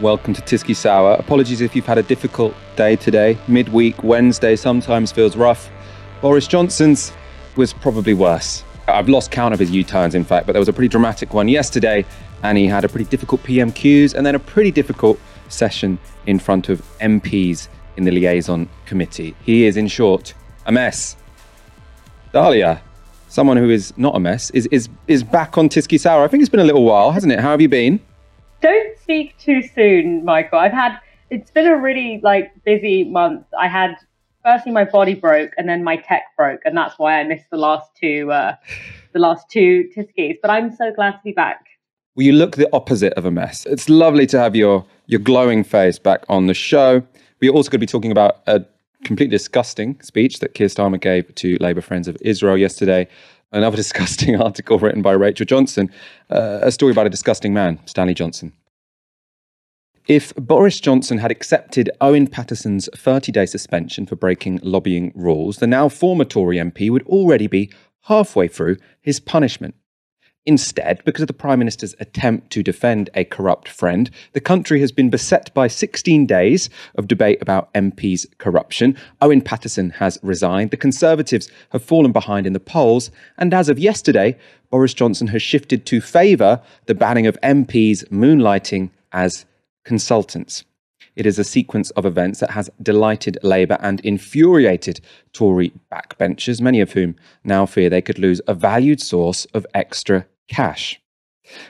Welcome 0.00 0.32
to 0.32 0.40
Tysky 0.40 0.74
Sour. 0.74 1.16
Apologies 1.16 1.60
if 1.60 1.76
you've 1.76 1.84
had 1.84 1.98
a 1.98 2.02
difficult 2.02 2.54
day 2.74 2.96
today. 2.96 3.36
Midweek, 3.48 4.02
Wednesday 4.02 4.56
sometimes 4.56 5.12
feels 5.12 5.36
rough. 5.36 5.68
Boris 6.22 6.46
Johnson's 6.46 7.12
was 7.54 7.74
probably 7.74 8.14
worse. 8.14 8.64
I've 8.88 9.10
lost 9.10 9.30
count 9.30 9.52
of 9.52 9.60
his 9.60 9.70
U 9.70 9.84
turns, 9.84 10.14
in 10.14 10.24
fact, 10.24 10.46
but 10.46 10.54
there 10.54 10.60
was 10.60 10.70
a 10.70 10.72
pretty 10.72 10.88
dramatic 10.88 11.34
one 11.34 11.48
yesterday, 11.48 12.06
and 12.42 12.56
he 12.56 12.66
had 12.66 12.82
a 12.82 12.88
pretty 12.88 13.10
difficult 13.10 13.42
PMQs 13.42 14.14
and 14.14 14.24
then 14.24 14.34
a 14.34 14.38
pretty 14.38 14.70
difficult 14.70 15.20
session 15.50 15.98
in 16.24 16.38
front 16.38 16.70
of 16.70 16.80
MPs 17.00 17.68
in 17.98 18.04
the 18.04 18.10
liaison 18.10 18.70
committee. 18.86 19.36
He 19.44 19.66
is, 19.66 19.76
in 19.76 19.86
short, 19.86 20.32
a 20.64 20.72
mess. 20.72 21.14
Dalia, 22.32 22.80
someone 23.28 23.58
who 23.58 23.68
is 23.68 23.92
not 23.98 24.16
a 24.16 24.18
mess, 24.18 24.48
is, 24.52 24.64
is, 24.68 24.88
is 25.08 25.22
back 25.22 25.58
on 25.58 25.68
Tysky 25.68 26.00
Sour. 26.00 26.24
I 26.24 26.28
think 26.28 26.40
it's 26.40 26.48
been 26.48 26.60
a 26.60 26.64
little 26.64 26.84
while, 26.84 27.10
hasn't 27.10 27.34
it? 27.34 27.40
How 27.40 27.50
have 27.50 27.60
you 27.60 27.68
been? 27.68 28.00
Don't 28.60 28.98
speak 28.98 29.38
too 29.38 29.62
soon, 29.62 30.24
Michael. 30.24 30.58
I've 30.58 30.72
had, 30.72 30.98
it's 31.30 31.50
been 31.50 31.66
a 31.66 31.76
really 31.76 32.20
like 32.22 32.52
busy 32.64 33.04
month. 33.04 33.46
I 33.58 33.68
had 33.68 33.96
firstly 34.44 34.72
my 34.72 34.84
body 34.84 35.14
broke 35.14 35.52
and 35.56 35.68
then 35.68 35.82
my 35.82 35.96
tech 35.96 36.24
broke, 36.36 36.60
and 36.64 36.76
that's 36.76 36.98
why 36.98 37.18
I 37.18 37.24
missed 37.24 37.48
the 37.50 37.56
last 37.56 37.90
two, 37.98 38.30
uh, 38.30 38.56
the 39.12 39.18
last 39.18 39.48
two 39.50 39.88
Tyskies. 39.96 40.36
But 40.42 40.50
I'm 40.50 40.74
so 40.74 40.92
glad 40.92 41.12
to 41.12 41.20
be 41.24 41.32
back. 41.32 41.64
Well, 42.16 42.26
you 42.26 42.32
look 42.32 42.56
the 42.56 42.68
opposite 42.74 43.14
of 43.14 43.24
a 43.24 43.30
mess. 43.30 43.64
It's 43.66 43.88
lovely 43.88 44.26
to 44.26 44.38
have 44.38 44.54
your 44.54 44.84
your 45.06 45.20
glowing 45.20 45.64
face 45.64 45.98
back 45.98 46.24
on 46.28 46.46
the 46.46 46.54
show. 46.54 47.02
We're 47.40 47.52
also 47.52 47.70
going 47.70 47.80
to 47.80 47.86
be 47.86 47.86
talking 47.86 48.12
about 48.12 48.42
a 48.46 48.64
completely 49.04 49.36
disgusting 49.36 49.98
speech 50.02 50.40
that 50.40 50.54
Keir 50.54 50.66
Starmer 50.66 51.00
gave 51.00 51.34
to 51.36 51.56
Labour 51.60 51.80
Friends 51.80 52.08
of 52.08 52.16
Israel 52.20 52.58
yesterday. 52.58 53.08
Another 53.52 53.76
disgusting 53.84 54.40
article 54.40 54.78
written 54.78 55.02
by 55.02 55.12
Rachel 55.12 55.46
Johnson, 55.46 55.90
uh, 56.30 56.60
a 56.62 56.70
story 56.70 56.92
about 56.92 57.06
a 57.06 57.10
disgusting 57.10 57.52
man, 57.52 57.80
Stanley 57.86 58.14
Johnson. 58.14 58.52
If 60.06 60.34
Boris 60.34 60.80
Johnson 60.80 61.18
had 61.18 61.30
accepted 61.30 61.90
Owen 62.00 62.26
Paterson's 62.26 62.88
30 62.96 63.30
day 63.32 63.46
suspension 63.46 64.06
for 64.06 64.16
breaking 64.16 64.60
lobbying 64.62 65.12
rules, 65.14 65.58
the 65.58 65.66
now 65.66 65.88
former 65.88 66.24
Tory 66.24 66.56
MP 66.56 66.90
would 66.90 67.06
already 67.06 67.46
be 67.46 67.70
halfway 68.04 68.48
through 68.48 68.76
his 69.00 69.20
punishment. 69.20 69.74
Instead, 70.46 71.04
because 71.04 71.20
of 71.20 71.26
the 71.26 71.34
Prime 71.34 71.58
Minister's 71.58 71.94
attempt 72.00 72.50
to 72.50 72.62
defend 72.62 73.10
a 73.14 73.24
corrupt 73.24 73.68
friend, 73.68 74.10
the 74.32 74.40
country 74.40 74.80
has 74.80 74.90
been 74.90 75.10
beset 75.10 75.52
by 75.52 75.68
16 75.68 76.24
days 76.24 76.70
of 76.94 77.06
debate 77.06 77.42
about 77.42 77.72
MPs' 77.74 78.26
corruption. 78.38 78.96
Owen 79.20 79.42
Paterson 79.42 79.90
has 79.90 80.18
resigned, 80.22 80.70
the 80.70 80.78
Conservatives 80.78 81.50
have 81.72 81.84
fallen 81.84 82.10
behind 82.10 82.46
in 82.46 82.54
the 82.54 82.60
polls, 82.60 83.10
and 83.36 83.52
as 83.52 83.68
of 83.68 83.78
yesterday, 83.78 84.36
Boris 84.70 84.94
Johnson 84.94 85.26
has 85.26 85.42
shifted 85.42 85.84
to 85.86 86.00
favour 86.00 86.62
the 86.86 86.94
banning 86.94 87.26
of 87.26 87.38
MPs 87.42 88.08
moonlighting 88.08 88.90
as 89.12 89.44
consultants. 89.84 90.64
It 91.20 91.26
is 91.26 91.38
a 91.38 91.44
sequence 91.44 91.90
of 91.90 92.06
events 92.06 92.40
that 92.40 92.52
has 92.52 92.70
delighted 92.82 93.36
Labour 93.42 93.76
and 93.82 94.00
infuriated 94.00 95.02
Tory 95.34 95.70
backbenchers, 95.92 96.62
many 96.62 96.80
of 96.80 96.92
whom 96.92 97.14
now 97.44 97.66
fear 97.66 97.90
they 97.90 98.00
could 98.00 98.18
lose 98.18 98.40
a 98.48 98.54
valued 98.54 99.02
source 99.02 99.44
of 99.52 99.66
extra 99.74 100.24
cash. 100.48 100.98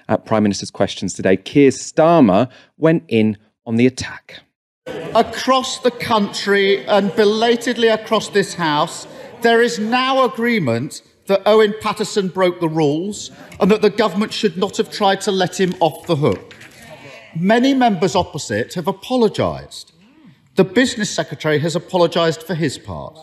At 0.09 0.25
Prime 0.25 0.45
Minister's 0.45 0.71
questions 0.71 1.15
today, 1.15 1.37
Keir 1.37 1.73
Starmer 1.73 2.49
went 2.79 3.03
in 3.09 3.39
on 3.67 3.75
the 3.75 3.89
attack. 3.89 4.39
Across 5.17 5.81
the 5.81 5.91
country 5.91 6.87
and 6.87 7.13
belatedly 7.17 7.89
across 7.89 8.29
this 8.29 8.55
House, 8.55 9.09
there 9.41 9.61
is 9.61 9.81
now 9.81 10.25
agreement 10.25 11.03
that 11.27 11.43
Owen 11.45 11.75
Paterson 11.81 12.29
broke 12.29 12.61
the 12.61 12.69
rules 12.69 13.33
and 13.59 13.69
that 13.73 13.83
the 13.83 13.91
government 13.91 14.33
should 14.33 14.57
not 14.57 14.77
have 14.77 14.93
tried 14.93 15.21
to 15.23 15.33
let 15.33 15.59
him 15.59 15.75
off 15.81 16.07
the 16.07 16.15
hook. 16.15 16.50
Many 17.37 17.75
members 17.75 18.17
opposite 18.17 18.75
have 18.75 18.89
apologised. 18.89 19.93
The 20.57 20.65
business 20.65 21.11
secretary 21.11 21.59
has 21.61 21.77
apologised 21.77 22.43
for 22.43 22.55
his 22.55 22.77
part. 22.77 23.19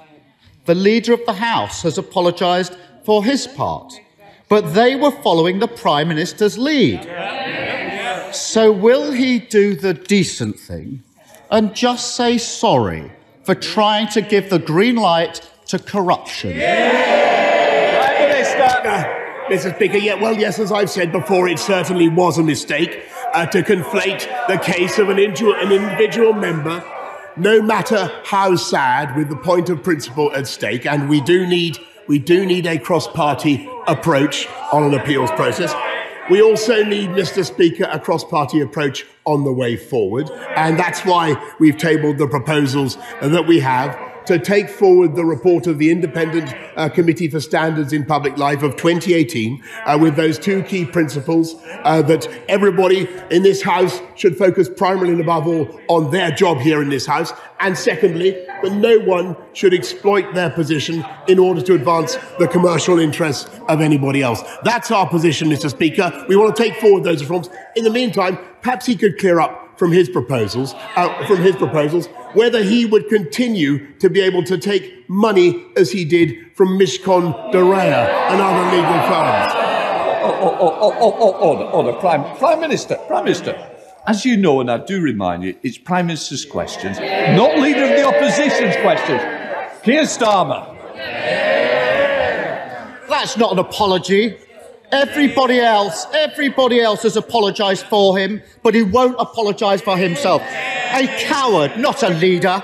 The 0.65 0.75
leader 0.75 1.13
of 1.13 1.25
the 1.25 1.33
House 1.33 1.81
has 1.83 1.97
apologised 1.97 2.77
for 3.03 3.23
his 3.23 3.47
part. 3.47 3.93
But 4.49 4.73
they 4.73 4.95
were 4.95 5.11
following 5.11 5.59
the 5.59 5.67
Prime 5.67 6.07
Minister's 6.07 6.57
lead. 6.57 7.03
So, 8.33 8.71
will 8.71 9.11
he 9.11 9.39
do 9.39 9.75
the 9.75 9.93
decent 9.93 10.57
thing 10.59 11.03
and 11.51 11.75
just 11.75 12.15
say 12.15 12.37
sorry 12.37 13.11
for 13.43 13.55
trying 13.55 14.07
to 14.09 14.21
give 14.21 14.49
the 14.49 14.59
green 14.59 14.95
light 14.95 15.41
to 15.67 15.79
corruption? 15.79 16.53
Prime 16.53 18.29
Minister! 18.29 19.13
Mr. 19.49 19.75
Speaker, 19.75 19.97
yeah, 19.97 20.15
well, 20.15 20.37
yes, 20.37 20.59
as 20.59 20.71
I've 20.73 20.89
said 20.89 21.11
before, 21.13 21.47
it 21.47 21.59
certainly 21.59 22.09
was 22.09 22.37
a 22.37 22.43
mistake 22.43 23.03
uh, 23.33 23.45
to 23.47 23.61
conflate 23.61 24.27
the 24.47 24.57
case 24.57 24.99
of 24.99 25.09
an, 25.09 25.19
an 25.19 25.71
individual 25.71 26.33
member, 26.33 26.83
no 27.35 27.61
matter 27.61 28.11
how 28.25 28.55
sad, 28.55 29.15
with 29.15 29.29
the 29.29 29.35
point 29.35 29.69
of 29.69 29.83
principle 29.83 30.31
at 30.33 30.47
stake. 30.47 30.85
And 30.85 31.09
we 31.09 31.21
do 31.21 31.45
need, 31.45 31.77
we 32.07 32.19
do 32.19 32.45
need 32.45 32.65
a 32.65 32.77
cross-party 32.77 33.69
approach 33.87 34.47
on 34.71 34.83
an 34.83 34.93
appeals 34.93 35.31
process. 35.31 35.73
We 36.29 36.41
also 36.41 36.83
need, 36.83 37.11
Mr. 37.11 37.45
Speaker, 37.45 37.87
a 37.89 37.99
cross 37.99 38.23
party 38.23 38.59
approach 38.59 39.05
on 39.25 39.45
the 39.45 39.53
way 39.53 39.77
forward. 39.77 40.29
And 40.57 40.77
that's 40.77 41.05
why 41.05 41.41
we've 41.57 41.77
tabled 41.77 42.17
the 42.17 42.27
proposals 42.27 42.97
that 43.21 43.47
we 43.47 43.59
have 43.61 43.97
to 44.27 44.37
take 44.37 44.69
forward 44.69 45.15
the 45.15 45.23
report 45.23 45.67
of 45.67 45.77
the 45.77 45.89
Independent 45.89 46.53
uh, 46.75 46.89
Committee 46.89 47.29
for 47.29 47.39
Standards 47.39 47.93
in 47.93 48.05
Public 48.05 48.37
Life 48.37 48.61
of 48.61 48.75
2018 48.75 49.63
uh, 49.85 49.97
with 49.99 50.17
those 50.17 50.37
two 50.37 50.63
key 50.63 50.85
principles 50.85 51.55
uh, 51.83 52.01
that 52.01 52.27
everybody 52.49 53.07
in 53.31 53.41
this 53.41 53.61
House 53.61 54.01
should 54.15 54.37
focus 54.37 54.69
primarily 54.69 55.13
and 55.13 55.21
above 55.21 55.47
all 55.47 55.79
on 55.87 56.11
their 56.11 56.29
job 56.31 56.57
here 56.57 56.81
in 56.81 56.89
this 56.89 57.05
House. 57.05 57.31
And 57.61 57.77
secondly, 57.77 58.31
that 58.31 58.73
no 58.73 58.99
one 58.99 59.35
should 59.53 59.73
exploit 59.73 60.33
their 60.33 60.49
position 60.49 61.05
in 61.29 61.39
order 61.39 61.61
to 61.61 61.75
advance 61.75 62.17
the 62.37 62.49
commercial 62.49 62.99
interests 62.99 63.49
of 63.69 63.79
anybody 63.79 64.21
else. 64.21 64.43
That's 64.63 64.91
our 64.91 65.07
position, 65.07 65.47
Mr. 65.47 65.69
Speaker. 65.69 66.25
We 66.27 66.35
want 66.35 66.53
to 66.53 66.61
take 66.61 66.75
forward 66.81 67.05
those 67.05 67.21
reforms. 67.21 67.49
In 67.77 67.85
the 67.85 67.91
meantime, 67.91 68.37
perhaps 68.61 68.85
he 68.85 68.97
could 68.97 69.17
clear 69.17 69.39
up 69.39 69.66
from 69.77 69.91
his 69.91 70.09
proposals, 70.09 70.73
uh, 70.95 71.25
from 71.27 71.37
his 71.37 71.55
proposals, 71.55 72.07
whether 72.33 72.63
he 72.63 72.85
would 72.85 73.07
continue 73.09 73.93
to 73.99 74.09
be 74.09 74.19
able 74.19 74.43
to 74.43 74.57
take 74.57 75.07
money 75.09 75.65
as 75.77 75.91
he 75.91 76.03
did 76.03 76.35
from 76.55 76.77
Mishcon 76.77 77.51
de 77.51 77.59
Reya 77.59 78.09
and 78.31 78.41
other 78.41 78.75
legal 78.75 78.99
firms. 79.07 79.53
Oh, 80.23 80.37
oh, 80.41 80.57
oh, 80.59 80.77
oh, 80.81 80.93
oh, 80.99 81.15
oh, 81.19 81.49
order, 81.49 81.63
order, 81.63 81.93
Prime, 81.99 82.37
Prime 82.37 82.59
Minister, 82.59 82.95
Prime 83.07 83.23
Minister. 83.23 83.55
As 84.07 84.25
you 84.25 84.37
know, 84.37 84.61
and 84.61 84.71
I 84.71 84.77
do 84.77 85.01
remind 85.01 85.43
you, 85.43 85.57
it's 85.63 85.77
Prime 85.77 86.07
Minister's 86.07 86.45
questions, 86.45 86.99
not 86.99 87.57
Leader 87.59 87.83
of 87.83 87.89
the 87.89 88.03
Opposition's 88.03 88.75
questions. 88.77 89.21
Keir 89.83 90.03
Starmer. 90.03 90.75
That's 93.07 93.37
not 93.37 93.51
an 93.51 93.59
apology. 93.59 94.37
Everybody 94.91 95.59
else, 95.59 96.07
everybody 96.13 96.79
else 96.79 97.03
has 97.03 97.17
apologised 97.17 97.85
for 97.87 98.17
him, 98.17 98.41
but 98.63 98.73
he 98.73 98.83
won't 98.83 99.17
apologise 99.19 99.81
for 99.81 99.97
himself. 99.97 100.41
A 100.43 101.07
coward, 101.25 101.77
not 101.77 102.03
a 102.03 102.09
leader. 102.09 102.63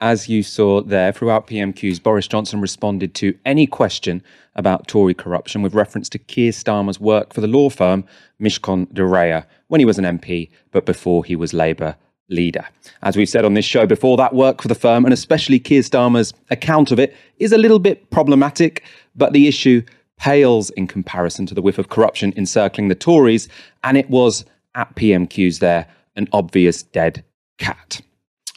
As 0.00 0.28
you 0.28 0.42
saw 0.42 0.80
there, 0.80 1.12
throughout 1.12 1.46
PMQs, 1.46 2.02
Boris 2.02 2.26
Johnson 2.26 2.60
responded 2.60 3.14
to 3.16 3.36
any 3.44 3.66
question 3.66 4.22
about 4.54 4.86
Tory 4.86 5.12
corruption 5.12 5.60
with 5.60 5.74
reference 5.74 6.08
to 6.10 6.18
Keir 6.18 6.52
Starmer's 6.52 6.98
work 6.98 7.34
for 7.34 7.42
the 7.42 7.48
law 7.48 7.68
firm 7.68 8.04
Mishcon 8.40 8.92
de 8.94 9.02
Reya 9.02 9.44
when 9.66 9.80
he 9.80 9.84
was 9.84 9.98
an 9.98 10.04
MP, 10.18 10.48
but 10.70 10.86
before 10.86 11.24
he 11.24 11.36
was 11.36 11.52
Labour 11.52 11.96
leader. 12.30 12.64
As 13.02 13.16
we've 13.16 13.28
said 13.28 13.44
on 13.44 13.54
this 13.54 13.64
show 13.64 13.86
before, 13.86 14.16
that 14.16 14.34
work 14.34 14.62
for 14.62 14.68
the 14.68 14.74
firm, 14.74 15.04
and 15.04 15.12
especially 15.12 15.58
Keir 15.58 15.82
Starmer's 15.82 16.32
account 16.50 16.92
of 16.92 16.98
it, 16.98 17.14
is 17.38 17.52
a 17.52 17.58
little 17.58 17.78
bit 17.78 18.10
problematic, 18.10 18.84
but 19.16 19.32
the 19.32 19.48
issue 19.48 19.82
pales 20.18 20.70
in 20.70 20.86
comparison 20.86 21.46
to 21.46 21.54
the 21.54 21.62
whiff 21.62 21.78
of 21.78 21.88
corruption 21.88 22.32
encircling 22.36 22.88
the 22.88 22.94
Tories, 22.94 23.48
and 23.84 23.96
it 23.96 24.10
was 24.10 24.44
at 24.74 24.94
PMQs 24.94 25.60
there 25.60 25.86
an 26.16 26.28
obvious 26.32 26.82
dead 26.82 27.24
cat. 27.58 28.00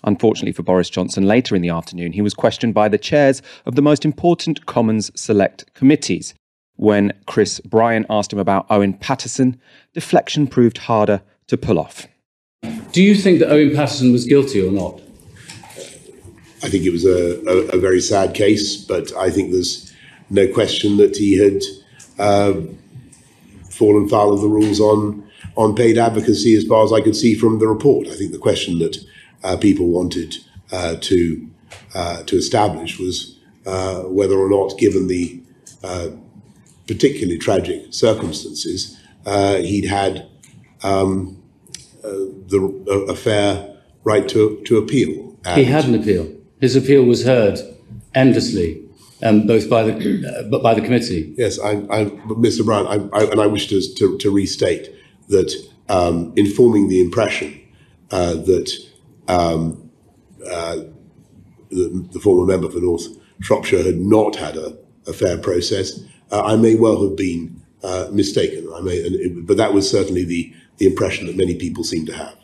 Unfortunately 0.04 0.52
for 0.52 0.64
Boris 0.64 0.90
Johnson, 0.90 1.26
later 1.26 1.56
in 1.56 1.62
the 1.62 1.70
afternoon, 1.70 2.12
he 2.12 2.22
was 2.22 2.34
questioned 2.34 2.74
by 2.74 2.90
the 2.90 2.98
chairs 2.98 3.42
of 3.66 3.76
the 3.76 3.82
most 3.82 4.04
important 4.04 4.66
Commons 4.66 5.12
Select 5.16 5.72
committees. 5.74 6.34
When 6.76 7.14
Chris 7.28 7.60
Bryant 7.60 8.08
asked 8.10 8.34
him 8.34 8.40
about 8.40 8.66
Owen 8.70 8.94
Paterson, 8.96 9.60
deflection 9.94 10.48
proved 10.48 10.80
harder 10.80 11.22
to 11.48 11.58
pull 11.58 11.78
off. 11.78 12.08
Do 12.92 13.04
you 13.04 13.14
think 13.14 13.40
that 13.40 13.52
Owen 13.52 13.76
Paterson 13.76 14.12
was 14.12 14.26
guilty 14.26 14.66
or 14.66 14.72
not? 14.72 15.00
I 16.64 16.70
think 16.70 16.86
it 16.86 16.92
was 16.92 17.06
a, 17.06 17.42
a, 17.48 17.78
a 17.78 17.80
very 17.80 18.02
sad 18.02 18.34
case, 18.34 18.78
but 18.78 19.16
I 19.16 19.30
think 19.30 19.52
there's 19.52 19.91
no 20.32 20.48
question 20.48 20.98
that 20.98 21.18
he 21.18 21.38
had 21.38 21.62
uh, 22.18 22.54
fallen 23.70 24.08
foul 24.08 24.34
of 24.34 24.42
the 24.42 24.48
rules 24.48 24.80
on 24.80 25.28
on 25.58 25.76
paid 25.76 25.98
advocacy, 25.98 26.56
as 26.56 26.66
far 26.66 26.84
as 26.84 26.94
I 26.94 27.02
could 27.02 27.16
see 27.16 27.36
from 27.36 27.60
the 27.60 27.68
report. 27.68 28.08
I 28.08 28.16
think 28.16 28.32
the 28.32 28.38
question 28.38 28.80
that 28.80 28.98
uh, 29.44 29.58
people 29.58 29.88
wanted 29.88 30.36
uh, 30.72 30.96
to 31.02 31.50
uh, 31.94 32.24
to 32.24 32.38
establish 32.38 33.00
was 33.00 33.38
uh, 33.66 34.04
whether 34.04 34.36
or 34.36 34.50
not, 34.50 34.78
given 34.78 35.08
the 35.08 35.42
particularly 36.88 37.38
tragic 37.38 37.94
circumstances, 37.94 39.00
he'd 39.26 39.86
had 39.86 40.28
um, 40.84 41.42
the, 42.02 43.06
a, 43.10 43.16
fair 43.16 43.78
right 44.04 44.28
to, 44.28 44.62
to 44.66 44.78
appeal. 44.78 45.38
And 45.46 45.58
he 45.58 45.66
had 45.66 45.86
an 45.86 45.96
appeal. 45.96 46.32
His 46.60 46.76
appeal 46.76 47.04
was 47.04 47.26
heard 47.26 47.60
endlessly, 48.14 48.81
um, 49.24 49.48
both 49.48 49.70
by 49.70 49.84
the 49.84 49.94
uh, 50.54 50.60
by 50.60 50.74
the 50.74 50.82
committee. 50.82 51.34
Yes, 51.38 51.60
I, 51.60 51.72
I, 51.90 52.06
Mr. 52.46 52.66
Brown, 52.66 52.88
I, 52.88 53.18
I, 53.18 53.24
and 53.26 53.40
I 53.42 53.48
wish 53.48 53.68
to, 53.68 53.82
to, 53.96 54.18
to 54.18 54.32
restate 54.32 54.90
that 55.30 55.54
um, 55.90 56.34
informing 56.36 56.88
the 56.88 57.02
impression 57.02 57.60
uh, 58.12 58.36
that 58.36 58.72
um, 59.28 59.90
uh, 60.50 60.78
the, 61.70 62.08
the, 62.12 62.20
former 62.20 62.46
member 62.46 62.70
for 62.70 62.80
North 62.80 63.08
Shropshire 63.42 63.84
had 63.84 63.98
not 63.98 64.36
had 64.36 64.58
a, 64.58 64.78
a 65.08 65.14
fair 65.14 65.38
process, 65.38 66.02
uh, 66.32 66.44
I 66.44 66.56
may 66.56 66.76
well 66.76 67.02
have 67.08 67.16
been 67.16 67.62
uh, 67.84 68.08
mistaken. 68.12 68.68
I 68.74 68.82
may, 68.82 68.96
it, 68.96 69.46
but 69.46 69.58
that 69.58 69.74
was 69.74 69.90
certainly 69.90 70.26
the, 70.26 70.54
the 70.78 70.88
impression 70.88 71.28
that 71.28 71.38
many 71.38 71.56
people 71.56 71.84
seem 71.84 72.06
to 72.08 72.14
have. 72.14 72.36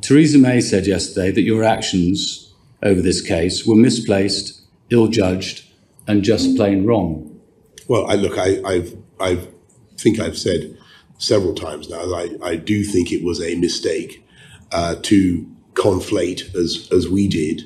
Theresa 0.00 0.38
May 0.38 0.60
said 0.60 0.86
yesterday 0.86 1.30
that 1.30 1.42
your 1.42 1.64
actions 1.64 2.52
over 2.82 3.00
this 3.00 3.22
case 3.22 3.66
were 3.66 3.74
misplaced, 3.74 4.60
ill 4.90 5.08
judged, 5.08 5.64
and 6.06 6.22
just 6.22 6.56
plain 6.56 6.86
wrong. 6.86 7.40
Well, 7.88 8.06
I, 8.10 8.14
look, 8.14 8.38
I 8.38 8.60
I've, 8.64 8.96
I've, 9.20 9.48
think 9.96 10.20
I've 10.20 10.38
said 10.38 10.76
several 11.18 11.54
times 11.54 11.88
now 11.88 12.06
that 12.06 12.38
I, 12.42 12.50
I 12.50 12.56
do 12.56 12.82
think 12.82 13.12
it 13.12 13.24
was 13.24 13.40
a 13.42 13.56
mistake 13.56 14.26
uh, 14.72 14.96
to 15.02 15.46
conflate, 15.74 16.54
as, 16.54 16.88
as 16.92 17.08
we 17.08 17.28
did, 17.28 17.62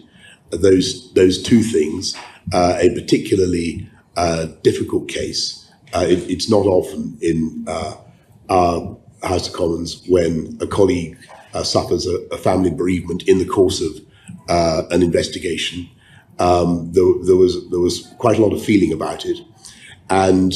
those, 0.50 1.12
those 1.15 1.43
two 1.43 1.62
things, 1.62 2.17
uh, 2.53 2.76
a 2.81 2.91
particularly 2.94 3.88
uh, 4.17 4.47
difficult 4.62 5.09
case. 5.09 5.71
Uh, 5.94 6.06
it, 6.09 6.19
it's 6.31 6.50
not 6.50 6.67
often 6.67 7.17
in 7.21 7.64
uh, 7.67 7.97
our 8.49 8.97
House 9.23 9.49
of 9.49 9.55
Commons 9.55 10.03
when 10.09 10.56
a 10.61 10.67
colleague 10.67 11.19
uh, 11.55 11.62
suffers 11.62 12.06
a, 12.06 12.17
a, 12.31 12.37
family 12.37 12.71
bereavement 12.71 13.23
in 13.26 13.38
the 13.38 13.47
course 13.47 13.81
of 13.81 14.00
an 14.49 15.03
investigation. 15.03 15.88
Um, 16.38 16.93
there, 16.93 17.05
there, 17.25 17.37
was 17.37 17.69
there 17.70 17.81
was 17.81 18.14
quite 18.19 18.38
a 18.38 18.43
lot 18.43 18.52
of 18.52 18.62
feeling 18.62 18.93
about 18.93 19.25
it, 19.26 19.38
and 20.08 20.52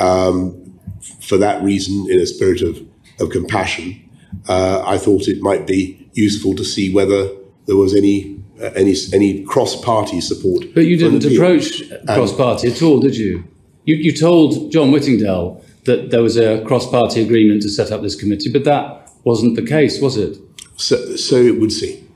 um, 0.00 0.78
for 1.20 1.36
that 1.38 1.62
reason, 1.62 2.06
in 2.10 2.20
a 2.20 2.26
spirit 2.26 2.62
of, 2.62 2.80
of 3.20 3.30
compassion, 3.30 4.08
uh, 4.48 4.82
I 4.86 4.98
thought 4.98 5.28
it 5.28 5.40
might 5.40 5.66
be 5.66 6.08
useful 6.12 6.54
to 6.54 6.64
see 6.64 6.92
whether 6.92 7.30
there 7.66 7.76
was 7.76 7.94
any 7.94 8.42
uh, 8.60 8.70
any 8.76 8.94
any 9.12 9.42
cross-party 9.44 10.20
support. 10.20 10.66
But 10.74 10.86
you 10.86 10.96
didn't 10.96 11.24
approach 11.24 11.82
cross-party 12.06 12.68
at 12.70 12.82
all, 12.82 13.00
did 13.00 13.16
you? 13.16 13.44
You, 13.84 13.96
you 13.96 14.12
told 14.12 14.72
John 14.72 14.92
Whittingdale 14.92 15.62
that 15.84 16.10
there 16.10 16.22
was 16.22 16.36
a 16.36 16.64
cross-party 16.64 17.20
agreement 17.20 17.62
to 17.62 17.68
set 17.68 17.92
up 17.92 18.02
this 18.02 18.14
committee, 18.14 18.50
but 18.50 18.64
that 18.64 19.10
wasn't 19.24 19.56
the 19.56 19.66
case, 19.66 20.00
was 20.00 20.16
it? 20.16 20.38
So, 20.76 21.16
so 21.16 21.36
it 21.36 21.60
would 21.60 21.72
seem. 21.72 22.08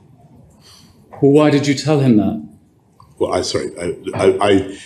Well, 1.21 1.31
why 1.31 1.49
did 1.49 1.67
you 1.67 1.75
tell 1.75 1.99
him 1.99 2.17
that? 2.17 2.48
Well, 3.19 3.33
I 3.33 3.41
sorry, 3.41 3.77
I, 3.77 3.95
I, 4.15 4.49
I 4.49 4.77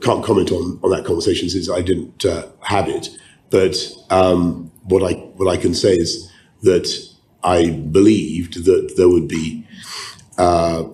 can't 0.00 0.24
comment 0.24 0.52
on, 0.52 0.78
on 0.82 0.90
that 0.90 1.04
conversation 1.04 1.50
since 1.50 1.68
I 1.68 1.82
didn't 1.82 2.24
uh, 2.24 2.46
have 2.60 2.88
it. 2.88 3.08
But 3.50 3.76
um, 4.10 4.70
what 4.84 5.02
I 5.02 5.14
what 5.36 5.48
I 5.48 5.60
can 5.60 5.74
say 5.74 5.94
is 5.94 6.30
that 6.62 6.88
I 7.42 7.70
believed 7.70 8.64
that 8.64 8.94
there 8.96 9.08
would 9.08 9.28
be 9.28 9.66
uh, 10.38 10.84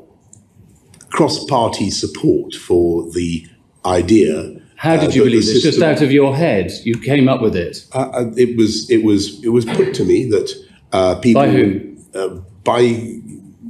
cross-party 1.10 1.90
support 1.90 2.54
for 2.54 3.10
the 3.12 3.46
idea. 3.84 4.56
How 4.76 4.96
did 4.96 5.10
uh, 5.10 5.12
you 5.12 5.24
believe 5.24 5.44
this? 5.44 5.62
Just 5.62 5.82
out 5.82 6.02
of 6.02 6.10
your 6.10 6.34
head, 6.34 6.72
you 6.84 6.98
came 6.98 7.28
up 7.28 7.42
with 7.42 7.54
it. 7.54 7.86
Uh, 7.92 8.10
uh, 8.10 8.30
it 8.36 8.56
was 8.56 8.90
it 8.90 9.04
was 9.04 9.42
it 9.44 9.50
was 9.50 9.64
put 9.64 9.94
to 9.94 10.04
me 10.04 10.28
that 10.30 10.52
uh, 10.92 11.16
people 11.16 11.42
by 11.42 11.50
who 11.50 12.44
by 12.64 13.20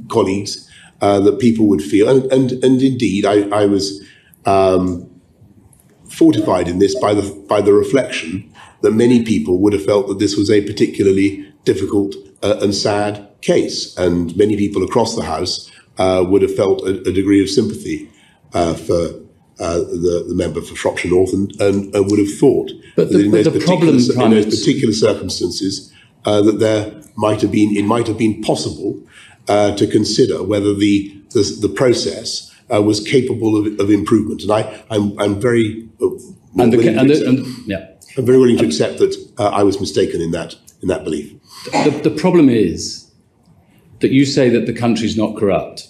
colleagues 0.07 0.68
that 0.99 1.39
people 1.39 1.67
would 1.67 1.81
feel, 1.81 2.09
and 2.09 2.31
and, 2.31 2.51
and 2.63 2.81
indeed, 2.81 3.25
I, 3.25 3.47
I 3.49 3.65
was 3.65 4.01
um, 4.45 5.09
fortified 6.09 6.67
in 6.67 6.79
this 6.79 6.99
by 6.99 7.13
the 7.13 7.23
by 7.47 7.61
the 7.61 7.73
reflection 7.73 8.51
that 8.81 8.91
many 8.91 9.23
people 9.23 9.59
would 9.59 9.73
have 9.73 9.83
felt 9.83 10.07
that 10.07 10.19
this 10.19 10.37
was 10.37 10.49
a 10.49 10.61
particularly 10.61 11.51
difficult 11.65 12.15
uh, 12.43 12.57
and 12.61 12.73
sad 12.73 13.27
case, 13.41 13.97
and 13.97 14.35
many 14.35 14.55
people 14.57 14.83
across 14.83 15.15
the 15.15 15.23
House 15.23 15.71
uh, 15.97 16.23
would 16.27 16.41
have 16.41 16.55
felt 16.55 16.81
a, 16.83 17.01
a 17.07 17.11
degree 17.11 17.41
of 17.41 17.49
sympathy 17.49 18.09
uh, 18.53 18.73
for 18.73 19.19
uh, 19.59 19.79
the, 19.79 20.25
the, 20.29 20.35
member 20.35 20.61
for 20.61 20.75
Shropshire 20.75 21.11
North, 21.11 21.33
and, 21.33 21.51
and, 21.59 21.93
and 21.93 22.09
would 22.09 22.19
have 22.19 22.33
thought 22.37 22.71
but 22.95 23.09
the, 23.09 23.17
that 23.17 23.25
in, 23.25 23.31
but 23.31 23.43
those, 23.43 23.65
problem, 23.65 23.89
in 23.89 24.31
those 24.31 24.45
particular 24.45 24.93
circumstances, 24.93 25.93
uh, 26.25 26.41
that 26.41 26.59
there 26.59 27.01
might 27.17 27.41
have 27.41 27.51
been 27.51 27.75
it 27.75 27.83
might 27.83 28.07
have 28.07 28.17
been 28.17 28.41
possible 28.41 29.01
uh, 29.49 29.75
to 29.75 29.85
consider 29.87 30.43
whether 30.43 30.73
the 30.73 31.15
the, 31.31 31.57
the 31.61 31.69
process 31.69 32.45
was 32.69 32.99
capable 32.99 33.57
of, 33.57 33.79
of, 33.79 33.89
improvement, 33.89 34.43
and 34.43 34.51
I 34.51 34.83
I'm, 34.89 35.19
I'm 35.19 35.41
very 35.41 35.89
and, 36.01 36.73
the, 36.73 36.87
and, 36.87 37.09
the, 37.09 37.27
and 37.27 37.67
yeah. 37.67 37.87
I'm 38.17 38.25
very 38.25 38.37
willing 38.37 38.57
to 38.57 38.65
accept 38.65 38.99
that 38.99 39.15
I 39.37 39.63
was 39.63 39.79
mistaken 39.79 40.21
in 40.21 40.31
that 40.31 40.55
in 40.81 40.87
that 40.87 41.03
belief. 41.03 41.33
The, 41.71 41.99
the 42.03 42.11
problem 42.11 42.49
is 42.49 43.11
that 43.99 44.11
you 44.11 44.25
say 44.25 44.49
that 44.49 44.65
the 44.65 44.73
country's 44.73 45.17
not 45.17 45.35
corrupt. 45.35 45.87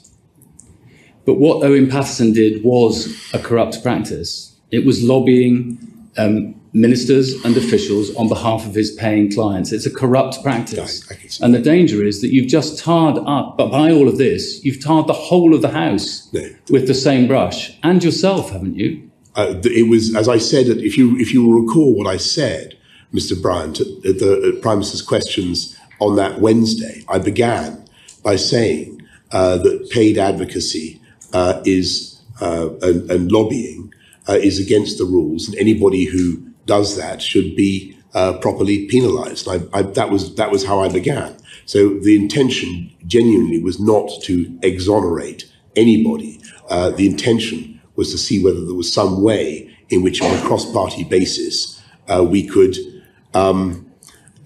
But 1.25 1.35
what 1.35 1.63
Owen 1.63 1.89
Paterson 1.89 2.33
did 2.33 2.63
was 2.63 3.31
a 3.33 3.39
corrupt 3.39 3.83
practice. 3.83 4.55
It 4.71 4.85
was 4.85 5.03
lobbying 5.03 5.77
um, 6.17 6.58
ministers 6.73 7.43
and 7.43 7.57
officials 7.57 8.15
on 8.15 8.27
behalf 8.27 8.65
of 8.65 8.75
his 8.75 8.91
paying 8.91 9.31
clients. 9.31 9.71
It's 9.71 9.85
a 9.85 9.91
corrupt 9.91 10.41
practice. 10.43 11.39
and 11.39 11.53
the 11.53 11.59
danger 11.59 12.03
is 12.03 12.21
that 12.21 12.31
you've 12.31 12.47
just 12.47 12.83
tarred 12.83 13.17
up, 13.25 13.57
but 13.57 13.71
by 13.71 13.91
all 13.91 14.07
of 14.07 14.17
this, 14.17 14.63
you've 14.63 14.83
tarred 14.83 15.07
the 15.07 15.13
whole 15.13 15.55
of 15.55 15.61
the 15.61 15.69
House 15.69 16.31
no. 16.33 16.47
with 16.69 16.87
the 16.87 16.93
same 16.93 17.27
brush, 17.27 17.77
and 17.83 18.03
yourself, 18.03 18.51
haven't 18.51 18.75
you? 18.75 19.09
Uh, 19.35 19.55
it 19.63 19.89
was, 19.89 20.15
as 20.15 20.27
I 20.27 20.37
said, 20.37 20.67
if 20.67 20.97
you 20.97 21.17
if 21.17 21.33
you 21.33 21.61
recall 21.61 21.95
what 21.95 22.07
I 22.07 22.17
said, 22.17 22.77
Mr. 23.13 23.39
Bryant, 23.39 23.79
at 23.79 23.87
the 24.19 24.53
at 24.55 24.61
Prime 24.61 24.79
Minister's 24.79 25.01
questions 25.01 25.77
on 25.99 26.15
that 26.17 26.39
Wednesday, 26.41 27.03
I 27.07 27.19
began 27.19 27.85
by 28.23 28.35
saying 28.35 29.01
uh, 29.31 29.57
that 29.57 29.89
paid 29.91 30.17
advocacy 30.17 31.01
uh, 31.33 31.61
is 31.65 32.19
uh, 32.41 32.69
and, 32.81 33.09
and, 33.11 33.31
lobbying 33.31 33.93
uh, 34.27 34.33
is 34.33 34.59
against 34.59 34.97
the 34.97 35.05
rules, 35.05 35.47
and 35.47 35.57
anybody 35.57 36.05
who 36.05 36.48
does 36.75 36.95
that 37.01 37.21
should 37.21 37.55
be 37.55 37.71
uh, 38.13 38.33
properly 38.45 38.87
penalised. 38.87 39.45
that 39.99 40.09
was 40.13 40.35
that 40.35 40.49
was 40.51 40.61
how 40.65 40.77
I 40.79 40.89
began. 40.89 41.31
So 41.65 41.79
the 42.07 42.15
intention 42.23 42.69
genuinely 43.05 43.59
was 43.69 43.77
not 43.79 44.07
to 44.27 44.33
exonerate 44.63 45.41
anybody. 45.75 46.33
Uh, 46.69 46.89
the 46.91 47.05
intention 47.13 47.79
was 47.95 48.11
to 48.11 48.17
see 48.17 48.37
whether 48.43 48.63
there 48.65 48.79
was 48.83 48.91
some 49.01 49.21
way 49.29 49.69
in 49.89 50.03
which, 50.03 50.21
on 50.21 50.31
a 50.37 50.41
cross-party 50.47 51.03
basis, 51.03 51.53
we 52.35 52.41
could 52.47 52.75
um, 53.33 53.89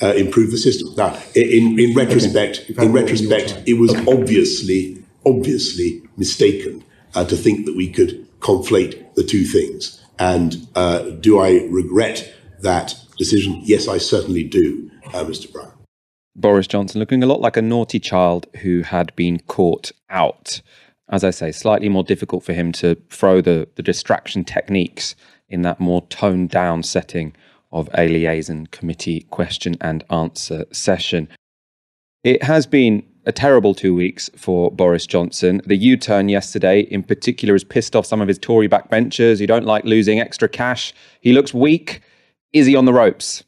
uh, 0.01 0.13
improve 0.15 0.51
the 0.51 0.57
system. 0.57 0.93
Now, 0.95 1.17
in, 1.35 1.79
in 1.79 1.93
retrospect, 1.95 2.65
okay. 2.71 2.85
in 2.85 2.91
retrospect, 2.91 3.63
it 3.65 3.75
was 3.75 3.93
obviously, 4.07 5.03
obviously 5.25 6.01
mistaken 6.17 6.83
uh, 7.15 7.25
to 7.25 7.35
think 7.35 7.65
that 7.65 7.75
we 7.75 7.89
could 7.89 8.27
conflate 8.39 9.15
the 9.15 9.23
two 9.23 9.45
things. 9.45 10.02
And 10.19 10.67
uh, 10.75 11.09
do 11.09 11.39
I 11.39 11.67
regret 11.69 12.33
that 12.61 12.95
decision? 13.17 13.61
Yes, 13.63 13.87
I 13.87 13.97
certainly 13.97 14.43
do, 14.43 14.89
uh, 15.07 15.23
Mr. 15.23 15.51
Brown. 15.51 15.71
Boris 16.35 16.67
Johnson 16.67 16.99
looking 16.99 17.23
a 17.23 17.27
lot 17.27 17.41
like 17.41 17.57
a 17.57 17.61
naughty 17.61 17.99
child 17.99 18.47
who 18.61 18.81
had 18.81 19.15
been 19.15 19.39
caught 19.39 19.91
out. 20.09 20.61
As 21.09 21.23
I 21.23 21.29
say, 21.29 21.51
slightly 21.51 21.89
more 21.89 22.03
difficult 22.03 22.43
for 22.43 22.53
him 22.53 22.71
to 22.73 22.95
throw 23.09 23.41
the, 23.41 23.67
the 23.75 23.83
distraction 23.83 24.43
techniques 24.43 25.15
in 25.47 25.61
that 25.61 25.79
more 25.79 26.01
toned 26.07 26.49
down 26.49 26.81
setting 26.81 27.35
of 27.71 27.89
a 27.95 28.07
liaison 28.07 28.67
committee 28.67 29.21
question 29.29 29.75
and 29.81 30.03
answer 30.09 30.65
session. 30.71 31.27
It 32.23 32.43
has 32.43 32.65
been 32.65 33.03
a 33.25 33.31
terrible 33.31 33.73
two 33.73 33.95
weeks 33.95 34.29
for 34.35 34.71
Boris 34.71 35.05
Johnson. 35.05 35.61
The 35.65 35.77
U 35.77 35.97
turn 35.97 36.29
yesterday, 36.29 36.81
in 36.81 37.03
particular, 37.03 37.53
has 37.53 37.63
pissed 37.63 37.95
off 37.95 38.05
some 38.05 38.21
of 38.21 38.27
his 38.27 38.37
Tory 38.37 38.67
backbenchers 38.67 39.39
who 39.39 39.47
don't 39.47 39.65
like 39.65 39.85
losing 39.85 40.19
extra 40.19 40.49
cash. 40.49 40.93
He 41.21 41.33
looks 41.33 41.53
weak. 41.53 42.01
Is 42.51 42.67
he 42.67 42.75
on 42.75 42.85
the 42.85 42.93
ropes? 42.93 43.43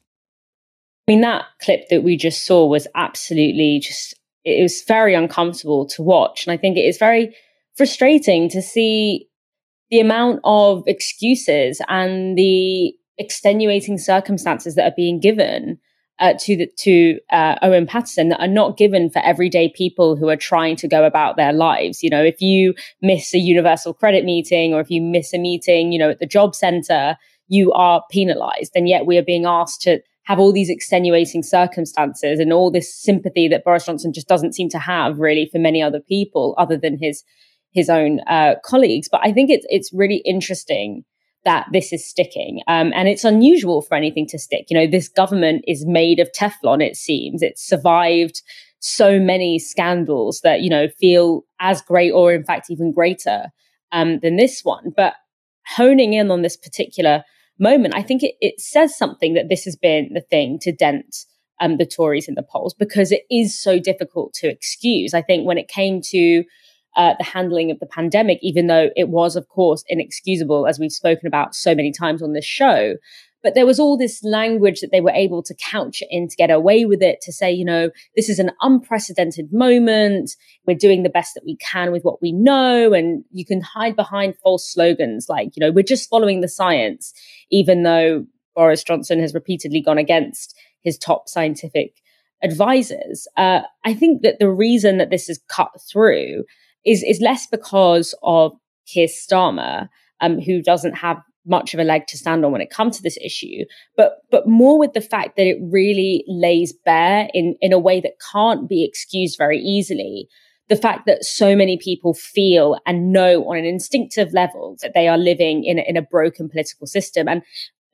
I 1.08 1.12
mean, 1.12 1.22
that 1.22 1.46
clip 1.62 1.88
that 1.90 2.04
we 2.04 2.18
just 2.18 2.46
saw 2.46 2.66
was 2.66 2.88
absolutely 2.96 3.80
just, 3.80 4.16
it 4.44 4.62
was 4.62 4.82
very 4.88 5.14
uncomfortable 5.14 5.86
to 5.90 6.02
watch. 6.02 6.46
And 6.46 6.54
I 6.54 6.58
think 6.58 6.78
it 6.78 6.86
is 6.86 6.98
very 6.98 7.36
frustrating 7.76 8.50
to 8.50 8.62
see 8.62 9.28
the 9.92 10.00
amount 10.00 10.40
of 10.44 10.84
excuses 10.88 11.80
and 11.88 12.38
the 12.38 12.94
extenuating 13.18 13.98
circumstances 13.98 14.76
that 14.76 14.92
are 14.92 14.96
being 14.96 15.20
given 15.20 15.80
uh, 16.20 16.34
to 16.40 16.56
the, 16.56 16.68
to 16.78 17.20
uh, 17.32 17.56
Owen 17.62 17.86
Paterson 17.86 18.30
that 18.30 18.40
are 18.40 18.48
not 18.48 18.78
given 18.78 19.10
for 19.10 19.20
everyday 19.20 19.70
people 19.70 20.16
who 20.16 20.30
are 20.30 20.38
trying 20.38 20.76
to 20.78 20.88
go 20.88 21.06
about 21.06 21.36
their 21.36 21.54
lives. 21.54 22.02
You 22.02 22.10
know, 22.10 22.24
if 22.24 22.42
you 22.42 22.74
miss 23.02 23.34
a 23.34 23.40
universal 23.40 23.94
credit 23.94 24.24
meeting 24.24 24.74
or 24.74 24.80
if 24.80 24.90
you 24.90 25.02
miss 25.02 25.34
a 25.34 25.38
meeting, 25.38 25.92
you 25.92 26.00
know, 26.00 26.10
at 26.10 26.20
the 26.20 26.26
job 26.26 26.56
center, 26.56 27.18
you 27.48 27.72
are 27.74 28.04
penalized, 28.10 28.72
and 28.76 28.88
yet 28.90 29.06
we 29.06 29.18
are 29.18 29.24
being 29.24 29.46
asked 29.46 29.82
to 29.84 30.00
have 30.24 30.40
all 30.40 30.52
these 30.52 30.70
extenuating 30.70 31.44
circumstances 31.44 32.40
and 32.40 32.52
all 32.52 32.72
this 32.72 32.94
sympathy 32.94 33.48
that 33.48 33.64
Boris 33.64 33.86
Johnson 33.86 34.12
just 34.12 34.28
doesn't 34.28 34.56
seem 34.56 34.70
to 34.70 34.80
have 34.80 35.20
really 35.20 35.48
for 35.52 35.60
many 35.60 35.84
other 35.84 36.00
people 36.00 36.56
other 36.58 36.78
than 36.78 36.98
his 37.00 37.24
his 37.72 37.90
own 37.90 38.22
uh, 38.22 38.56
colleagues. 38.64 39.08
But 39.12 39.22
I 39.24 39.32
think 39.32 39.52
it's 39.52 39.66
it's 39.70 39.92
really 39.94 40.24
interesting 40.26 41.04
that 41.46 41.68
this 41.72 41.94
is 41.94 42.08
sticking, 42.08 42.62
um, 42.68 42.92
and 42.94 43.08
it's 43.08 43.24
unusual 43.24 43.82
for 43.82 43.96
anything 43.96 44.28
to 44.28 44.40
stick. 44.40 44.66
You 44.70 44.78
know, 44.78 44.88
this 44.88 45.08
government 45.08 45.64
is 45.68 45.86
made 45.86 46.20
of 46.20 46.32
Teflon. 46.32 46.84
It 46.84 46.96
seems 46.96 47.42
it's 47.42 47.66
survived 47.66 48.42
so 48.80 49.20
many 49.20 49.58
scandals 49.58 50.42
that 50.42 50.62
you 50.62 50.70
know 50.70 50.88
feel 50.88 51.44
as 51.60 51.82
great 51.82 52.12
or 52.12 52.34
in 52.34 52.44
fact 52.44 52.70
even 52.70 52.92
greater 52.92 53.48
um, 53.92 54.20
than 54.20 54.36
this 54.36 54.62
one. 54.64 54.92
But 54.96 55.14
honing 55.68 56.14
in 56.14 56.30
on 56.30 56.42
this 56.42 56.58
particular 56.58 57.24
moment, 57.58 57.96
I 57.96 58.02
think 58.02 58.24
it, 58.24 58.36
it 58.42 58.60
says 58.60 58.98
something 58.98 59.34
that 59.34 59.50
this 59.50 59.64
has 59.64 59.76
been 59.76 60.12
the 60.14 60.22
thing 60.22 60.60
to 60.60 60.72
dent 60.72 61.16
um, 61.62 61.78
the 61.78 61.86
Tories 61.86 62.28
in 62.28 62.36
the 62.36 62.44
polls 62.44 62.74
because 62.74 63.12
it 63.12 63.24
is 63.32 63.60
so 63.60 63.80
difficult 63.80 64.34
to 64.36 64.50
excuse. 64.50 65.14
I 65.14 65.22
think 65.22 65.48
when 65.48 65.58
it 65.58 65.68
came 65.68 66.02
to 66.10 66.44
uh, 66.96 67.14
the 67.18 67.24
handling 67.24 67.72
of 67.72 67.80
the 67.80 67.86
pandemic, 67.86 68.40
even 68.42 68.68
though 68.68 68.90
it 68.96 69.10
was, 69.10 69.36
of 69.36 69.48
course, 69.50 69.84
inexcusable, 69.88 70.68
as 70.68 70.80
we've 70.80 70.92
spoken 70.92 71.28
about 71.28 71.56
so 71.56 71.76
many 71.76 71.92
times 71.92 72.22
on 72.22 72.34
this 72.34 72.46
show, 72.46 72.96
but 73.46 73.54
there 73.54 73.68
was 73.68 73.80
all 73.80 73.96
this 73.96 74.24
language 74.24 74.82
that 74.82 74.92
they 74.92 75.02
were 75.02 75.12
able 75.12 75.44
to 75.44 75.54
couch 75.54 76.02
it 76.02 76.08
in 76.10 76.28
to 76.28 76.36
get 76.36 76.50
away 76.50 76.84
with 76.84 77.04
it, 77.04 77.22
to 77.22 77.32
say, 77.32 77.52
you 77.52 77.64
know, 77.64 77.92
this 78.16 78.28
is 78.28 78.40
an 78.40 78.50
unprecedented 78.62 79.54
moment. 79.54 80.32
We're 80.66 80.76
doing 80.76 81.04
the 81.04 81.12
best 81.12 81.36
that 81.36 81.46
we 81.46 81.56
can 81.58 81.92
with 81.92 82.02
what 82.02 82.24
we 82.24 82.32
know. 82.32 82.92
And 82.92 83.24
you 83.32 83.46
can 83.46 83.62
hide 83.62 83.96
behind 83.96 84.36
false 84.42 84.68
slogans 84.68 85.28
like, 85.30 85.56
you 85.56 85.60
know, 85.60 85.72
we're 85.72 85.84
just 85.84 86.10
following 86.10 86.42
the 86.42 86.48
science, 86.48 87.14
even 87.52 87.84
though 87.84 88.26
Boris 88.56 88.84
Johnson 88.84 89.20
has 89.20 89.36
repeatedly 89.36 89.80
gone 89.80 90.00
against 90.00 90.58
his 90.82 90.98
top 90.98 91.30
scientific 91.30 92.02
advisors. 92.42 93.28
Uh, 93.38 93.62
I 93.84 93.94
think 93.94 94.24
that 94.24 94.40
the 94.40 94.50
reason 94.50 94.98
that 94.98 95.12
this 95.12 95.30
is 95.30 95.40
cut 95.50 95.70
through 95.88 96.46
is, 96.86 97.04
is 97.04 97.20
less 97.22 97.48
because 97.48 98.16
of 98.24 98.54
Keir 98.88 99.08
Starmer, 99.08 99.90
um, 100.22 100.40
who 100.40 100.62
doesn't 100.62 100.94
have 100.94 101.18
much 101.46 101.74
of 101.74 101.80
a 101.80 101.84
leg 101.84 102.08
to 102.08 102.18
stand 102.18 102.44
on 102.44 102.52
when 102.52 102.62
it 102.62 102.70
comes 102.70 102.98
to 102.98 103.04
this 103.04 103.18
issue, 103.24 103.66
but 103.96 104.18
but 104.32 104.48
more 104.48 104.80
with 104.80 104.94
the 104.94 105.02
fact 105.02 105.38
that 105.38 105.46
it 105.46 105.58
really 105.62 106.24
lays 106.28 106.74
bare 106.74 107.30
in 107.34 107.56
in 107.62 107.72
a 107.72 107.80
way 107.80 108.02
that 108.02 108.14
can't 108.32 108.68
be 108.68 108.84
excused 108.84 109.38
very 109.38 109.60
easily. 109.60 110.28
The 110.68 110.76
fact 110.76 111.06
that 111.06 111.24
so 111.24 111.56
many 111.56 111.78
people 111.78 112.16
feel 112.16 112.80
and 112.88 113.12
know 113.12 113.44
on 113.48 113.58
an 113.58 113.66
instinctive 113.66 114.34
level 114.34 114.78
that 114.82 114.96
they 114.96 115.08
are 115.08 115.18
living 115.18 115.64
in 115.64 115.78
a, 115.78 115.84
in 115.84 115.96
a 115.96 116.02
broken 116.02 116.50
political 116.50 116.88
system, 116.88 117.28
and 117.28 117.44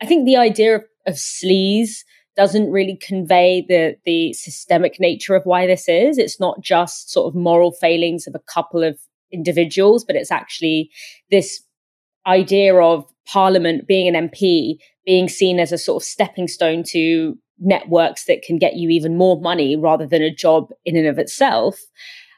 I 0.01 0.05
think 0.05 0.25
the 0.25 0.37
idea 0.37 0.75
of, 0.75 0.83
of 1.05 1.15
sleaze 1.15 2.03
doesn't 2.35 2.71
really 2.71 2.97
convey 2.97 3.65
the 3.67 3.95
the 4.05 4.33
systemic 4.33 4.99
nature 4.99 5.35
of 5.35 5.43
why 5.45 5.67
this 5.67 5.87
is. 5.87 6.17
It's 6.17 6.39
not 6.39 6.61
just 6.61 7.11
sort 7.11 7.27
of 7.27 7.39
moral 7.39 7.71
failings 7.71 8.27
of 8.27 8.35
a 8.35 8.51
couple 8.53 8.83
of 8.83 8.99
individuals, 9.31 10.03
but 10.03 10.15
it's 10.15 10.31
actually 10.31 10.91
this 11.29 11.63
idea 12.25 12.75
of 12.75 13.05
Parliament 13.27 13.87
being 13.87 14.13
an 14.13 14.29
MP 14.29 14.77
being 15.05 15.27
seen 15.27 15.59
as 15.59 15.71
a 15.71 15.77
sort 15.77 16.01
of 16.01 16.07
stepping 16.07 16.47
stone 16.47 16.83
to 16.83 17.37
networks 17.59 18.25
that 18.25 18.41
can 18.41 18.57
get 18.57 18.75
you 18.75 18.89
even 18.89 19.17
more 19.17 19.39
money 19.39 19.75
rather 19.75 20.05
than 20.05 20.21
a 20.21 20.33
job 20.33 20.69
in 20.85 20.95
and 20.95 21.07
of 21.07 21.19
itself. 21.19 21.79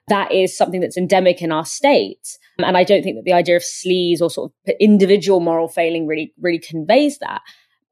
That 0.10 0.32
is 0.32 0.56
something 0.56 0.82
that's 0.82 0.98
endemic 0.98 1.42
in 1.42 1.52
our 1.52 1.66
state. 1.66 2.38
And 2.60 2.78
I 2.78 2.84
don't 2.84 3.04
think 3.04 3.16
that 3.16 3.24
the 3.24 3.34
idea 3.34 3.56
of 3.56 3.64
sleaze 3.64 4.22
or 4.22 4.30
sort 4.30 4.52
of 4.68 4.76
individual 4.80 5.40
moral 5.40 5.70
failing 5.70 6.08
really, 6.08 6.34
really 6.40 6.60
conveys 6.60 7.20
that. 7.20 7.42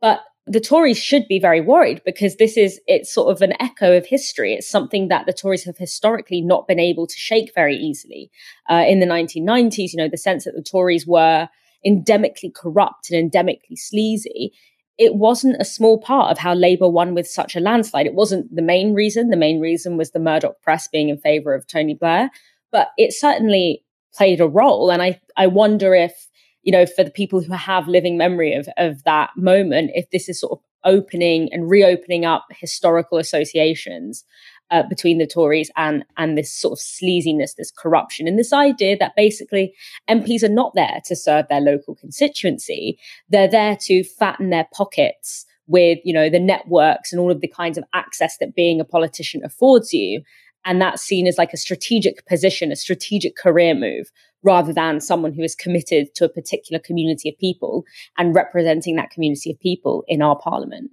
But 0.02 0.22
the 0.48 0.60
Tories 0.60 0.98
should 0.98 1.28
be 1.28 1.40
very 1.40 1.62
worried 1.62 2.02
because 2.04 2.38
this 2.38 2.58
is 2.58 2.80
it's 2.88 3.14
sort 3.14 3.32
of 3.32 3.42
an 3.42 3.54
echo 3.62 3.96
of 3.96 4.06
history. 4.06 4.54
It's 4.54 4.68
something 4.68 5.08
that 5.08 5.26
the 5.26 5.34
Tories 5.34 5.64
have 5.66 5.78
historically 5.78 6.42
not 6.42 6.68
been 6.68 6.80
able 6.80 7.06
to 7.06 7.16
shake 7.16 7.54
very 7.54 7.76
easily. 7.76 8.32
Uh, 8.70 8.84
in 8.88 9.00
the 9.00 9.06
1990s, 9.06 9.94
you 9.94 9.98
know, 9.98 10.10
the 10.10 10.18
sense 10.18 10.46
that 10.46 10.56
the 10.56 10.64
Tories 10.64 11.06
were 11.06 11.48
endemically 11.86 12.54
corrupt 12.54 13.12
and 13.12 13.32
endemically 13.32 13.78
sleazy, 13.78 14.52
it 14.98 15.16
wasn't 15.16 15.62
a 15.62 15.66
small 15.66 16.00
part 16.00 16.32
of 16.32 16.38
how 16.38 16.54
Labour 16.54 16.90
won 16.90 17.14
with 17.14 17.28
such 17.28 17.56
a 17.56 17.60
landslide. 17.60 18.06
It 18.06 18.14
wasn't 18.14 18.54
the 18.56 18.62
main 18.62 18.94
reason. 18.94 19.30
The 19.30 19.38
main 19.38 19.60
reason 19.60 19.98
was 19.98 20.12
the 20.12 20.20
Murdoch 20.20 20.62
press 20.62 20.88
being 20.88 21.10
in 21.10 21.18
favour 21.18 21.54
of 21.54 21.68
Tony 21.68 21.94
Blair, 21.94 22.30
but 22.72 22.90
it 22.98 23.14
certainly 23.14 23.84
played 24.14 24.42
a 24.42 24.48
role. 24.48 24.92
And 24.92 25.02
I, 25.02 25.20
I 25.38 25.48
wonder 25.48 25.94
if, 25.96 26.28
you 26.64 26.72
know, 26.72 26.86
for 26.86 27.04
the 27.04 27.12
people 27.12 27.42
who 27.42 27.54
have 27.54 27.88
living 27.88 28.18
memory 28.18 28.54
of, 28.54 28.68
of 28.78 29.04
that 29.04 29.32
moment, 29.36 29.92
if 29.94 30.10
this 30.12 30.30
is 30.30 30.40
sort 30.40 30.54
of 30.54 30.60
opening 30.84 31.50
and 31.52 31.70
reopening 31.70 32.26
up 32.26 32.46
historical 32.52 33.18
associations 33.18 34.24
uh, 34.72 34.84
between 34.84 35.18
the 35.18 35.28
Tories 35.28 35.70
and 35.76 36.06
and 36.18 36.38
this 36.38 36.52
sort 36.52 36.74
of 36.74 36.80
sleaziness, 36.80 37.56
this 37.56 37.72
corruption, 37.72 38.28
and 38.28 38.40
this 38.40 38.54
idea 38.54 38.98
that 38.98 39.16
basically 39.16 39.74
MPs 40.10 40.44
are 40.44 40.50
not 40.50 40.74
there 40.76 41.02
to 41.06 41.16
serve 41.16 41.46
their 41.50 41.60
local 41.60 41.96
constituency; 41.96 42.98
they're 43.30 43.50
there 43.50 43.78
to 43.82 44.04
fatten 44.04 44.50
their 44.50 44.68
pockets 44.74 45.46
with 45.68 46.00
you 46.04 46.14
know 46.14 46.30
the 46.30 46.40
networks 46.40 47.12
and 47.12 47.20
all 47.20 47.32
of 47.32 47.42
the 47.42 47.48
kinds 47.48 47.78
of 47.78 47.84
access 47.94 48.38
that 48.38 48.56
being 48.56 48.80
a 48.80 48.86
politician 48.86 49.44
affords 49.44 49.94
you, 49.94 50.22
and 50.64 50.82
that's 50.82 51.02
seen 51.02 51.28
as 51.28 51.38
like 51.38 51.54
a 51.54 51.58
strategic 51.58 52.26
position, 52.26 52.72
a 52.72 52.76
strategic 52.78 53.36
career 53.36 53.76
move. 53.76 54.10
Rather 54.44 54.74
than 54.74 55.00
someone 55.00 55.34
who 55.34 55.44
is 55.44 55.56
committed 55.56 56.14
to 56.16 56.26
a 56.26 56.30
particular 56.30 56.80
community 56.80 57.30
of 57.30 57.38
people 57.38 57.84
and 58.18 58.34
representing 58.34 58.96
that 58.96 59.12
community 59.12 59.52
of 59.52 59.60
people 59.60 60.04
in 60.08 60.22
our 60.22 60.36
parliament. 60.36 60.92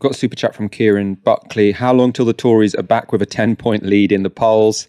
Got 0.00 0.12
a 0.12 0.14
super 0.14 0.36
chat 0.36 0.54
from 0.54 0.68
Kieran 0.68 1.14
Buckley. 1.14 1.72
How 1.72 1.92
long 1.92 2.12
till 2.12 2.24
the 2.24 2.32
Tories 2.32 2.74
are 2.74 2.84
back 2.84 3.10
with 3.10 3.20
a 3.20 3.26
10 3.26 3.56
point 3.56 3.84
lead 3.84 4.12
in 4.12 4.22
the 4.22 4.30
polls? 4.30 4.88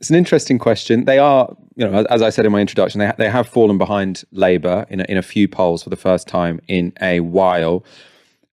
It's 0.00 0.10
an 0.10 0.16
interesting 0.16 0.58
question. 0.58 1.04
They 1.04 1.18
are, 1.18 1.54
you 1.76 1.86
know, 1.86 2.04
as 2.10 2.22
I 2.22 2.30
said 2.30 2.46
in 2.46 2.52
my 2.52 2.60
introduction, 2.60 2.98
they, 2.98 3.06
ha- 3.06 3.14
they 3.18 3.28
have 3.28 3.48
fallen 3.48 3.78
behind 3.78 4.24
Labour 4.32 4.86
in 4.88 5.00
a, 5.00 5.04
in 5.04 5.16
a 5.16 5.22
few 5.22 5.48
polls 5.48 5.82
for 5.82 5.90
the 5.90 5.96
first 5.96 6.28
time 6.28 6.60
in 6.68 6.92
a 7.00 7.20
while. 7.20 7.84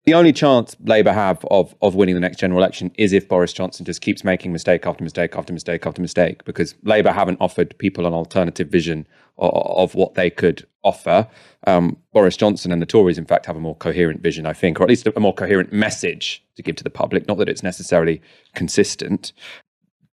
The 0.08 0.14
only 0.14 0.32
chance 0.32 0.74
Labour 0.82 1.12
have 1.12 1.44
of 1.50 1.74
of 1.82 1.94
winning 1.94 2.14
the 2.14 2.20
next 2.22 2.38
general 2.38 2.58
election 2.58 2.90
is 2.94 3.12
if 3.12 3.28
Boris 3.28 3.52
Johnson 3.52 3.84
just 3.84 4.00
keeps 4.00 4.24
making 4.24 4.54
mistake 4.54 4.86
after 4.86 5.04
mistake 5.04 5.36
after 5.36 5.52
mistake 5.52 5.84
after 5.84 6.00
mistake, 6.00 6.46
because 6.46 6.74
Labour 6.82 7.12
haven't 7.12 7.36
offered 7.42 7.76
people 7.76 8.06
an 8.06 8.14
alternative 8.14 8.70
vision 8.70 9.06
of, 9.36 9.50
of 9.52 9.94
what 9.94 10.14
they 10.14 10.30
could 10.30 10.66
offer. 10.82 11.28
Um, 11.66 11.98
Boris 12.14 12.38
Johnson 12.38 12.72
and 12.72 12.80
the 12.80 12.86
Tories, 12.86 13.18
in 13.18 13.26
fact, 13.26 13.44
have 13.44 13.56
a 13.56 13.60
more 13.60 13.76
coherent 13.76 14.22
vision, 14.22 14.46
I 14.46 14.54
think, 14.54 14.80
or 14.80 14.84
at 14.84 14.88
least 14.88 15.06
a 15.06 15.20
more 15.20 15.34
coherent 15.34 15.74
message 15.74 16.42
to 16.56 16.62
give 16.62 16.76
to 16.76 16.84
the 16.84 16.88
public. 16.88 17.28
Not 17.28 17.36
that 17.36 17.50
it's 17.50 17.62
necessarily 17.62 18.22
consistent. 18.54 19.34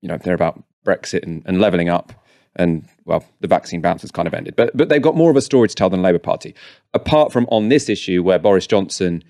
You 0.00 0.08
know, 0.08 0.16
they're 0.16 0.32
about 0.32 0.64
Brexit 0.86 1.22
and, 1.22 1.42
and 1.44 1.60
levelling 1.60 1.90
up 1.90 2.14
and 2.56 2.88
well, 3.04 3.26
the 3.40 3.48
vaccine 3.48 3.82
bounce 3.82 4.00
has 4.00 4.10
kind 4.10 4.26
of 4.26 4.32
ended. 4.32 4.56
But 4.56 4.74
but 4.74 4.88
they've 4.88 5.02
got 5.02 5.16
more 5.16 5.30
of 5.30 5.36
a 5.36 5.42
story 5.42 5.68
to 5.68 5.74
tell 5.74 5.90
than 5.90 6.00
Labour 6.00 6.18
Party. 6.18 6.54
Apart 6.94 7.30
from 7.30 7.46
on 7.50 7.68
this 7.68 7.90
issue 7.90 8.22
where 8.22 8.38
Boris 8.38 8.66
Johnson 8.66 9.22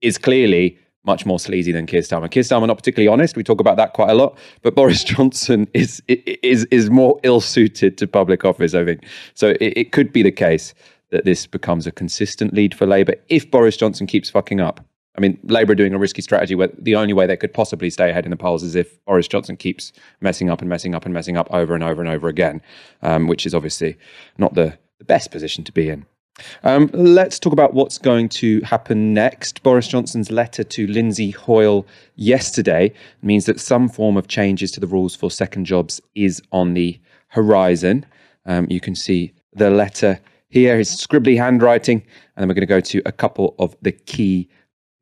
is 0.00 0.18
clearly 0.18 0.78
much 1.06 1.24
more 1.24 1.38
sleazy 1.38 1.72
than 1.72 1.86
Keir 1.86 2.00
Starmer. 2.00 2.30
Keir 2.30 2.42
Starmer 2.42 2.66
not 2.66 2.76
particularly 2.76 3.08
honest. 3.08 3.36
We 3.36 3.44
talk 3.44 3.60
about 3.60 3.76
that 3.76 3.92
quite 3.92 4.10
a 4.10 4.14
lot. 4.14 4.36
But 4.62 4.74
Boris 4.74 5.04
Johnson 5.12 5.68
is 5.72 6.02
is 6.08 6.64
is 6.66 6.90
more 6.90 7.18
ill 7.22 7.40
suited 7.40 7.96
to 7.98 8.06
public 8.06 8.44
office. 8.44 8.74
I 8.74 8.84
think 8.84 9.04
so. 9.34 9.50
It, 9.60 9.72
it, 9.76 9.92
could 9.92 10.12
be 10.12 10.22
the 10.22 10.32
case 10.32 10.74
that 11.10 11.24
this 11.24 11.46
becomes 11.46 11.86
a 11.86 11.92
consistent 11.92 12.52
lead 12.52 12.74
for 12.74 12.86
Labour 12.86 13.14
if 13.28 13.50
Boris 13.50 13.76
Johnson 13.76 14.06
keeps 14.06 14.28
fucking 14.28 14.60
up. 14.60 14.84
I 15.16 15.20
mean, 15.20 15.38
Labour 15.44 15.72
are 15.72 15.76
doing 15.76 15.94
a 15.94 15.98
risky 15.98 16.20
strategy 16.20 16.54
where 16.54 16.68
the 16.78 16.94
only 16.94 17.14
way 17.14 17.26
they 17.26 17.38
could 17.38 17.54
possibly 17.54 17.88
stay 17.88 18.10
ahead 18.10 18.26
in 18.26 18.30
the 18.30 18.36
polls 18.36 18.62
is 18.62 18.74
if 18.74 19.02
Boris 19.06 19.26
Johnson 19.26 19.56
keeps 19.56 19.92
messing 20.20 20.50
up 20.50 20.60
and 20.60 20.68
messing 20.68 20.94
up 20.94 21.06
and 21.06 21.14
messing 21.14 21.38
up 21.38 21.48
over 21.50 21.74
and 21.74 21.82
over 21.82 22.02
and 22.02 22.10
over 22.10 22.28
again, 22.28 22.60
um, 23.00 23.26
which 23.26 23.46
is 23.46 23.54
obviously 23.54 23.96
not 24.36 24.52
the, 24.54 24.76
the 24.98 25.04
best 25.04 25.30
position 25.30 25.64
to 25.64 25.72
be 25.72 25.88
in. 25.88 26.04
Um, 26.64 26.90
let's 26.92 27.38
talk 27.38 27.52
about 27.52 27.74
what's 27.74 27.98
going 27.98 28.28
to 28.30 28.60
happen 28.60 29.14
next. 29.14 29.62
Boris 29.62 29.88
Johnson's 29.88 30.30
letter 30.30 30.64
to 30.64 30.86
Lindsay 30.86 31.30
Hoyle 31.30 31.86
yesterday 32.16 32.92
means 33.22 33.46
that 33.46 33.60
some 33.60 33.88
form 33.88 34.16
of 34.16 34.28
changes 34.28 34.70
to 34.72 34.80
the 34.80 34.86
rules 34.86 35.14
for 35.14 35.30
second 35.30 35.64
jobs 35.64 36.00
is 36.14 36.42
on 36.52 36.74
the 36.74 36.98
horizon. 37.28 38.04
Um, 38.44 38.66
you 38.70 38.80
can 38.80 38.94
see 38.94 39.32
the 39.54 39.70
letter 39.70 40.20
here, 40.48 40.78
his 40.78 40.90
scribbly 40.90 41.36
handwriting, 41.36 42.02
and 42.36 42.42
then 42.42 42.48
we're 42.48 42.54
going 42.54 42.60
to 42.62 42.66
go 42.66 42.80
to 42.80 43.02
a 43.06 43.12
couple 43.12 43.54
of 43.58 43.76
the 43.82 43.92
key 43.92 44.48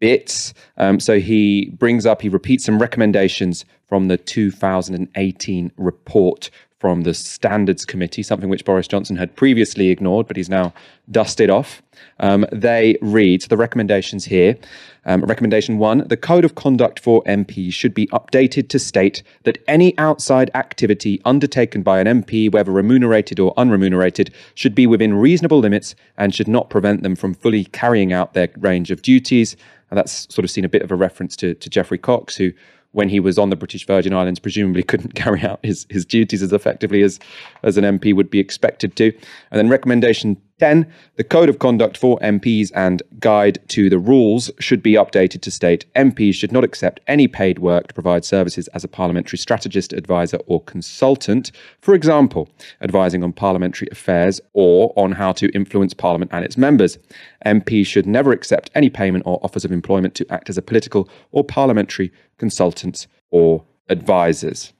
bits. 0.00 0.54
Um, 0.76 1.00
so 1.00 1.18
he 1.18 1.70
brings 1.78 2.06
up, 2.06 2.22
he 2.22 2.28
repeats 2.28 2.64
some 2.64 2.78
recommendations 2.78 3.64
from 3.86 4.08
the 4.08 4.16
2018 4.16 5.72
report 5.76 6.50
from 6.84 7.00
the 7.00 7.14
Standards 7.14 7.86
Committee, 7.86 8.22
something 8.22 8.50
which 8.50 8.66
Boris 8.66 8.86
Johnson 8.86 9.16
had 9.16 9.34
previously 9.36 9.88
ignored, 9.88 10.26
but 10.26 10.36
he's 10.36 10.50
now 10.50 10.74
dusted 11.10 11.48
off. 11.48 11.80
Um, 12.20 12.44
they 12.52 12.98
read 13.00 13.40
so 13.40 13.48
the 13.48 13.56
recommendations 13.56 14.26
here. 14.26 14.58
Um, 15.06 15.22
recommendation 15.22 15.78
one 15.78 16.06
the 16.08 16.18
Code 16.18 16.44
of 16.44 16.56
Conduct 16.56 17.00
for 17.00 17.22
MPs 17.24 17.72
should 17.72 17.94
be 17.94 18.06
updated 18.08 18.68
to 18.68 18.78
state 18.78 19.22
that 19.44 19.56
any 19.66 19.96
outside 19.96 20.50
activity 20.52 21.22
undertaken 21.24 21.82
by 21.82 22.00
an 22.00 22.22
MP, 22.22 22.52
whether 22.52 22.70
remunerated 22.70 23.40
or 23.40 23.54
unremunerated, 23.54 24.30
should 24.54 24.74
be 24.74 24.86
within 24.86 25.14
reasonable 25.14 25.60
limits 25.60 25.94
and 26.18 26.34
should 26.34 26.48
not 26.48 26.68
prevent 26.68 27.02
them 27.02 27.16
from 27.16 27.32
fully 27.32 27.64
carrying 27.64 28.12
out 28.12 28.34
their 28.34 28.50
range 28.58 28.90
of 28.90 29.00
duties. 29.00 29.56
And 29.90 29.96
that's 29.96 30.26
sort 30.34 30.44
of 30.44 30.50
seen 30.50 30.66
a 30.66 30.68
bit 30.68 30.82
of 30.82 30.90
a 30.90 30.96
reference 30.96 31.34
to, 31.36 31.54
to 31.54 31.70
Geoffrey 31.70 31.96
Cox, 31.98 32.36
who 32.36 32.52
when 32.94 33.08
he 33.08 33.18
was 33.18 33.38
on 33.38 33.50
the 33.50 33.56
British 33.56 33.86
Virgin 33.86 34.14
Islands, 34.14 34.38
presumably 34.38 34.82
couldn't 34.82 35.14
carry 35.14 35.42
out 35.42 35.60
his, 35.62 35.86
his 35.90 36.04
duties 36.06 36.42
as 36.42 36.52
effectively 36.52 37.02
as, 37.02 37.18
as 37.62 37.76
an 37.76 37.84
MP 37.84 38.14
would 38.14 38.30
be 38.30 38.38
expected 38.38 38.96
to. 38.96 39.12
And 39.50 39.58
then 39.58 39.68
recommendation 39.68 40.40
10, 40.60 40.86
the 41.16 41.24
Code 41.24 41.48
of 41.48 41.58
Conduct 41.58 41.96
for 41.96 42.16
MPs 42.20 42.70
and 42.76 43.02
Guide 43.18 43.58
to 43.68 43.90
the 43.90 43.98
Rules 43.98 44.52
should 44.60 44.84
be 44.84 44.92
updated 44.92 45.40
to 45.42 45.50
state 45.50 45.84
MPs 45.96 46.34
should 46.34 46.52
not 46.52 46.62
accept 46.62 47.00
any 47.08 47.26
paid 47.26 47.58
work 47.58 47.88
to 47.88 47.94
provide 47.94 48.24
services 48.24 48.68
as 48.68 48.84
a 48.84 48.88
parliamentary 48.88 49.36
strategist, 49.36 49.92
advisor, 49.92 50.38
or 50.46 50.62
consultant. 50.62 51.50
For 51.80 51.92
example, 51.92 52.48
advising 52.80 53.24
on 53.24 53.32
parliamentary 53.32 53.88
affairs 53.90 54.40
or 54.52 54.92
on 54.96 55.12
how 55.12 55.32
to 55.32 55.50
influence 55.54 55.92
Parliament 55.92 56.30
and 56.32 56.44
its 56.44 56.56
members. 56.56 56.98
MPs 57.44 57.86
should 57.86 58.06
never 58.06 58.30
accept 58.30 58.70
any 58.76 58.90
payment 58.90 59.24
or 59.26 59.40
offers 59.42 59.64
of 59.64 59.72
employment 59.72 60.14
to 60.14 60.26
act 60.32 60.48
as 60.48 60.56
a 60.56 60.62
political 60.62 61.08
or 61.32 61.42
parliamentary 61.42 62.12
consultants 62.38 63.08
or 63.30 63.64
advisors. 63.88 64.72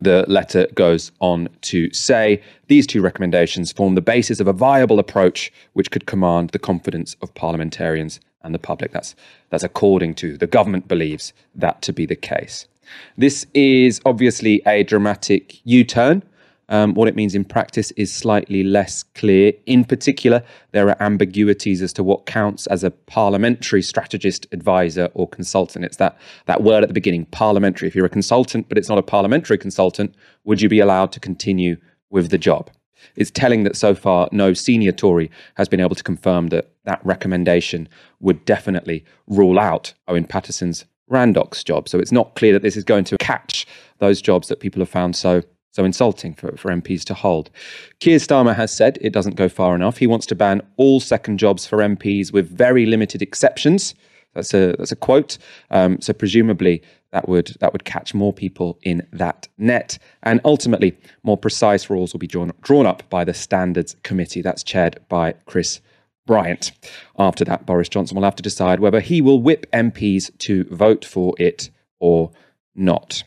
The 0.00 0.24
letter 0.28 0.68
goes 0.74 1.10
on 1.20 1.48
to 1.62 1.92
say 1.92 2.40
these 2.68 2.86
two 2.86 3.02
recommendations 3.02 3.72
form 3.72 3.96
the 3.96 4.00
basis 4.00 4.38
of 4.38 4.46
a 4.46 4.52
viable 4.52 4.98
approach 4.98 5.52
which 5.72 5.90
could 5.90 6.06
command 6.06 6.50
the 6.50 6.58
confidence 6.58 7.16
of 7.20 7.34
parliamentarians 7.34 8.20
and 8.42 8.54
the 8.54 8.60
public. 8.60 8.92
That's, 8.92 9.16
that's 9.50 9.64
according 9.64 10.14
to 10.16 10.36
the 10.36 10.46
government 10.46 10.86
believes 10.86 11.32
that 11.54 11.82
to 11.82 11.92
be 11.92 12.06
the 12.06 12.16
case. 12.16 12.66
This 13.16 13.46
is 13.54 14.00
obviously 14.06 14.62
a 14.66 14.84
dramatic 14.84 15.60
U 15.64 15.84
turn 15.84 16.22
um, 16.68 16.94
what 16.94 17.08
it 17.08 17.16
means 17.16 17.34
in 17.34 17.44
practice 17.44 17.90
is 17.92 18.12
slightly 18.12 18.62
less 18.62 19.02
clear. 19.02 19.52
In 19.66 19.84
particular, 19.84 20.42
there 20.72 20.88
are 20.88 21.02
ambiguities 21.02 21.82
as 21.82 21.92
to 21.94 22.04
what 22.04 22.26
counts 22.26 22.66
as 22.66 22.84
a 22.84 22.90
parliamentary 22.90 23.82
strategist, 23.82 24.46
advisor, 24.52 25.08
or 25.14 25.28
consultant. 25.28 25.84
It's 25.84 25.96
that, 25.96 26.18
that 26.46 26.62
word 26.62 26.82
at 26.82 26.88
the 26.88 26.94
beginning, 26.94 27.26
parliamentary. 27.26 27.88
If 27.88 27.94
you're 27.94 28.06
a 28.06 28.10
consultant, 28.10 28.68
but 28.68 28.78
it's 28.78 28.88
not 28.88 28.98
a 28.98 29.02
parliamentary 29.02 29.58
consultant, 29.58 30.14
would 30.44 30.60
you 30.60 30.68
be 30.68 30.80
allowed 30.80 31.12
to 31.12 31.20
continue 31.20 31.76
with 32.10 32.30
the 32.30 32.38
job? 32.38 32.70
It's 33.16 33.30
telling 33.30 33.64
that 33.64 33.76
so 33.76 33.94
far 33.94 34.28
no 34.32 34.52
senior 34.52 34.92
Tory 34.92 35.30
has 35.54 35.68
been 35.68 35.80
able 35.80 35.94
to 35.94 36.02
confirm 36.02 36.48
that 36.48 36.72
that 36.84 37.00
recommendation 37.04 37.88
would 38.20 38.44
definitely 38.44 39.04
rule 39.26 39.58
out 39.58 39.94
Owen 40.08 40.24
Paterson's 40.24 40.84
Randox 41.10 41.64
job. 41.64 41.88
So 41.88 41.98
it's 41.98 42.12
not 42.12 42.34
clear 42.34 42.52
that 42.52 42.62
this 42.62 42.76
is 42.76 42.84
going 42.84 43.04
to 43.04 43.16
catch 43.18 43.66
those 43.98 44.20
jobs 44.20 44.48
that 44.48 44.60
people 44.60 44.80
have 44.80 44.88
found 44.88 45.16
so 45.16 45.42
so 45.70 45.84
insulting 45.84 46.34
for, 46.34 46.56
for 46.56 46.70
MPs 46.70 47.04
to 47.04 47.14
hold. 47.14 47.50
Keir 48.00 48.18
Starmer 48.18 48.54
has 48.54 48.72
said 48.72 48.98
it 49.00 49.12
doesn't 49.12 49.36
go 49.36 49.48
far 49.48 49.74
enough. 49.74 49.98
He 49.98 50.06
wants 50.06 50.26
to 50.26 50.34
ban 50.34 50.62
all 50.76 51.00
second 51.00 51.38
jobs 51.38 51.66
for 51.66 51.78
MPs 51.78 52.32
with 52.32 52.50
very 52.50 52.86
limited 52.86 53.22
exceptions. 53.22 53.94
That's 54.34 54.54
a 54.54 54.74
that's 54.78 54.92
a 54.92 54.96
quote. 54.96 55.38
Um, 55.70 56.00
so 56.00 56.12
presumably 56.12 56.82
that 57.12 57.28
would 57.28 57.56
that 57.60 57.72
would 57.72 57.84
catch 57.84 58.14
more 58.14 58.32
people 58.32 58.78
in 58.82 59.06
that 59.12 59.48
net, 59.56 59.98
and 60.22 60.40
ultimately 60.44 60.96
more 61.22 61.36
precise 61.36 61.88
rules 61.88 62.12
will 62.12 62.20
be 62.20 62.26
drawn 62.26 62.52
drawn 62.62 62.86
up 62.86 63.08
by 63.08 63.24
the 63.24 63.34
Standards 63.34 63.96
Committee. 64.02 64.42
That's 64.42 64.62
chaired 64.62 64.98
by 65.08 65.32
Chris 65.46 65.80
Bryant. 66.26 66.72
After 67.18 67.44
that, 67.46 67.64
Boris 67.64 67.88
Johnson 67.88 68.16
will 68.16 68.24
have 68.24 68.36
to 68.36 68.42
decide 68.42 68.80
whether 68.80 69.00
he 69.00 69.20
will 69.22 69.40
whip 69.40 69.66
MPs 69.72 70.36
to 70.38 70.64
vote 70.64 71.04
for 71.04 71.34
it 71.38 71.70
or 71.98 72.30
not. 72.74 73.24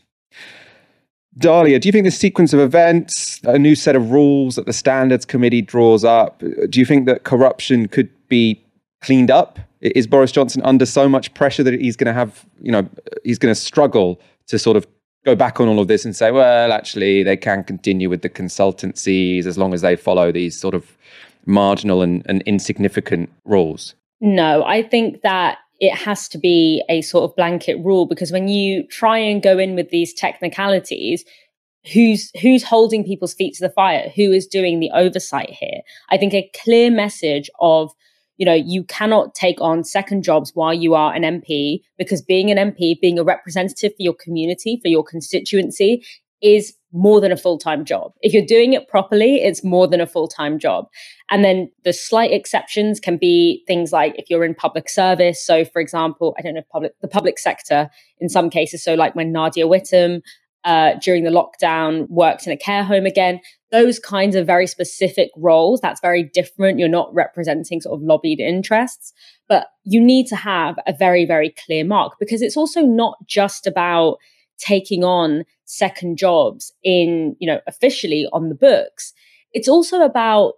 Dalia, 1.38 1.80
do 1.80 1.88
you 1.88 1.92
think 1.92 2.04
the 2.04 2.10
sequence 2.10 2.52
of 2.52 2.60
events, 2.60 3.40
a 3.44 3.58
new 3.58 3.74
set 3.74 3.96
of 3.96 4.10
rules 4.10 4.56
that 4.56 4.66
the 4.66 4.72
Standards 4.72 5.24
Committee 5.24 5.62
draws 5.62 6.04
up, 6.04 6.42
do 6.68 6.78
you 6.78 6.84
think 6.84 7.06
that 7.06 7.24
corruption 7.24 7.88
could 7.88 8.10
be 8.28 8.62
cleaned 9.00 9.30
up? 9.30 9.58
Is 9.80 10.06
Boris 10.06 10.30
Johnson 10.30 10.62
under 10.62 10.86
so 10.86 11.08
much 11.08 11.32
pressure 11.34 11.62
that 11.62 11.80
he's 11.80 11.96
going 11.96 12.06
to 12.06 12.12
have, 12.12 12.44
you 12.60 12.70
know, 12.70 12.88
he's 13.24 13.38
going 13.38 13.52
to 13.52 13.60
struggle 13.60 14.20
to 14.48 14.58
sort 14.58 14.76
of 14.76 14.86
go 15.24 15.34
back 15.34 15.60
on 15.60 15.68
all 15.68 15.80
of 15.80 15.88
this 15.88 16.04
and 16.04 16.14
say, 16.14 16.30
well, 16.30 16.72
actually, 16.72 17.22
they 17.22 17.36
can 17.36 17.64
continue 17.64 18.10
with 18.10 18.22
the 18.22 18.28
consultancies 18.28 19.46
as 19.46 19.56
long 19.56 19.72
as 19.72 19.80
they 19.80 19.96
follow 19.96 20.32
these 20.32 20.58
sort 20.58 20.74
of 20.74 20.96
marginal 21.46 22.02
and, 22.02 22.22
and 22.26 22.42
insignificant 22.42 23.30
rules? 23.44 23.94
No, 24.20 24.64
I 24.64 24.82
think 24.82 25.22
that 25.22 25.58
it 25.80 25.94
has 25.94 26.28
to 26.28 26.38
be 26.38 26.84
a 26.88 27.02
sort 27.02 27.28
of 27.28 27.36
blanket 27.36 27.76
rule 27.84 28.06
because 28.06 28.30
when 28.30 28.48
you 28.48 28.86
try 28.88 29.18
and 29.18 29.42
go 29.42 29.58
in 29.58 29.74
with 29.74 29.90
these 29.90 30.14
technicalities, 30.14 31.24
who's 31.92 32.30
who's 32.40 32.62
holding 32.62 33.04
people's 33.04 33.34
feet 33.34 33.54
to 33.54 33.66
the 33.66 33.72
fire? 33.72 34.10
Who 34.14 34.30
is 34.30 34.46
doing 34.46 34.80
the 34.80 34.90
oversight 34.94 35.50
here? 35.50 35.80
I 36.10 36.16
think 36.16 36.34
a 36.34 36.50
clear 36.62 36.90
message 36.90 37.50
of 37.60 37.92
you 38.36 38.46
know 38.46 38.54
you 38.54 38.84
cannot 38.84 39.34
take 39.34 39.60
on 39.60 39.84
second 39.84 40.22
jobs 40.22 40.52
while 40.54 40.74
you 40.74 40.94
are 40.94 41.12
an 41.12 41.22
mp 41.22 41.80
because 41.98 42.22
being 42.22 42.50
an 42.50 42.72
mp 42.72 43.00
being 43.00 43.18
a 43.18 43.24
representative 43.24 43.92
for 43.92 44.02
your 44.02 44.14
community 44.14 44.80
for 44.82 44.88
your 44.88 45.04
constituency 45.04 46.04
is 46.40 46.74
more 46.92 47.20
than 47.20 47.32
a 47.32 47.36
full 47.36 47.58
time 47.58 47.84
job. 47.84 48.12
If 48.20 48.32
you're 48.32 48.44
doing 48.44 48.72
it 48.72 48.88
properly, 48.88 49.36
it's 49.36 49.64
more 49.64 49.86
than 49.86 50.00
a 50.00 50.06
full 50.06 50.28
time 50.28 50.58
job. 50.58 50.86
And 51.30 51.44
then 51.44 51.70
the 51.84 51.92
slight 51.92 52.32
exceptions 52.32 53.00
can 53.00 53.16
be 53.16 53.64
things 53.66 53.92
like 53.92 54.14
if 54.18 54.28
you're 54.28 54.44
in 54.44 54.54
public 54.54 54.88
service. 54.88 55.44
So, 55.44 55.64
for 55.64 55.80
example, 55.80 56.34
I 56.38 56.42
don't 56.42 56.54
know, 56.54 56.62
public, 56.70 56.92
the 57.00 57.08
public 57.08 57.38
sector 57.38 57.88
in 58.20 58.28
some 58.28 58.50
cases. 58.50 58.84
So, 58.84 58.94
like 58.94 59.14
when 59.14 59.32
Nadia 59.32 59.66
Whittome 59.66 60.20
uh, 60.64 60.92
during 61.02 61.24
the 61.24 61.30
lockdown 61.30 62.06
worked 62.08 62.46
in 62.46 62.52
a 62.52 62.56
care 62.56 62.84
home 62.84 63.06
again, 63.06 63.40
those 63.70 63.98
kinds 63.98 64.36
of 64.36 64.46
very 64.46 64.66
specific 64.66 65.30
roles, 65.36 65.80
that's 65.80 66.00
very 66.00 66.22
different. 66.22 66.78
You're 66.78 66.88
not 66.88 67.12
representing 67.14 67.80
sort 67.80 67.98
of 67.98 68.02
lobbied 68.02 68.38
interests, 68.38 69.12
but 69.48 69.68
you 69.84 70.00
need 70.00 70.26
to 70.26 70.36
have 70.36 70.76
a 70.86 70.92
very, 70.92 71.24
very 71.24 71.54
clear 71.64 71.84
mark 71.84 72.14
because 72.20 72.42
it's 72.42 72.56
also 72.56 72.82
not 72.82 73.16
just 73.26 73.66
about 73.66 74.18
taking 74.62 75.02
on 75.04 75.44
second 75.64 76.16
jobs 76.16 76.72
in, 76.82 77.36
you 77.40 77.46
know, 77.46 77.60
officially 77.66 78.26
on 78.32 78.48
the 78.48 78.54
books. 78.54 79.12
It's 79.52 79.68
also 79.68 80.02
about 80.02 80.54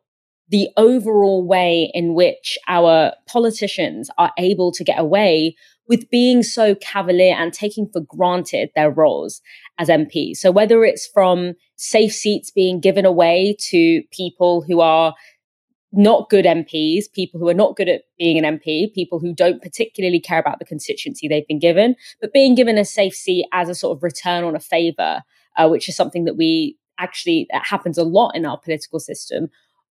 the 0.48 0.68
overall 0.76 1.46
way 1.46 1.90
in 1.94 2.14
which 2.14 2.58
our 2.68 3.12
politicians 3.26 4.10
are 4.18 4.32
able 4.38 4.72
to 4.72 4.84
get 4.84 4.98
away 4.98 5.56
with 5.88 6.08
being 6.10 6.42
so 6.42 6.74
cavalier 6.76 7.34
and 7.34 7.52
taking 7.52 7.88
for 7.92 8.00
granted 8.00 8.70
their 8.74 8.90
roles 8.90 9.40
as 9.78 9.88
MPs. 9.88 10.36
So 10.36 10.50
whether 10.50 10.84
it's 10.84 11.06
from 11.06 11.54
safe 11.76 12.12
seats 12.12 12.50
being 12.50 12.80
given 12.80 13.04
away 13.04 13.56
to 13.70 14.02
people 14.10 14.62
who 14.62 14.80
are 14.80 15.14
not 15.96 16.30
good 16.30 16.44
MPs, 16.44 17.04
people 17.12 17.40
who 17.40 17.48
are 17.48 17.54
not 17.54 17.76
good 17.76 17.88
at 17.88 18.02
being 18.18 18.42
an 18.42 18.58
MP, 18.58 18.92
people 18.92 19.18
who 19.18 19.34
don't 19.34 19.62
particularly 19.62 20.20
care 20.20 20.38
about 20.38 20.58
the 20.58 20.64
constituency 20.64 21.28
they've 21.28 21.46
been 21.46 21.58
given, 21.58 21.96
but 22.20 22.32
being 22.32 22.54
given 22.54 22.78
a 22.78 22.84
safe 22.84 23.14
seat 23.14 23.46
as 23.52 23.68
a 23.68 23.74
sort 23.74 23.96
of 23.96 24.02
return 24.02 24.44
on 24.44 24.56
a 24.56 24.60
favour, 24.60 25.22
uh, 25.56 25.68
which 25.68 25.88
is 25.88 25.96
something 25.96 26.24
that 26.24 26.36
we 26.36 26.76
actually 26.98 27.46
that 27.52 27.64
happens 27.64 27.98
a 27.98 28.04
lot 28.04 28.30
in 28.34 28.46
our 28.46 28.58
political 28.58 29.00
system, 29.00 29.48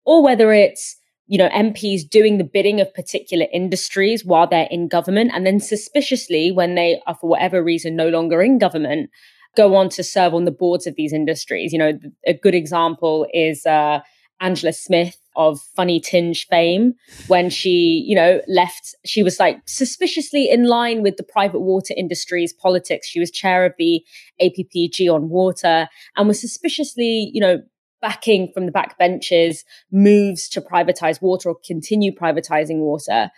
or 0.04 0.22
whether 0.22 0.52
it's 0.52 0.96
you 1.26 1.38
know 1.38 1.48
MPs 1.50 2.08
doing 2.08 2.38
the 2.38 2.44
bidding 2.44 2.80
of 2.80 2.92
particular 2.94 3.46
industries 3.52 4.24
while 4.24 4.46
they're 4.46 4.68
in 4.70 4.88
government, 4.88 5.30
and 5.34 5.46
then 5.46 5.60
suspiciously, 5.60 6.50
when 6.50 6.74
they 6.74 7.00
are 7.06 7.14
for 7.14 7.28
whatever 7.30 7.62
reason 7.62 7.96
no 7.96 8.08
longer 8.08 8.42
in 8.42 8.58
government, 8.58 9.10
go 9.56 9.74
on 9.74 9.88
to 9.90 10.02
serve 10.02 10.34
on 10.34 10.44
the 10.44 10.50
boards 10.50 10.86
of 10.86 10.94
these 10.96 11.12
industries. 11.12 11.72
You 11.72 11.78
know, 11.78 11.98
a 12.26 12.34
good 12.34 12.54
example 12.54 13.26
is. 13.32 13.66
Uh, 13.66 14.00
Angela 14.40 14.72
Smith 14.72 15.18
of 15.36 15.60
funny 15.76 16.00
tinge 16.00 16.46
fame 16.48 16.94
when 17.28 17.50
she, 17.50 18.04
you 18.06 18.14
know, 18.16 18.40
left. 18.48 18.94
She 19.04 19.22
was 19.22 19.38
like 19.38 19.58
suspiciously 19.66 20.50
in 20.50 20.64
line 20.64 21.02
with 21.02 21.16
the 21.16 21.22
private 21.22 21.60
water 21.60 21.94
industry's 21.96 22.52
politics. 22.52 23.06
She 23.08 23.20
was 23.20 23.30
chair 23.30 23.64
of 23.64 23.72
the 23.78 24.04
APPG 24.42 25.12
on 25.12 25.28
water 25.28 25.88
and 26.16 26.28
was 26.28 26.40
suspiciously, 26.40 27.30
you 27.32 27.40
know, 27.40 27.62
backing 28.00 28.50
from 28.52 28.66
the 28.66 28.72
back 28.72 28.98
benches 28.98 29.64
moves 29.92 30.48
to 30.48 30.60
privatize 30.60 31.20
water 31.20 31.50
or 31.50 31.56
continue 31.64 32.12
privatizing 32.12 32.78
water. 32.78 33.30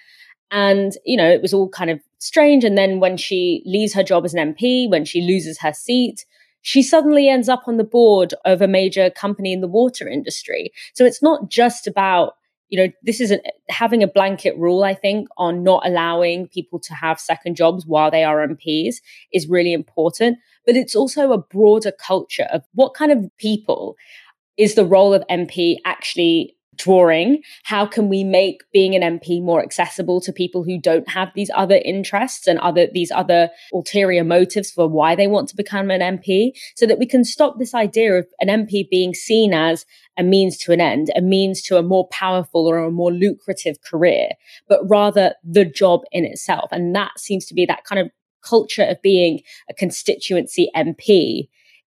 And, 0.51 0.93
you 1.05 1.17
know, 1.17 1.29
it 1.29 1.43
was 1.43 1.55
all 1.55 1.69
kind 1.69 1.91
of 1.91 2.01
strange. 2.19 2.63
And 2.65 2.77
then 2.77 3.01
when 3.01 3.17
she 3.17 3.63
leaves 3.65 3.95
her 3.95 4.03
job 4.03 4.25
as 4.25 4.35
an 4.35 4.55
MP, 4.55 4.89
when 4.89 5.05
she 5.05 5.23
loses 5.23 5.61
her 5.61 5.73
seat, 5.73 6.25
she 6.62 6.83
suddenly 6.83 7.29
ends 7.29 7.48
up 7.48 7.64
on 7.66 7.77
the 7.77 7.85
board 7.85 8.35
of 8.44 8.62
a 8.62 8.68
major 8.68 9.11
company 9.11 9.53
in 9.53 9.61
the 9.61 9.68
water 9.68 10.09
industry. 10.09 10.72
So 10.94 11.05
it's 11.05 11.22
not 11.22 11.51
just 11.51 11.87
about 11.87 12.35
you 12.72 12.79
know 12.79 12.92
this 13.03 13.20
is 13.20 13.31
not 13.31 13.40
having 13.68 14.03
a 14.03 14.07
blanket 14.07 14.57
rule 14.57 14.83
i 14.83 14.94
think 14.94 15.29
on 15.37 15.62
not 15.62 15.87
allowing 15.87 16.48
people 16.48 16.81
to 16.81 16.94
have 16.94 17.20
second 17.20 17.55
jobs 17.55 17.85
while 17.87 18.11
they 18.11 18.25
are 18.25 18.48
mps 18.48 18.94
is 19.31 19.46
really 19.46 19.75
important 19.75 20.38
but 20.64 20.75
it's 20.75 20.96
also 20.96 21.33
a 21.33 21.38
broader 21.38 21.92
culture 21.92 22.48
of 22.51 22.64
what 22.72 22.94
kind 22.94 23.12
of 23.12 23.31
people 23.37 23.94
is 24.57 24.75
the 24.75 24.87
role 24.87 25.12
of 25.12 25.22
mp 25.31 25.77
actually 25.85 26.57
drawing 26.77 27.43
how 27.65 27.85
can 27.85 28.09
we 28.09 28.25
make 28.25 28.63
being 28.73 28.95
an 28.95 29.19
mp 29.19 29.43
more 29.43 29.63
accessible 29.63 30.21
to 30.21 30.33
people 30.33 30.65
who 30.65 30.79
don't 30.79 31.09
have 31.09 31.29
these 31.35 31.51
other 31.55 31.81
interests 31.85 32.47
and 32.47 32.59
other 32.61 32.89
these 32.93 33.11
other 33.11 33.51
ulterior 33.73 34.25
motives 34.25 34.71
for 34.71 34.89
why 34.89 35.15
they 35.15 35.27
want 35.27 35.49
to 35.49 35.57
become 35.57 35.91
an 35.91 36.01
mp 36.19 36.53
so 36.75 36.87
that 36.87 36.99
we 36.99 37.07
can 37.07 37.25
stop 37.25 37.59
this 37.59 37.75
idea 37.75 38.15
of 38.15 38.27
an 38.41 38.49
mp 38.49 38.89
being 38.89 39.13
seen 39.13 39.53
as 39.53 39.85
a 40.19 40.23
means 40.23 40.57
to 40.57 40.73
an 40.73 40.81
end 40.81 41.11
a 41.15 41.21
means 41.21 41.61
to 41.63 41.77
a 41.77 41.83
more 41.83 42.09
powerful 42.09 42.67
or 42.67 42.79
a 42.79 42.91
more 42.91 43.13
lucrative 43.13 43.77
career 43.83 44.31
but 44.69 44.81
rather 44.89 45.35
the 45.45 45.65
job 45.65 46.03
in 46.13 46.25
itself. 46.25 46.71
And 46.73 46.95
that 46.95 47.19
seems 47.19 47.47
to 47.47 47.55
be 47.55 47.67
that 47.67 47.85
kind 47.85 48.01
of 48.01 48.11
culture 48.43 48.85
of 48.85 49.01
being 49.03 49.41
a 49.69 49.75
constituency 49.75 50.71
mp 50.77 51.49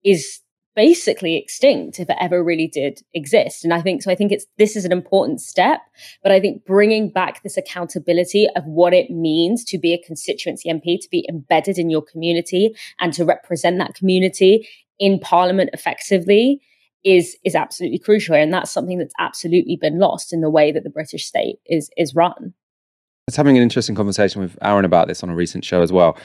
is 0.04 0.40
basically 0.78 1.36
extinct 1.36 1.98
if 1.98 2.08
it 2.08 2.16
ever 2.20 2.44
really 2.44 2.68
did 2.68 3.02
exist. 3.12 3.64
And 3.64 3.74
i 3.74 3.80
think 3.80 4.00
so 4.00 4.12
i 4.12 4.14
think 4.14 4.30
it's 4.30 4.46
this 4.58 4.76
is 4.76 4.84
an 4.84 4.92
important 4.92 5.40
step 5.40 5.80
but 6.22 6.30
i 6.30 6.38
think 6.38 6.64
bringing 6.64 7.10
back 7.10 7.42
this 7.42 7.56
accountability 7.56 8.46
of 8.54 8.64
what 8.64 8.94
it 8.94 9.10
means 9.10 9.64
to 9.64 9.78
be 9.78 9.92
a 9.92 10.06
constituency 10.06 10.70
mp 10.70 11.00
to 11.00 11.08
be 11.10 11.26
embedded 11.28 11.78
in 11.78 11.90
your 11.90 12.02
community 12.02 12.74
and 13.00 13.12
to 13.12 13.24
represent 13.24 13.78
that 13.78 13.94
community 13.94 14.68
in 15.00 15.18
parliament 15.18 15.70
effectively 15.72 16.60
is 17.04 17.36
is 17.44 17.54
absolutely 17.54 17.98
crucial. 17.98 18.34
And 18.34 18.52
that's 18.52 18.70
something 18.70 18.98
that's 18.98 19.14
absolutely 19.18 19.76
been 19.76 19.98
lost 19.98 20.32
in 20.32 20.40
the 20.40 20.50
way 20.50 20.70
that 20.72 20.84
the 20.84 20.90
british 20.90 21.24
state 21.24 21.56
is 21.66 21.90
is 21.96 22.14
run. 22.14 22.34
I 22.38 23.30
was 23.30 23.36
having 23.36 23.56
an 23.56 23.62
interesting 23.62 23.94
conversation 23.94 24.40
with 24.40 24.56
Aaron 24.62 24.84
about 24.84 25.08
this 25.08 25.22
on 25.22 25.28
a 25.28 25.34
recent 25.34 25.64
show 25.64 25.82
as 25.82 25.92
well. 25.92 26.16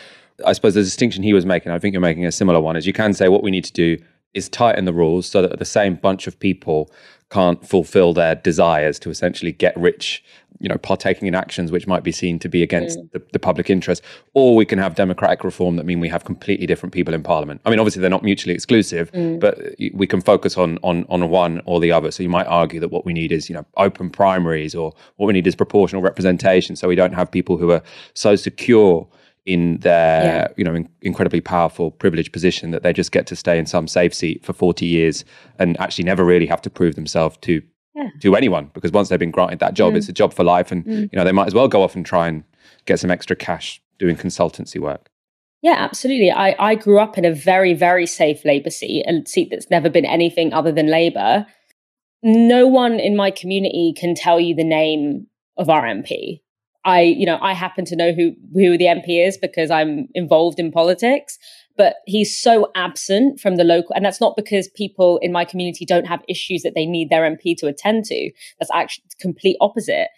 I 0.45 0.53
suppose 0.53 0.73
the 0.73 0.81
distinction 0.81 1.21
he 1.21 1.33
was 1.33 1.45
making, 1.45 1.71
I 1.71 1.77
think 1.77 1.93
you're 1.93 2.01
making 2.01 2.25
a 2.25 2.31
similar 2.31 2.59
one, 2.59 2.75
is 2.75 2.87
you 2.87 2.93
can 2.93 3.13
say 3.13 3.27
what 3.27 3.43
we 3.43 3.51
need 3.51 3.65
to 3.65 3.73
do 3.73 3.97
is 4.33 4.49
tighten 4.49 4.85
the 4.85 4.93
rules 4.93 5.27
so 5.27 5.41
that 5.41 5.59
the 5.59 5.65
same 5.65 5.95
bunch 5.95 6.27
of 6.27 6.39
people 6.39 6.91
can't 7.29 7.65
fulfill 7.67 8.13
their 8.13 8.35
desires 8.35 8.99
to 8.99 9.09
essentially 9.09 9.51
get 9.51 9.75
rich, 9.75 10.23
you 10.59 10.69
know, 10.69 10.77
partaking 10.77 11.27
in 11.27 11.33
actions 11.33 11.71
which 11.71 11.87
might 11.87 12.03
be 12.03 12.11
seen 12.11 12.37
to 12.37 12.47
be 12.47 12.61
against 12.61 12.99
Mm. 12.99 13.11
the, 13.11 13.21
the 13.31 13.39
public 13.39 13.69
interest. 13.71 14.03
Or 14.35 14.55
we 14.55 14.65
can 14.65 14.77
have 14.77 14.93
democratic 14.93 15.43
reform 15.43 15.75
that 15.77 15.85
mean 15.85 15.99
we 15.99 16.09
have 16.09 16.25
completely 16.25 16.67
different 16.67 16.93
people 16.93 17.11
in 17.13 17.23
parliament. 17.23 17.61
I 17.65 17.71
mean, 17.71 17.79
obviously 17.79 18.01
they're 18.01 18.09
not 18.09 18.23
mutually 18.23 18.53
exclusive, 18.53 19.11
Mm. 19.13 19.39
but 19.39 19.57
we 19.95 20.05
can 20.05 20.21
focus 20.21 20.57
on 20.57 20.77
on 20.83 21.05
on 21.09 21.27
one 21.29 21.61
or 21.65 21.79
the 21.79 21.91
other. 21.91 22.11
So 22.11 22.21
you 22.21 22.29
might 22.29 22.45
argue 22.47 22.79
that 22.79 22.89
what 22.89 23.03
we 23.05 23.13
need 23.13 23.31
is, 23.31 23.49
you 23.49 23.55
know, 23.55 23.65
open 23.77 24.09
primaries 24.11 24.75
or 24.75 24.93
what 25.17 25.25
we 25.27 25.33
need 25.33 25.47
is 25.47 25.55
proportional 25.55 26.01
representation 26.03 26.75
so 26.75 26.87
we 26.87 26.95
don't 26.95 27.13
have 27.13 27.31
people 27.31 27.57
who 27.57 27.71
are 27.71 27.81
so 28.13 28.35
secure 28.35 29.07
in 29.45 29.77
their 29.79 30.23
Yeah. 30.23 30.47
you 30.57 30.63
know 30.63 30.73
in, 30.75 30.87
incredibly 31.01 31.41
powerful 31.41 31.91
privileged 31.91 32.31
position 32.31 32.71
that 32.71 32.81
they 32.83 32.93
just 32.93 33.11
get 33.11 33.27
to 33.27 33.35
stay 33.35 33.57
in 33.59 33.65
some 33.65 33.87
safe 33.87 34.13
seat 34.13 34.43
for 34.45 34.53
40 34.53 34.85
years 34.85 35.25
and 35.59 35.79
actually 35.79 36.05
never 36.05 36.23
really 36.23 36.45
have 36.45 36.61
to 36.61 36.69
prove 36.69 36.95
themselves 36.95 37.37
to 37.41 37.61
Yeah. 37.95 38.09
to 38.21 38.35
anyone 38.35 38.71
because 38.73 38.91
once 38.91 39.09
they've 39.09 39.19
been 39.19 39.31
granted 39.31 39.59
that 39.59 39.73
job 39.73 39.93
Mm. 39.93 39.97
it's 39.97 40.09
a 40.09 40.13
job 40.13 40.33
for 40.33 40.43
life 40.43 40.71
and 40.71 40.85
Mm. 40.85 41.09
you 41.11 41.17
know 41.17 41.23
they 41.25 41.31
might 41.33 41.47
as 41.47 41.53
well 41.53 41.67
go 41.67 41.81
off 41.83 41.95
and 41.95 42.05
try 42.05 42.27
and 42.27 42.43
get 42.85 42.99
some 42.99 43.11
extra 43.11 43.35
cash 43.35 43.81
doing 43.99 44.15
consultancy 44.15 44.79
work 44.79 45.09
Yeah, 45.61 45.75
absolutely. 45.79 46.29
I, 46.29 46.55
I 46.59 46.75
grew 46.75 46.99
up 46.99 47.17
in 47.17 47.23
a 47.23 47.31
very, 47.33 47.73
very 47.73 48.05
safe 48.05 48.43
Labour 48.43 48.69
seat, 48.69 49.05
a 49.07 49.25
seat 49.25 49.47
that's 49.49 49.69
never 49.69 49.89
been 49.89 50.03
anything 50.05 50.51
other 50.53 50.73
than 50.73 50.87
Labour. 50.87 51.45
No 52.21 52.67
one 52.67 52.99
in 52.99 53.15
my 53.15 53.31
community 53.31 53.93
can 53.95 54.13
tell 54.13 54.41
you 54.41 54.53
the 54.55 54.65
name 54.65 55.27
of 55.57 55.69
our 55.69 55.85
MP. 55.85 56.41
I, 56.85 57.01
you 57.01 57.25
know, 57.25 57.37
I 57.41 57.53
happen 57.53 57.85
to 57.85 57.95
know 57.95 58.11
who 58.11 58.33
who 58.53 58.77
the 58.77 58.85
MP 58.85 59.25
is 59.25 59.37
because 59.37 59.71
I'm 59.71 60.07
involved 60.13 60.59
in 60.59 60.71
politics, 60.71 61.37
but 61.77 61.95
he's 62.05 62.37
so 62.37 62.71
absent 62.75 63.39
from 63.39 63.55
the 63.55 63.63
local, 63.63 63.95
and 63.95 64.05
that's 64.05 64.21
not 64.21 64.35
because 64.35 64.67
people 64.69 65.17
in 65.21 65.31
my 65.31 65.45
community 65.45 65.85
don't 65.85 66.07
have 66.07 66.23
issues 66.27 66.63
that 66.63 66.73
they 66.75 66.85
need 66.85 67.09
their 67.09 67.23
MP 67.23 67.55
to 67.57 67.67
attend 67.67 68.05
to. 68.05 68.31
That's 68.59 68.71
actually 68.73 69.05
complete 69.19 69.57
opposite. 69.61 70.09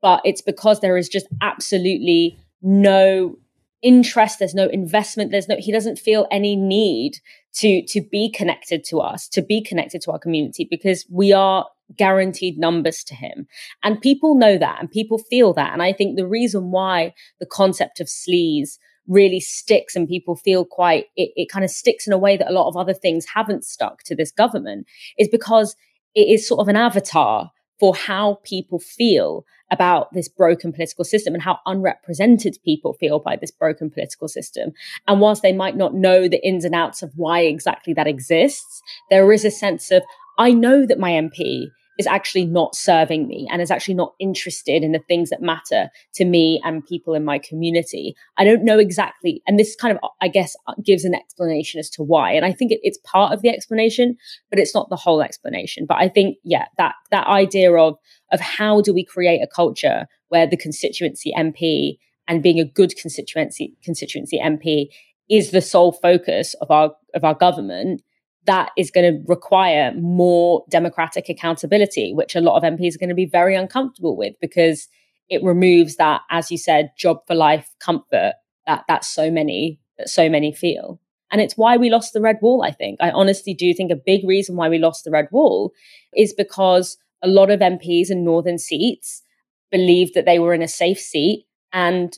But 0.00 0.20
it's 0.24 0.42
because 0.42 0.80
there 0.80 0.96
is 0.96 1.08
just 1.08 1.26
absolutely 1.40 2.38
no 2.62 3.36
interest 3.82 4.38
there's 4.38 4.54
no 4.54 4.66
investment 4.68 5.30
there's 5.30 5.46
no 5.46 5.56
he 5.58 5.70
doesn't 5.70 5.98
feel 5.98 6.26
any 6.30 6.56
need 6.56 7.18
to 7.52 7.84
to 7.86 8.00
be 8.00 8.30
connected 8.30 8.82
to 8.82 8.98
us 8.98 9.28
to 9.28 9.42
be 9.42 9.62
connected 9.62 10.00
to 10.00 10.10
our 10.10 10.18
community 10.18 10.66
because 10.68 11.04
we 11.10 11.34
are 11.34 11.66
guaranteed 11.96 12.58
numbers 12.58 13.04
to 13.04 13.14
him 13.14 13.46
and 13.82 14.00
people 14.00 14.34
know 14.34 14.56
that 14.56 14.78
and 14.80 14.90
people 14.90 15.18
feel 15.18 15.52
that 15.52 15.72
and 15.72 15.82
i 15.82 15.92
think 15.92 16.16
the 16.16 16.26
reason 16.26 16.70
why 16.70 17.12
the 17.40 17.46
concept 17.46 18.00
of 18.00 18.06
sleaze 18.06 18.78
really 19.06 19.40
sticks 19.40 19.94
and 19.94 20.08
people 20.08 20.34
feel 20.34 20.64
quite 20.64 21.06
it, 21.14 21.30
it 21.36 21.48
kind 21.50 21.64
of 21.64 21.70
sticks 21.70 22.06
in 22.06 22.12
a 22.12 22.18
way 22.18 22.36
that 22.36 22.50
a 22.50 22.54
lot 22.54 22.68
of 22.68 22.76
other 22.76 22.94
things 22.94 23.26
haven't 23.34 23.64
stuck 23.64 24.02
to 24.02 24.16
this 24.16 24.32
government 24.32 24.86
is 25.18 25.28
because 25.28 25.76
it 26.14 26.28
is 26.28 26.48
sort 26.48 26.60
of 26.60 26.68
an 26.68 26.76
avatar 26.76 27.50
for 27.78 27.94
how 27.94 28.38
people 28.44 28.78
feel 28.78 29.44
about 29.70 30.12
this 30.12 30.28
broken 30.28 30.72
political 30.72 31.04
system 31.04 31.34
and 31.34 31.42
how 31.42 31.58
unrepresented 31.66 32.56
people 32.64 32.92
feel 32.94 33.18
by 33.18 33.36
this 33.36 33.50
broken 33.50 33.90
political 33.90 34.28
system. 34.28 34.70
And 35.08 35.20
whilst 35.20 35.42
they 35.42 35.52
might 35.52 35.76
not 35.76 35.94
know 35.94 36.28
the 36.28 36.46
ins 36.46 36.64
and 36.64 36.74
outs 36.74 37.02
of 37.02 37.12
why 37.16 37.40
exactly 37.40 37.92
that 37.94 38.06
exists, 38.06 38.80
there 39.10 39.32
is 39.32 39.44
a 39.44 39.50
sense 39.50 39.90
of, 39.90 40.02
I 40.38 40.52
know 40.52 40.86
that 40.86 40.98
my 40.98 41.10
MP 41.10 41.68
is 41.98 42.06
actually 42.06 42.44
not 42.44 42.74
serving 42.74 43.28
me 43.28 43.48
and 43.50 43.62
is 43.62 43.70
actually 43.70 43.94
not 43.94 44.14
interested 44.18 44.82
in 44.82 44.92
the 44.92 45.02
things 45.06 45.30
that 45.30 45.40
matter 45.40 45.88
to 46.14 46.24
me 46.24 46.60
and 46.64 46.84
people 46.84 47.14
in 47.14 47.24
my 47.24 47.38
community. 47.38 48.14
I 48.36 48.44
don't 48.44 48.64
know 48.64 48.78
exactly. 48.78 49.42
And 49.46 49.58
this 49.58 49.76
kind 49.76 49.96
of, 49.96 50.10
I 50.20 50.28
guess, 50.28 50.56
gives 50.84 51.04
an 51.04 51.14
explanation 51.14 51.78
as 51.78 51.88
to 51.90 52.02
why. 52.02 52.32
And 52.32 52.44
I 52.44 52.52
think 52.52 52.72
it, 52.72 52.80
it's 52.82 52.98
part 53.04 53.32
of 53.32 53.42
the 53.42 53.48
explanation, 53.48 54.16
but 54.50 54.58
it's 54.58 54.74
not 54.74 54.88
the 54.90 54.96
whole 54.96 55.22
explanation. 55.22 55.86
But 55.86 55.98
I 55.98 56.08
think, 56.08 56.36
yeah, 56.42 56.66
that, 56.78 56.94
that 57.10 57.26
idea 57.26 57.72
of, 57.72 57.96
of 58.32 58.40
how 58.40 58.80
do 58.80 58.92
we 58.92 59.04
create 59.04 59.40
a 59.40 59.46
culture 59.46 60.06
where 60.28 60.46
the 60.46 60.56
constituency 60.56 61.32
MP 61.36 61.98
and 62.26 62.42
being 62.42 62.58
a 62.58 62.64
good 62.64 62.96
constituency, 62.96 63.74
constituency 63.84 64.40
MP 64.40 64.88
is 65.30 65.52
the 65.52 65.62
sole 65.62 65.92
focus 65.92 66.54
of 66.60 66.70
our, 66.70 66.92
of 67.14 67.22
our 67.22 67.34
government 67.34 68.02
that 68.46 68.70
is 68.76 68.90
going 68.90 69.12
to 69.12 69.22
require 69.26 69.92
more 69.94 70.64
democratic 70.70 71.28
accountability, 71.28 72.12
which 72.12 72.34
a 72.34 72.40
lot 72.40 72.56
of 72.56 72.62
MPs 72.62 72.94
are 72.94 72.98
going 72.98 73.08
to 73.08 73.14
be 73.14 73.26
very 73.26 73.54
uncomfortable 73.54 74.16
with 74.16 74.34
because 74.40 74.88
it 75.28 75.42
removes 75.42 75.96
that, 75.96 76.20
as 76.30 76.50
you 76.50 76.58
said, 76.58 76.90
job 76.96 77.18
for 77.26 77.34
life 77.34 77.70
comfort 77.80 78.34
that 78.66 78.84
that 78.88 79.04
so 79.04 79.30
many 79.30 79.80
that 79.98 80.08
so 80.08 80.28
many 80.28 80.52
feel. 80.52 81.00
And 81.30 81.40
it's 81.40 81.56
why 81.56 81.76
we 81.76 81.90
lost 81.90 82.12
the 82.12 82.20
red 82.20 82.36
wall, 82.42 82.62
I 82.62 82.70
think. 82.70 82.98
I 83.00 83.10
honestly 83.10 83.54
do 83.54 83.72
think 83.74 83.90
a 83.90 83.96
big 83.96 84.26
reason 84.26 84.56
why 84.56 84.68
we 84.68 84.78
lost 84.78 85.04
the 85.04 85.10
red 85.10 85.26
wall 85.32 85.72
is 86.14 86.32
because 86.32 86.96
a 87.22 87.28
lot 87.28 87.50
of 87.50 87.60
MPs 87.60 88.10
in 88.10 88.24
northern 88.24 88.58
seats 88.58 89.22
believed 89.70 90.14
that 90.14 90.26
they 90.26 90.38
were 90.38 90.54
in 90.54 90.62
a 90.62 90.68
safe 90.68 90.98
seat 90.98 91.46
and 91.72 92.16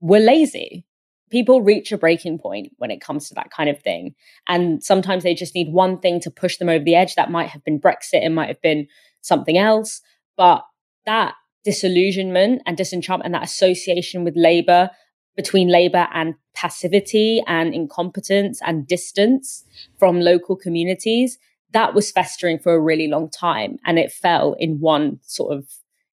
were 0.00 0.18
lazy 0.18 0.84
people 1.30 1.62
reach 1.62 1.92
a 1.92 1.98
breaking 1.98 2.38
point 2.38 2.72
when 2.78 2.90
it 2.90 3.00
comes 3.00 3.28
to 3.28 3.34
that 3.34 3.50
kind 3.50 3.70
of 3.70 3.80
thing. 3.80 4.14
And 4.48 4.82
sometimes 4.82 5.22
they 5.22 5.34
just 5.34 5.54
need 5.54 5.72
one 5.72 5.98
thing 5.98 6.20
to 6.20 6.30
push 6.30 6.56
them 6.56 6.68
over 6.68 6.84
the 6.84 6.94
edge. 6.94 7.14
That 7.14 7.30
might 7.30 7.48
have 7.48 7.64
been 7.64 7.80
Brexit, 7.80 8.24
it 8.24 8.30
might 8.30 8.48
have 8.48 8.60
been 8.60 8.86
something 9.20 9.56
else. 9.56 10.00
But 10.36 10.64
that 11.06 11.34
disillusionment 11.64 12.62
and 12.66 12.76
disenchantment 12.76 13.26
and 13.26 13.34
that 13.34 13.44
association 13.44 14.24
with 14.24 14.34
Labour, 14.36 14.90
between 15.36 15.68
Labour 15.68 16.08
and 16.12 16.34
passivity 16.54 17.42
and 17.46 17.74
incompetence 17.74 18.60
and 18.64 18.86
distance 18.86 19.64
from 19.98 20.20
local 20.20 20.56
communities, 20.56 21.38
that 21.72 21.94
was 21.94 22.10
festering 22.10 22.58
for 22.58 22.74
a 22.74 22.80
really 22.80 23.06
long 23.06 23.30
time. 23.30 23.78
And 23.86 23.98
it 23.98 24.12
fell 24.12 24.56
in 24.58 24.80
one 24.80 25.20
sort 25.22 25.56
of 25.56 25.68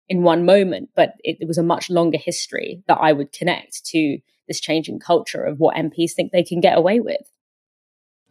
in 0.10 0.22
one 0.22 0.46
moment, 0.46 0.90
but 0.96 1.16
it, 1.24 1.38
it 1.42 1.48
was 1.48 1.58
a 1.58 1.64
much 1.64 1.90
longer 1.90 2.18
history 2.18 2.82
that 2.88 2.98
I 3.02 3.12
would 3.12 3.34
connect 3.34 3.86
to 3.88 4.20
this 4.48 4.60
changing 4.60 5.00
culture 5.00 5.44
of 5.44 5.60
what 5.60 5.76
MPs 5.76 6.12
think 6.12 6.32
they 6.32 6.44
can 6.44 6.60
get 6.60 6.78
away 6.78 7.00
with. 7.00 7.32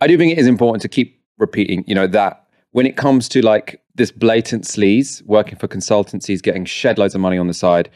I 0.01 0.07
do 0.07 0.19
think 0.19 0.33
it 0.33 0.39
is 0.39 0.47
important 0.47 0.83
to 0.83 0.89
keep 0.89 1.21
repeating, 1.39 1.85
you 1.87 1.95
know, 1.95 2.07
that 2.07 2.47
when 2.73 2.87
it 2.87 2.97
comes 2.97 3.29
to 3.31 3.41
like 3.41 3.81
this 3.95 4.11
blatant 4.11 4.65
sleaze, 4.65 5.23
working 5.25 5.57
for 5.57 5.69
consultancies, 5.69 6.43
getting 6.43 6.65
shed 6.65 6.99
loads 6.99 7.15
of 7.15 7.21
money 7.21 7.39
on 7.39 7.47
the 7.47 7.55
side, 7.55 7.91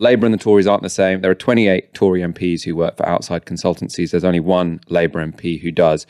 Labour 0.00 0.26
and 0.26 0.34
the 0.34 0.38
Tories 0.38 0.66
aren't 0.66 0.82
the 0.82 0.90
same. 0.90 1.20
There 1.20 1.30
are 1.30 1.36
28 1.36 1.94
Tory 1.94 2.20
MPs 2.20 2.64
who 2.64 2.76
work 2.76 2.96
for 2.96 3.08
outside 3.08 3.46
consultancies. 3.46 4.10
There's 4.10 4.24
only 4.24 4.40
one 4.40 4.80
Labour 4.88 5.24
MP 5.24 5.60
who 5.60 5.70
does. 5.70 6.06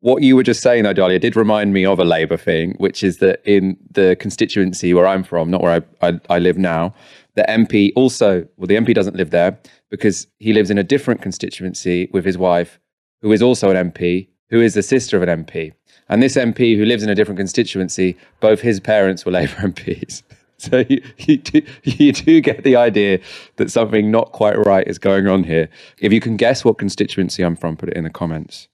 What 0.00 0.22
you 0.22 0.36
were 0.36 0.42
just 0.42 0.62
saying, 0.62 0.84
though, 0.84 0.94
Dalia, 0.94 1.20
did 1.20 1.34
remind 1.34 1.72
me 1.72 1.84
of 1.84 1.98
a 1.98 2.04
Labour 2.04 2.36
thing, 2.36 2.74
which 2.78 3.02
is 3.02 3.18
that 3.18 3.40
in 3.44 3.76
the 3.90 4.16
constituency 4.20 4.94
where 4.94 5.06
I'm 5.06 5.24
from, 5.24 5.50
not 5.50 5.62
where 5.62 5.82
I, 6.00 6.08
I, 6.08 6.20
I 6.30 6.38
live 6.38 6.58
now, 6.58 6.94
the 7.36 7.44
MP 7.48 7.92
also, 7.94 8.46
well, 8.56 8.66
the 8.66 8.74
MP 8.74 8.94
doesn't 8.94 9.16
live 9.16 9.30
there 9.30 9.58
because 9.90 10.26
he 10.38 10.52
lives 10.52 10.70
in 10.70 10.78
a 10.78 10.82
different 10.82 11.22
constituency 11.22 12.08
with 12.12 12.24
his 12.24 12.36
wife, 12.36 12.80
who 13.20 13.30
is 13.30 13.42
also 13.42 13.70
an 13.70 13.92
MP, 13.92 14.28
who 14.50 14.60
is 14.60 14.74
the 14.74 14.82
sister 14.82 15.16
of 15.16 15.22
an 15.22 15.44
MP. 15.44 15.72
And 16.08 16.22
this 16.22 16.36
MP, 16.36 16.76
who 16.76 16.84
lives 16.84 17.02
in 17.02 17.10
a 17.10 17.14
different 17.14 17.38
constituency, 17.38 18.16
both 18.40 18.60
his 18.60 18.80
parents 18.80 19.24
were 19.24 19.32
Labour 19.32 19.52
MPs. 19.68 20.22
So 20.58 20.84
you, 20.88 21.02
you, 21.18 21.36
do, 21.36 21.62
you 21.84 22.12
do 22.12 22.40
get 22.40 22.64
the 22.64 22.76
idea 22.76 23.20
that 23.56 23.70
something 23.70 24.10
not 24.10 24.32
quite 24.32 24.56
right 24.64 24.88
is 24.88 24.98
going 24.98 25.28
on 25.28 25.44
here. 25.44 25.68
If 25.98 26.12
you 26.12 26.20
can 26.20 26.38
guess 26.38 26.64
what 26.64 26.78
constituency 26.78 27.42
I'm 27.42 27.56
from, 27.56 27.76
put 27.76 27.90
it 27.90 27.96
in 27.96 28.04
the 28.04 28.10
comments. 28.10 28.68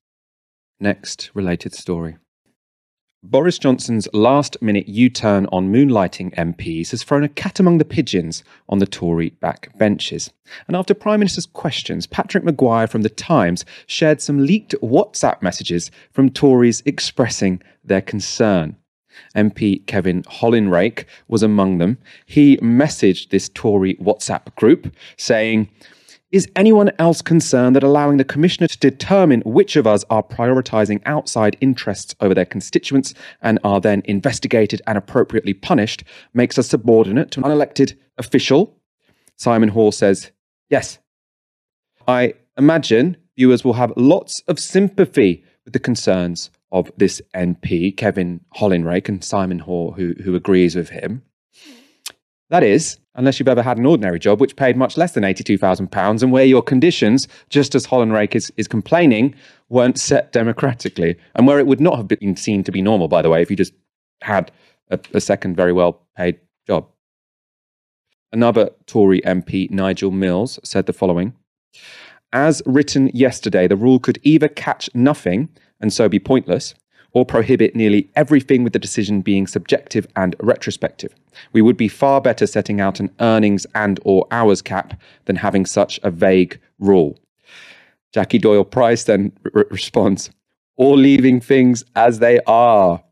Next 0.79 1.31
related 1.35 1.75
story. 1.75 2.18
Boris 3.25 3.57
Johnson's 3.57 4.09
last 4.13 4.61
minute 4.61 4.89
U 4.89 5.09
turn 5.09 5.47
on 5.53 5.73
moonlighting 5.73 6.35
MPs 6.35 6.91
has 6.91 7.05
thrown 7.05 7.23
a 7.23 7.29
cat 7.29 7.61
among 7.61 7.79
the 7.79 7.85
pigeons 7.85 8.43
on 8.69 8.81
the 8.81 8.87
Tory 8.87 9.31
backbenches. 9.41 10.31
And 10.67 10.75
after 10.75 10.93
Prime 10.93 11.21
Minister's 11.21 11.47
questions, 11.47 12.05
Patrick 12.05 12.43
Maguire 12.43 12.89
from 12.89 13.03
The 13.03 13.09
Times 13.09 13.65
shared 13.87 14.21
some 14.21 14.45
leaked 14.45 14.75
WhatsApp 14.83 15.41
messages 15.41 15.93
from 16.11 16.31
Tories 16.31 16.83
expressing 16.85 17.63
their 17.85 18.01
concern. 18.01 18.75
MP 19.37 19.87
Kevin 19.87 20.25
Hollinrake 20.25 21.05
was 21.29 21.45
among 21.45 21.79
them. 21.79 21.99
He 22.27 22.57
messaged 22.57 23.29
this 23.29 23.49
Tory 23.51 23.95
WhatsApp 23.97 24.53
group 24.57 24.93
saying, 25.17 25.69
is 26.33 26.49
anyone 26.57 26.90
else 26.99 27.21
concerned 27.21 27.77
that 27.77 27.83
allowing 27.83 28.16
the 28.16 28.25
Commissioner 28.25 28.66
to 28.66 28.79
determine 28.79 29.42
which 29.42 29.77
of 29.77 29.87
us 29.87 30.03
are 30.09 30.23
prioritising 30.23 31.03
outside 31.05 31.57
interests 31.61 32.14
over 32.21 32.35
their 32.35 32.47
constituents 32.47 33.14
and 33.42 33.59
are 33.62 33.81
then 33.81 34.03
investigated 34.07 34.81
and 34.87 34.97
appropriately 34.97 35.53
punished 35.53 36.03
makes 36.33 36.59
us 36.59 36.68
subordinate 36.68 37.31
to 37.31 37.40
an 37.40 37.51
unelected 37.51 37.95
official? 38.16 38.75
Simon 39.37 39.68
Hoare 39.68 39.92
says, 39.92 40.33
Yes. 40.71 40.99
I 42.09 42.35
imagine 42.57 43.18
viewers 43.37 43.62
will 43.62 43.75
have 43.75 43.92
lots 43.97 44.40
of 44.49 44.59
sympathy 44.59 45.45
with 45.64 45.75
the 45.75 45.79
concerns 45.79 46.51
of 46.73 46.90
this 46.97 47.21
MP, 47.35 47.95
Kevin 47.95 48.40
Hollinrake, 48.57 49.09
and 49.09 49.23
Simon 49.23 49.59
Hoare, 49.59 49.92
who, 49.92 50.14
who 50.25 50.35
agrees 50.35 50.75
with 50.75 50.88
him. 50.88 51.23
That 52.53 52.62
is, 52.62 52.99
unless 53.15 53.41
you've 53.41 53.49
ever 53.49 53.62
had 53.62 53.79
an 53.79 53.87
ordinary 53.87 54.19
job 54.19 54.38
which 54.38 54.57
paid 54.57 54.77
much 54.77 54.99
less 54.99 55.12
than 55.15 55.25
£82,000 55.25 56.23
and 56.23 56.31
where 56.31 56.45
your 56.45 56.61
conditions, 56.61 57.27
just 57.49 57.75
as 57.75 57.87
Hollinrake 57.87 58.35
is, 58.35 58.53
is 58.59 58.69
complaining, 58.69 59.35
weren't 59.71 59.99
set 59.99 60.33
democratically 60.33 61.17
and 61.35 61.47
where 61.47 61.59
it 61.59 61.67
would 61.67 61.81
not 61.81 61.97
have 61.97 62.09
been 62.09 62.37
seen 62.37 62.62
to 62.65 62.71
be 62.71 62.83
normal, 62.83 63.09
by 63.09 63.23
the 63.23 63.31
way, 63.31 63.41
if 63.41 63.49
you 63.49 63.57
just 63.57 63.73
had 64.21 64.53
a, 64.91 65.01
a 65.15 65.21
second 65.23 65.57
very 65.57 65.73
well 65.73 66.03
paid 66.15 66.41
job. 66.67 66.87
Another 68.35 68.69
Tory 68.85 69.23
MP, 69.23 69.71
Nigel 69.71 70.11
Mills, 70.11 70.61
said 70.62 70.85
the 70.85 70.93
following 70.93 71.33
As 72.35 72.61
written 72.67 73.09
yesterday, 73.15 73.67
the 73.67 73.77
rule 73.77 73.99
could 73.99 74.19
either 74.25 74.49
catch 74.49 74.91
nothing 74.95 75.49
and 75.81 75.91
so 75.91 76.07
be 76.07 76.19
pointless, 76.19 76.75
or 77.12 77.25
prohibit 77.25 77.77
nearly 77.77 78.09
everything 78.16 78.64
with 78.64 78.72
the 78.72 78.79
decision 78.79 79.20
being 79.20 79.46
subjective 79.46 80.07
and 80.16 80.35
retrospective. 80.40 81.14
We 81.53 81.62
would 81.62 81.77
be 81.77 81.88
far 81.88 82.20
better 82.20 82.46
setting 82.46 82.81
out 82.81 83.01
an 83.01 83.11
earnings 83.20 83.66
and 83.75 84.01
or 84.05 84.27
hours 84.31 84.62
cap 84.62 84.98
than 85.27 85.37
having 85.37 85.66
such 85.66 86.01
a 86.03 86.11
vague 86.11 86.59
rule. 86.79 87.18
Jackie 88.12 88.38
Doyle 88.38 88.64
Price 88.64 89.05
then 89.05 89.33
r- 89.55 89.66
responds, 89.70 90.31
or 90.77 90.96
leaving 90.96 91.40
things 91.40 91.85
as 91.96 92.18
they 92.18 92.40
are. 92.46 93.03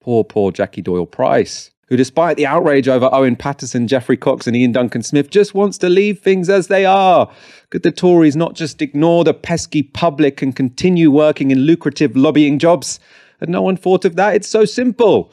Poor, 0.00 0.24
poor 0.24 0.50
Jackie 0.50 0.82
Doyle 0.82 1.06
Price 1.06 1.70
who, 1.88 1.96
despite 1.96 2.36
the 2.36 2.46
outrage 2.46 2.88
over 2.88 3.08
Owen 3.12 3.36
Paterson, 3.36 3.88
Geoffrey 3.88 4.16
Cox, 4.16 4.46
and 4.46 4.56
Iain 4.56 4.72
Duncan 4.72 5.02
Smith, 5.02 5.30
just 5.30 5.54
wants 5.54 5.78
to 5.78 5.88
leave 5.88 6.20
things 6.20 6.48
as 6.48 6.68
they 6.68 6.84
are. 6.86 7.30
Could 7.70 7.82
the 7.82 7.92
Tories 7.92 8.36
not 8.36 8.54
just 8.54 8.80
ignore 8.80 9.24
the 9.24 9.34
pesky 9.34 9.82
public 9.82 10.42
and 10.42 10.54
continue 10.54 11.10
working 11.10 11.50
in 11.50 11.58
lucrative 11.58 12.16
lobbying 12.16 12.58
jobs? 12.58 12.98
Had 13.40 13.48
no 13.48 13.62
one 13.62 13.76
thought 13.76 14.04
of 14.04 14.16
that? 14.16 14.34
It's 14.34 14.48
so 14.48 14.64
simple. 14.64 15.32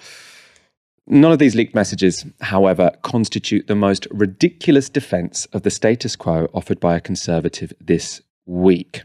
None 1.11 1.31
of 1.31 1.39
these 1.39 1.55
leaked 1.55 1.73
messages, 1.73 2.25
however, 2.41 2.91
constitute 3.01 3.67
the 3.67 3.75
most 3.75 4.07
ridiculous 4.11 4.89
defence 4.89 5.45
of 5.53 5.63
the 5.63 5.71
status 5.71 6.15
quo 6.15 6.47
offered 6.53 6.79
by 6.79 6.95
a 6.95 7.01
Conservative 7.01 7.73
this 7.81 8.21
week. 8.45 9.03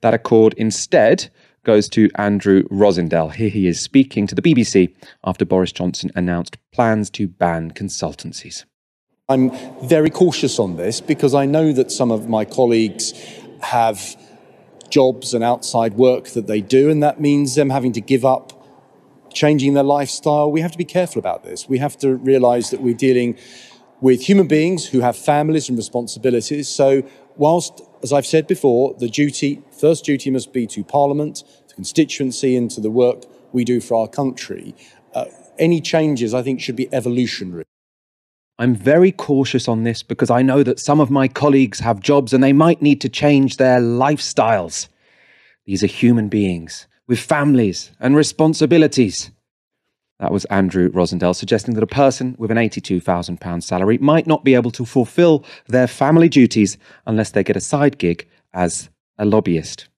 That 0.00 0.14
accord 0.14 0.54
instead 0.56 1.30
goes 1.64 1.88
to 1.90 2.10
Andrew 2.16 2.64
Rosindell. 2.64 3.32
Here 3.34 3.48
he 3.48 3.66
is 3.66 3.80
speaking 3.80 4.26
to 4.26 4.34
the 4.34 4.42
BBC 4.42 4.94
after 5.24 5.44
Boris 5.44 5.72
Johnson 5.72 6.10
announced 6.14 6.56
plans 6.72 7.10
to 7.10 7.28
ban 7.28 7.70
consultancies. 7.70 8.64
I'm 9.28 9.50
very 9.86 10.10
cautious 10.10 10.58
on 10.58 10.76
this 10.76 11.00
because 11.00 11.34
I 11.34 11.46
know 11.46 11.72
that 11.72 11.90
some 11.90 12.10
of 12.10 12.28
my 12.28 12.44
colleagues 12.44 13.12
have 13.62 14.16
jobs 14.90 15.32
and 15.32 15.42
outside 15.42 15.94
work 15.94 16.28
that 16.30 16.46
they 16.46 16.60
do, 16.60 16.90
and 16.90 17.02
that 17.02 17.20
means 17.20 17.54
them 17.54 17.70
having 17.70 17.92
to 17.92 18.00
give 18.00 18.24
up 18.24 18.58
changing 19.32 19.74
their 19.74 19.84
lifestyle. 19.84 20.50
We 20.50 20.60
have 20.60 20.72
to 20.72 20.78
be 20.78 20.84
careful 20.84 21.18
about 21.18 21.44
this. 21.44 21.68
We 21.68 21.78
have 21.78 21.96
to 21.98 22.16
realize 22.16 22.70
that 22.70 22.82
we're 22.82 22.94
dealing 22.94 23.38
with 24.00 24.22
human 24.22 24.48
beings 24.48 24.86
who 24.86 25.00
have 25.00 25.16
families 25.16 25.68
and 25.68 25.78
responsibilities. 25.78 26.68
So, 26.68 27.02
whilst, 27.36 27.80
as 28.02 28.12
I've 28.12 28.26
said 28.26 28.46
before, 28.46 28.94
the 28.98 29.08
duty, 29.08 29.62
first 29.78 30.04
duty 30.04 30.30
must 30.30 30.52
be 30.52 30.66
to 30.68 30.82
Parliament, 30.82 31.44
to 31.68 31.74
constituency, 31.74 32.56
and 32.56 32.70
to 32.72 32.80
the 32.80 32.90
work 32.90 33.24
we 33.52 33.64
do 33.64 33.80
for 33.80 34.00
our 34.00 34.08
country, 34.08 34.74
uh, 35.14 35.26
any 35.58 35.80
changes 35.80 36.34
I 36.34 36.42
think 36.42 36.60
should 36.60 36.76
be 36.76 36.92
evolutionary. 36.92 37.64
I'm 38.58 38.74
very 38.74 39.12
cautious 39.12 39.68
on 39.68 39.84
this 39.84 40.02
because 40.02 40.30
I 40.30 40.42
know 40.42 40.62
that 40.62 40.78
some 40.78 41.00
of 41.00 41.10
my 41.10 41.26
colleagues 41.26 41.80
have 41.80 42.00
jobs 42.00 42.32
and 42.32 42.42
they 42.42 42.52
might 42.52 42.82
need 42.82 43.00
to 43.00 43.08
change 43.08 43.56
their 43.56 43.80
lifestyles. 43.80 44.88
These 45.64 45.82
are 45.82 45.88
human 45.88 46.28
beings 46.28 46.86
with 47.06 47.18
families 47.18 47.90
and 47.98 48.14
responsibilities. 48.14 49.30
That 50.22 50.30
was 50.30 50.44
Andrew 50.44 50.88
Rosindell 50.90 51.34
suggesting 51.34 51.74
that 51.74 51.82
a 51.82 51.86
person 51.88 52.36
with 52.38 52.52
an 52.52 52.56
£82,000 52.56 53.60
salary 53.60 53.98
might 53.98 54.28
not 54.28 54.44
be 54.44 54.54
able 54.54 54.70
to 54.70 54.84
fulfill 54.84 55.44
their 55.66 55.88
family 55.88 56.28
duties 56.28 56.78
unless 57.06 57.32
they 57.32 57.42
get 57.42 57.56
a 57.56 57.60
side 57.60 57.98
gig 57.98 58.28
as 58.54 58.88
a 59.18 59.24
lobbyist. 59.24 59.88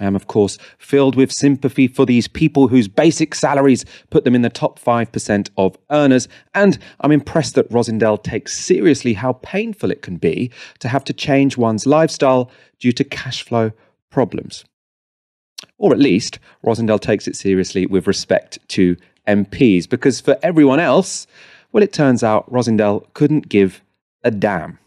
I 0.00 0.06
am, 0.06 0.16
of 0.16 0.26
course, 0.26 0.56
filled 0.78 1.16
with 1.16 1.30
sympathy 1.30 1.86
for 1.86 2.06
these 2.06 2.28
people 2.28 2.68
whose 2.68 2.88
basic 2.88 3.34
salaries 3.34 3.84
put 4.08 4.24
them 4.24 4.34
in 4.34 4.40
the 4.40 4.48
top 4.48 4.78
5% 4.80 5.50
of 5.58 5.76
earners, 5.90 6.28
and 6.54 6.78
I'm 7.00 7.12
impressed 7.12 7.54
that 7.56 7.68
Rosindell 7.68 8.22
takes 8.22 8.58
seriously 8.58 9.12
how 9.12 9.34
painful 9.34 9.90
it 9.90 10.00
can 10.00 10.16
be 10.16 10.50
to 10.78 10.88
have 10.88 11.04
to 11.04 11.12
change 11.12 11.58
one's 11.58 11.86
lifestyle 11.86 12.50
due 12.78 12.92
to 12.92 13.04
cash 13.04 13.42
flow 13.42 13.72
problems. 14.08 14.64
Or 15.76 15.92
at 15.92 15.98
least, 15.98 16.38
Rosindell 16.64 17.00
takes 17.00 17.28
it 17.28 17.36
seriously 17.36 17.84
with 17.84 18.06
respect 18.06 18.58
to 18.68 18.96
MPs, 19.28 19.88
because 19.88 20.20
for 20.20 20.38
everyone 20.42 20.80
else, 20.80 21.26
well, 21.72 21.82
it 21.82 21.92
turns 21.92 22.24
out 22.24 22.50
Rosindell 22.50 23.06
couldn't 23.14 23.48
give 23.48 23.82
a 24.24 24.30
damn. 24.30 24.78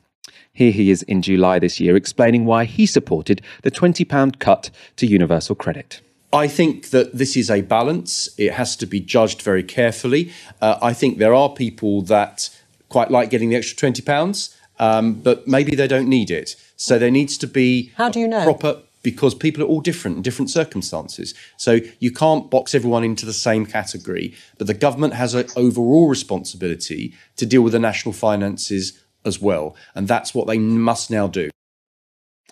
Here 0.53 0.71
he 0.71 0.91
is 0.91 1.03
in 1.03 1.21
July 1.21 1.59
this 1.59 1.79
year 1.79 1.95
explaining 1.95 2.45
why 2.45 2.65
he 2.65 2.85
supported 2.85 3.41
the 3.61 3.71
£20 3.71 4.39
cut 4.39 4.69
to 4.97 5.05
universal 5.07 5.55
credit. 5.55 6.01
I 6.33 6.47
think 6.47 6.89
that 6.89 7.17
this 7.17 7.35
is 7.35 7.49
a 7.49 7.61
balance. 7.61 8.29
It 8.37 8.53
has 8.53 8.75
to 8.77 8.85
be 8.85 8.99
judged 8.99 9.41
very 9.41 9.63
carefully. 9.63 10.31
Uh, 10.61 10.77
I 10.81 10.93
think 10.93 11.17
there 11.17 11.33
are 11.33 11.49
people 11.49 12.01
that 12.03 12.49
quite 12.89 13.11
like 13.11 13.29
getting 13.29 13.49
the 13.49 13.55
extra 13.55 13.89
£20, 13.89 14.55
um, 14.79 15.13
but 15.13 15.47
maybe 15.47 15.75
they 15.75 15.87
don't 15.87 16.07
need 16.07 16.31
it. 16.31 16.55
So 16.75 16.97
there 16.97 17.11
needs 17.11 17.37
to 17.39 17.47
be 17.47 17.91
How 17.95 18.09
do 18.09 18.19
you 18.19 18.27
know? 18.27 18.43
proper 18.43 18.81
because 19.03 19.33
people 19.33 19.63
are 19.63 19.67
all 19.67 19.81
different 19.81 20.17
in 20.17 20.23
different 20.23 20.49
circumstances. 20.49 21.33
So 21.57 21.79
you 21.99 22.11
can't 22.11 22.51
box 22.51 22.75
everyone 22.75 23.03
into 23.03 23.25
the 23.25 23.33
same 23.33 23.65
category, 23.65 24.35
but 24.57 24.67
the 24.67 24.73
government 24.73 25.13
has 25.13 25.33
an 25.33 25.47
overall 25.55 26.07
responsibility 26.07 27.13
to 27.37 27.45
deal 27.45 27.61
with 27.61 27.73
the 27.73 27.79
national 27.79 28.13
finances 28.13 28.99
as 29.25 29.41
well. 29.41 29.75
And 29.95 30.07
that's 30.07 30.33
what 30.33 30.47
they 30.47 30.57
must 30.57 31.09
now 31.09 31.27
do. 31.27 31.49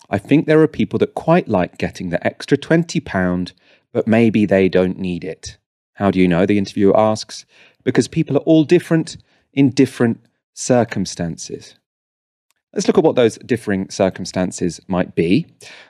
I 0.08 0.18
think 0.18 0.46
there 0.46 0.60
are 0.60 0.68
people 0.68 0.98
that 0.98 1.14
quite 1.14 1.48
like 1.48 1.78
getting 1.78 2.10
the 2.10 2.24
extra 2.26 2.58
£20, 2.58 3.52
but 3.92 4.08
maybe 4.08 4.44
they 4.44 4.68
don't 4.68 4.98
need 4.98 5.24
it. 5.24 5.56
How 5.94 6.10
do 6.10 6.18
you 6.18 6.26
know? 6.26 6.46
The 6.46 6.58
interviewer 6.58 6.98
asks. 6.98 7.44
Because 7.84 8.08
people 8.08 8.36
are 8.36 8.40
all 8.40 8.64
different 8.64 9.16
in 9.52 9.70
different 9.70 10.20
circumstances. 10.52 11.76
Let's 12.72 12.86
look 12.86 12.98
at 12.98 13.02
what 13.02 13.16
those 13.16 13.36
differing 13.38 13.90
circumstances 13.90 14.80
might 14.86 15.16
be. 15.16 15.44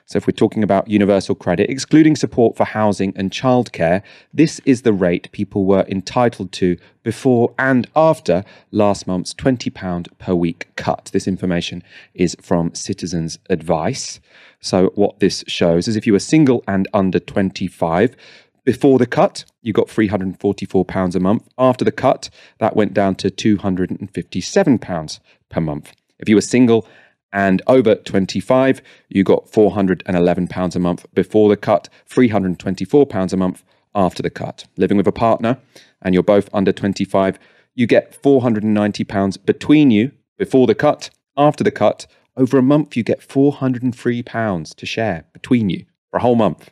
So, 0.07 0.17
if 0.17 0.25
we're 0.25 0.31
talking 0.31 0.63
about 0.63 0.87
universal 0.87 1.35
credit, 1.35 1.69
excluding 1.69 2.15
support 2.15 2.57
for 2.57 2.65
housing 2.65 3.13
and 3.15 3.29
childcare, 3.29 4.01
this 4.33 4.59
is 4.65 4.81
the 4.81 4.91
rate 4.91 5.31
people 5.31 5.65
were 5.65 5.85
entitled 5.87 6.51
to 6.53 6.77
before 7.03 7.53
and 7.59 7.87
after 7.95 8.43
last 8.71 9.05
month's 9.05 9.35
£20 9.35 10.07
per 10.17 10.33
week 10.33 10.69
cut. 10.75 11.11
This 11.13 11.27
information 11.27 11.83
is 12.15 12.35
from 12.41 12.73
Citizens 12.73 13.37
Advice. 13.47 14.19
So, 14.59 14.87
what 14.95 15.19
this 15.19 15.43
shows 15.45 15.87
is 15.87 15.95
if 15.95 16.07
you 16.07 16.13
were 16.13 16.19
single 16.19 16.63
and 16.67 16.87
under 16.95 17.19
25, 17.19 18.15
before 18.63 18.97
the 18.97 19.05
cut, 19.05 19.45
you 19.61 19.71
got 19.71 19.87
£344 19.87 21.15
a 21.15 21.19
month. 21.19 21.47
After 21.59 21.85
the 21.85 21.91
cut, 21.91 22.31
that 22.57 22.75
went 22.75 22.95
down 22.95 23.15
to 23.15 23.29
£257 23.29 25.19
per 25.49 25.61
month. 25.61 25.93
If 26.21 26.29
you 26.29 26.35
were 26.35 26.41
single 26.41 26.87
and 27.33 27.61
over 27.67 27.95
25, 27.95 28.81
you 29.09 29.23
got 29.23 29.51
£411 29.51 30.75
a 30.75 30.79
month 30.79 31.05
before 31.13 31.49
the 31.49 31.57
cut, 31.57 31.89
£324 32.09 33.33
a 33.33 33.37
month 33.37 33.63
after 33.95 34.21
the 34.21 34.29
cut. 34.29 34.65
Living 34.77 34.97
with 34.97 35.07
a 35.07 35.11
partner 35.11 35.57
and 36.01 36.13
you're 36.13 36.23
both 36.23 36.49
under 36.53 36.71
25, 36.71 37.39
you 37.75 37.87
get 37.87 38.21
£490 38.21 39.45
between 39.45 39.91
you 39.91 40.11
before 40.37 40.67
the 40.67 40.75
cut. 40.75 41.09
After 41.37 41.63
the 41.63 41.71
cut, 41.71 42.07
over 42.37 42.57
a 42.57 42.61
month, 42.61 42.95
you 42.95 43.03
get 43.03 43.21
£403 43.21 44.75
to 44.75 44.85
share 44.85 45.25
between 45.33 45.69
you 45.69 45.85
for 46.09 46.17
a 46.17 46.21
whole 46.21 46.35
month. 46.35 46.71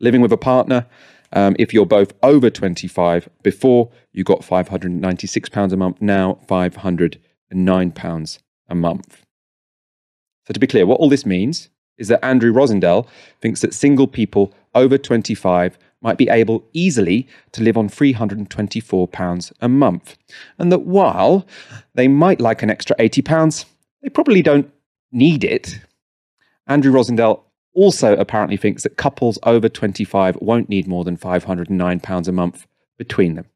Living 0.00 0.20
with 0.20 0.32
a 0.32 0.36
partner, 0.36 0.86
Um, 1.32 1.56
if 1.58 1.74
you're 1.74 1.86
both 1.86 2.12
over 2.22 2.50
25, 2.50 3.28
before 3.42 3.90
you 4.12 4.22
got 4.24 4.42
£596 4.42 5.72
a 5.72 5.76
month, 5.76 6.00
now 6.00 6.38
£509 6.46 8.38
a 8.68 8.74
month. 8.74 9.24
So, 10.46 10.52
to 10.52 10.60
be 10.60 10.66
clear, 10.66 10.86
what 10.86 11.00
all 11.00 11.08
this 11.08 11.26
means 11.26 11.68
is 11.98 12.08
that 12.08 12.24
Andrew 12.24 12.52
Rosindell 12.52 13.06
thinks 13.40 13.60
that 13.62 13.74
single 13.74 14.06
people 14.06 14.52
over 14.74 14.98
25 14.98 15.78
might 16.02 16.18
be 16.18 16.28
able 16.28 16.64
easily 16.72 17.26
to 17.52 17.62
live 17.62 17.76
on 17.76 17.88
£324 17.88 19.52
a 19.60 19.68
month. 19.68 20.16
And 20.58 20.70
that 20.70 20.80
while 20.80 21.46
they 21.94 22.06
might 22.06 22.40
like 22.40 22.62
an 22.62 22.70
extra 22.70 22.94
£80, 22.96 23.64
they 24.02 24.08
probably 24.08 24.42
don't 24.42 24.70
need 25.10 25.42
it. 25.42 25.80
Andrew 26.66 26.92
Rosindell 26.92 27.40
also 27.74 28.16
apparently 28.16 28.56
thinks 28.56 28.82
that 28.82 28.96
couples 28.96 29.38
over 29.42 29.68
25 29.68 30.36
won't 30.40 30.68
need 30.68 30.86
more 30.86 31.04
than 31.04 31.16
£509 31.16 32.28
a 32.28 32.32
month 32.32 32.66
between 32.98 33.34
them. 33.34 33.46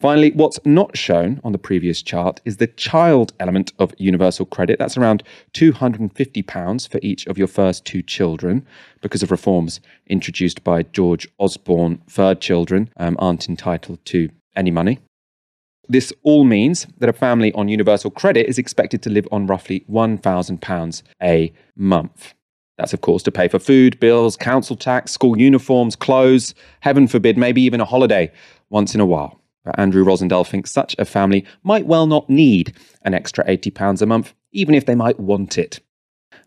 Finally, 0.00 0.32
what's 0.32 0.58
not 0.64 0.96
shown 0.96 1.40
on 1.44 1.52
the 1.52 1.58
previous 1.58 2.02
chart 2.02 2.40
is 2.44 2.56
the 2.56 2.66
child 2.66 3.32
element 3.38 3.72
of 3.78 3.94
universal 3.96 4.44
credit. 4.44 4.78
That's 4.78 4.96
around 4.96 5.22
£250 5.54 6.88
for 6.88 7.00
each 7.02 7.26
of 7.26 7.38
your 7.38 7.46
first 7.46 7.84
two 7.84 8.02
children 8.02 8.66
because 9.00 9.22
of 9.22 9.30
reforms 9.30 9.80
introduced 10.06 10.64
by 10.64 10.82
George 10.82 11.28
Osborne. 11.38 12.02
Third 12.08 12.40
children 12.40 12.90
um, 12.96 13.16
aren't 13.18 13.48
entitled 13.48 14.04
to 14.06 14.30
any 14.56 14.70
money. 14.70 14.98
This 15.88 16.12
all 16.22 16.44
means 16.44 16.86
that 16.98 17.08
a 17.08 17.12
family 17.12 17.52
on 17.52 17.68
universal 17.68 18.10
credit 18.10 18.46
is 18.46 18.58
expected 18.58 19.02
to 19.02 19.10
live 19.10 19.28
on 19.30 19.46
roughly 19.46 19.84
£1,000 19.90 21.02
a 21.22 21.52
month. 21.76 22.34
That's, 22.78 22.92
of 22.92 23.02
course, 23.02 23.22
to 23.24 23.30
pay 23.30 23.48
for 23.48 23.58
food, 23.58 24.00
bills, 24.00 24.36
council 24.36 24.76
tax, 24.76 25.12
school 25.12 25.38
uniforms, 25.38 25.94
clothes, 25.94 26.54
heaven 26.80 27.06
forbid, 27.06 27.38
maybe 27.38 27.62
even 27.62 27.80
a 27.80 27.84
holiday 27.84 28.32
once 28.70 28.94
in 28.94 29.00
a 29.00 29.06
while. 29.06 29.40
But 29.64 29.78
Andrew 29.78 30.04
Rosindell 30.04 30.46
thinks 30.46 30.70
such 30.70 30.94
a 30.98 31.04
family 31.04 31.44
might 31.62 31.86
well 31.86 32.06
not 32.06 32.28
need 32.28 32.74
an 33.02 33.14
extra 33.14 33.44
£80 33.44 34.02
a 34.02 34.06
month, 34.06 34.34
even 34.52 34.74
if 34.74 34.86
they 34.86 34.94
might 34.94 35.18
want 35.18 35.58
it. 35.58 35.80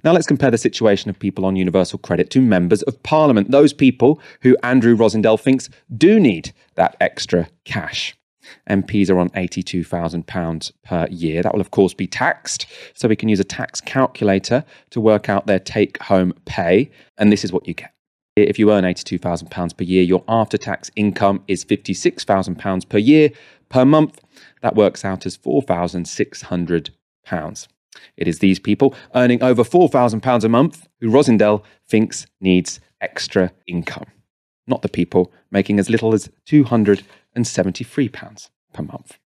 Now 0.03 0.11
let's 0.11 0.27
compare 0.27 0.51
the 0.51 0.57
situation 0.57 1.09
of 1.09 1.17
people 1.17 1.45
on 1.45 1.55
universal 1.55 1.97
credit 1.97 2.29
to 2.31 2.41
members 2.41 2.83
of 2.83 3.01
parliament, 3.03 3.51
those 3.51 3.73
people 3.73 4.21
who 4.41 4.57
Andrew 4.61 4.95
Rosindell 4.95 5.39
thinks 5.39 5.69
do 5.95 6.19
need 6.19 6.53
that 6.75 6.95
extra 7.01 7.49
cash. 7.65 8.15
MPs 8.69 9.09
are 9.09 9.19
on 9.19 9.29
£82,000 9.31 10.71
per 10.83 11.07
year. 11.09 11.41
That 11.41 11.53
will, 11.53 11.61
of 11.61 11.71
course, 11.71 11.93
be 11.93 12.07
taxed. 12.07 12.65
So 12.93 13.07
we 13.07 13.15
can 13.15 13.27
use 13.27 13.39
a 13.39 13.43
tax 13.43 13.81
calculator 13.81 14.63
to 14.91 15.01
work 15.01 15.27
out 15.27 15.47
their 15.47 15.59
take 15.59 16.01
home 16.03 16.33
pay. 16.45 16.89
And 17.17 17.31
this 17.31 17.43
is 17.43 17.51
what 17.51 17.67
you 17.67 17.73
get. 17.73 17.93
If 18.45 18.59
you 18.59 18.71
earn 18.71 18.83
£82,000 18.83 19.77
per 19.77 19.83
year, 19.83 20.03
your 20.03 20.23
after 20.27 20.59
tax 20.59 20.91
income 20.95 21.41
is 21.47 21.65
£56,000 21.65 22.87
per 22.87 22.99
year. 22.99 23.31
Per 23.69 23.83
month, 23.83 24.21
that 24.61 24.75
works 24.75 25.03
out 25.03 25.25
as 25.25 25.35
£4,600. 25.35 27.67
It 28.15 28.27
is 28.27 28.37
these 28.37 28.59
people 28.59 28.93
earning 29.15 29.41
over 29.41 29.63
£4,000 29.63 30.43
a 30.43 30.49
month 30.49 30.87
who 31.01 31.09
Rosindell 31.09 31.63
thinks 31.87 32.27
needs 32.39 32.79
extra 33.01 33.51
income, 33.65 34.05
not 34.67 34.83
the 34.83 34.89
people 34.89 35.33
making 35.49 35.79
as 35.79 35.89
little 35.89 36.13
as 36.13 36.29
£273 36.47 38.49
per 38.71 38.83
month. 38.83 39.17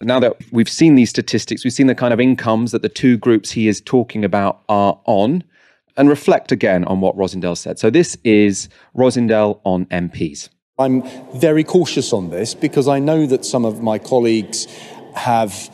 Now 0.00 0.18
that 0.20 0.36
we've 0.50 0.68
seen 0.68 0.94
these 0.94 1.10
statistics, 1.10 1.62
we've 1.62 1.74
seen 1.74 1.88
the 1.88 1.94
kind 1.94 2.14
of 2.14 2.20
incomes 2.20 2.72
that 2.72 2.80
the 2.80 2.88
two 2.88 3.18
groups 3.18 3.50
he 3.50 3.68
is 3.68 3.82
talking 3.82 4.24
about 4.24 4.62
are 4.70 4.98
on 5.04 5.44
and 5.98 6.08
reflect 6.08 6.52
again 6.52 6.84
on 6.84 7.00
what 7.00 7.16
Rosindell 7.16 7.58
said. 7.58 7.78
So 7.78 7.90
this 7.90 8.16
is 8.24 8.68
Rosindell 8.96 9.60
on 9.64 9.84
MPs. 9.86 10.48
I'm 10.78 11.02
very 11.34 11.64
cautious 11.64 12.12
on 12.12 12.30
this 12.30 12.54
because 12.54 12.86
I 12.86 13.00
know 13.00 13.26
that 13.26 13.44
some 13.44 13.64
of 13.64 13.82
my 13.82 13.98
colleagues 13.98 14.66
have 15.16 15.68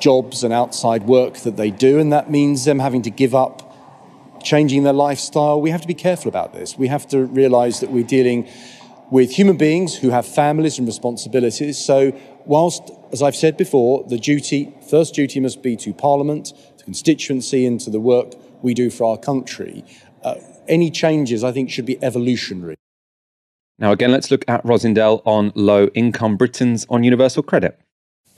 jobs 0.00 0.42
and 0.42 0.52
outside 0.52 1.04
work 1.04 1.36
that 1.38 1.56
they 1.56 1.70
do, 1.70 2.00
and 2.00 2.12
that 2.12 2.28
means 2.28 2.64
them 2.64 2.80
having 2.80 3.02
to 3.02 3.10
give 3.10 3.32
up 3.32 3.62
changing 4.42 4.82
their 4.82 4.92
lifestyle. 4.92 5.60
We 5.60 5.70
have 5.70 5.82
to 5.82 5.86
be 5.86 5.94
careful 5.94 6.28
about 6.28 6.52
this. 6.52 6.76
We 6.76 6.88
have 6.88 7.06
to 7.08 7.24
realize 7.24 7.78
that 7.78 7.90
we're 7.90 8.02
dealing 8.02 8.48
with 9.12 9.30
human 9.30 9.56
beings 9.56 9.94
who 9.94 10.10
have 10.10 10.26
families 10.26 10.78
and 10.78 10.86
responsibilities. 10.88 11.78
So, 11.78 12.12
whilst, 12.44 12.90
as 13.12 13.22
I've 13.22 13.36
said 13.36 13.56
before, 13.56 14.02
the 14.08 14.18
duty, 14.18 14.74
first 14.90 15.14
duty 15.14 15.38
must 15.38 15.62
be 15.62 15.76
to 15.76 15.94
Parliament, 15.94 16.52
to 16.78 16.84
constituency, 16.84 17.64
and 17.64 17.80
to 17.82 17.90
the 17.90 18.00
work 18.00 18.34
we 18.64 18.74
do 18.74 18.90
for 18.90 19.04
our 19.04 19.18
country, 19.18 19.84
uh, 20.24 20.34
any 20.66 20.90
changes 20.90 21.44
I 21.44 21.52
think 21.52 21.70
should 21.70 21.86
be 21.86 22.02
evolutionary. 22.02 22.76
Now, 23.78 23.92
again, 23.92 24.10
let's 24.10 24.30
look 24.30 24.44
at 24.48 24.64
Rosindell 24.64 25.20
on 25.24 25.52
low 25.54 25.86
income 25.88 26.36
Britons 26.36 26.86
on 26.88 27.04
universal 27.04 27.42
credit. 27.42 27.78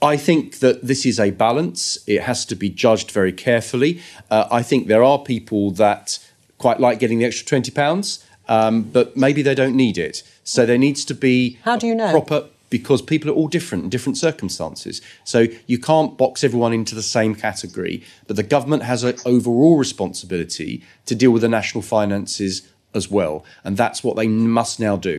I 0.01 0.17
think 0.17 0.59
that 0.59 0.85
this 0.85 1.05
is 1.05 1.19
a 1.19 1.31
balance. 1.31 1.97
It 2.07 2.23
has 2.23 2.45
to 2.47 2.55
be 2.55 2.69
judged 2.69 3.09
very 3.11 3.31
carefully. 3.31 4.01
Uh, 4.29 4.47
I 4.51 4.61
think 4.61 4.87
there 4.87 5.03
are 5.03 5.17
people 5.19 5.71
that 5.71 6.19
quite 6.57 6.79
like 6.79 6.99
getting 6.99 7.19
the 7.19 7.25
extra 7.25 7.59
£20, 7.59 8.23
um, 8.47 8.83
but 8.83 9.15
maybe 9.15 9.41
they 9.41 9.55
don't 9.55 9.75
need 9.75 9.97
it. 9.97 10.23
So 10.43 10.65
there 10.65 10.77
needs 10.77 11.05
to 11.05 11.13
be 11.13 11.59
How 11.63 11.77
do 11.77 11.87
you 11.87 11.95
know? 11.95 12.11
proper 12.11 12.47
because 12.69 13.01
people 13.01 13.29
are 13.29 13.33
all 13.33 13.47
different 13.47 13.85
in 13.85 13.89
different 13.89 14.17
circumstances. 14.17 15.01
So 15.23 15.47
you 15.67 15.79
can't 15.79 16.17
box 16.17 16.43
everyone 16.43 16.73
into 16.73 16.95
the 16.95 17.03
same 17.03 17.35
category, 17.35 18.03
but 18.27 18.35
the 18.35 18.43
government 18.43 18.83
has 18.83 19.03
an 19.03 19.15
overall 19.25 19.77
responsibility 19.77 20.83
to 21.05 21.15
deal 21.15 21.31
with 21.31 21.41
the 21.41 21.49
national 21.49 21.81
finances 21.81 22.67
as 22.93 23.09
well. 23.09 23.45
And 23.63 23.77
that's 23.77 24.03
what 24.03 24.15
they 24.15 24.27
must 24.27 24.79
now 24.79 24.97
do. 24.97 25.17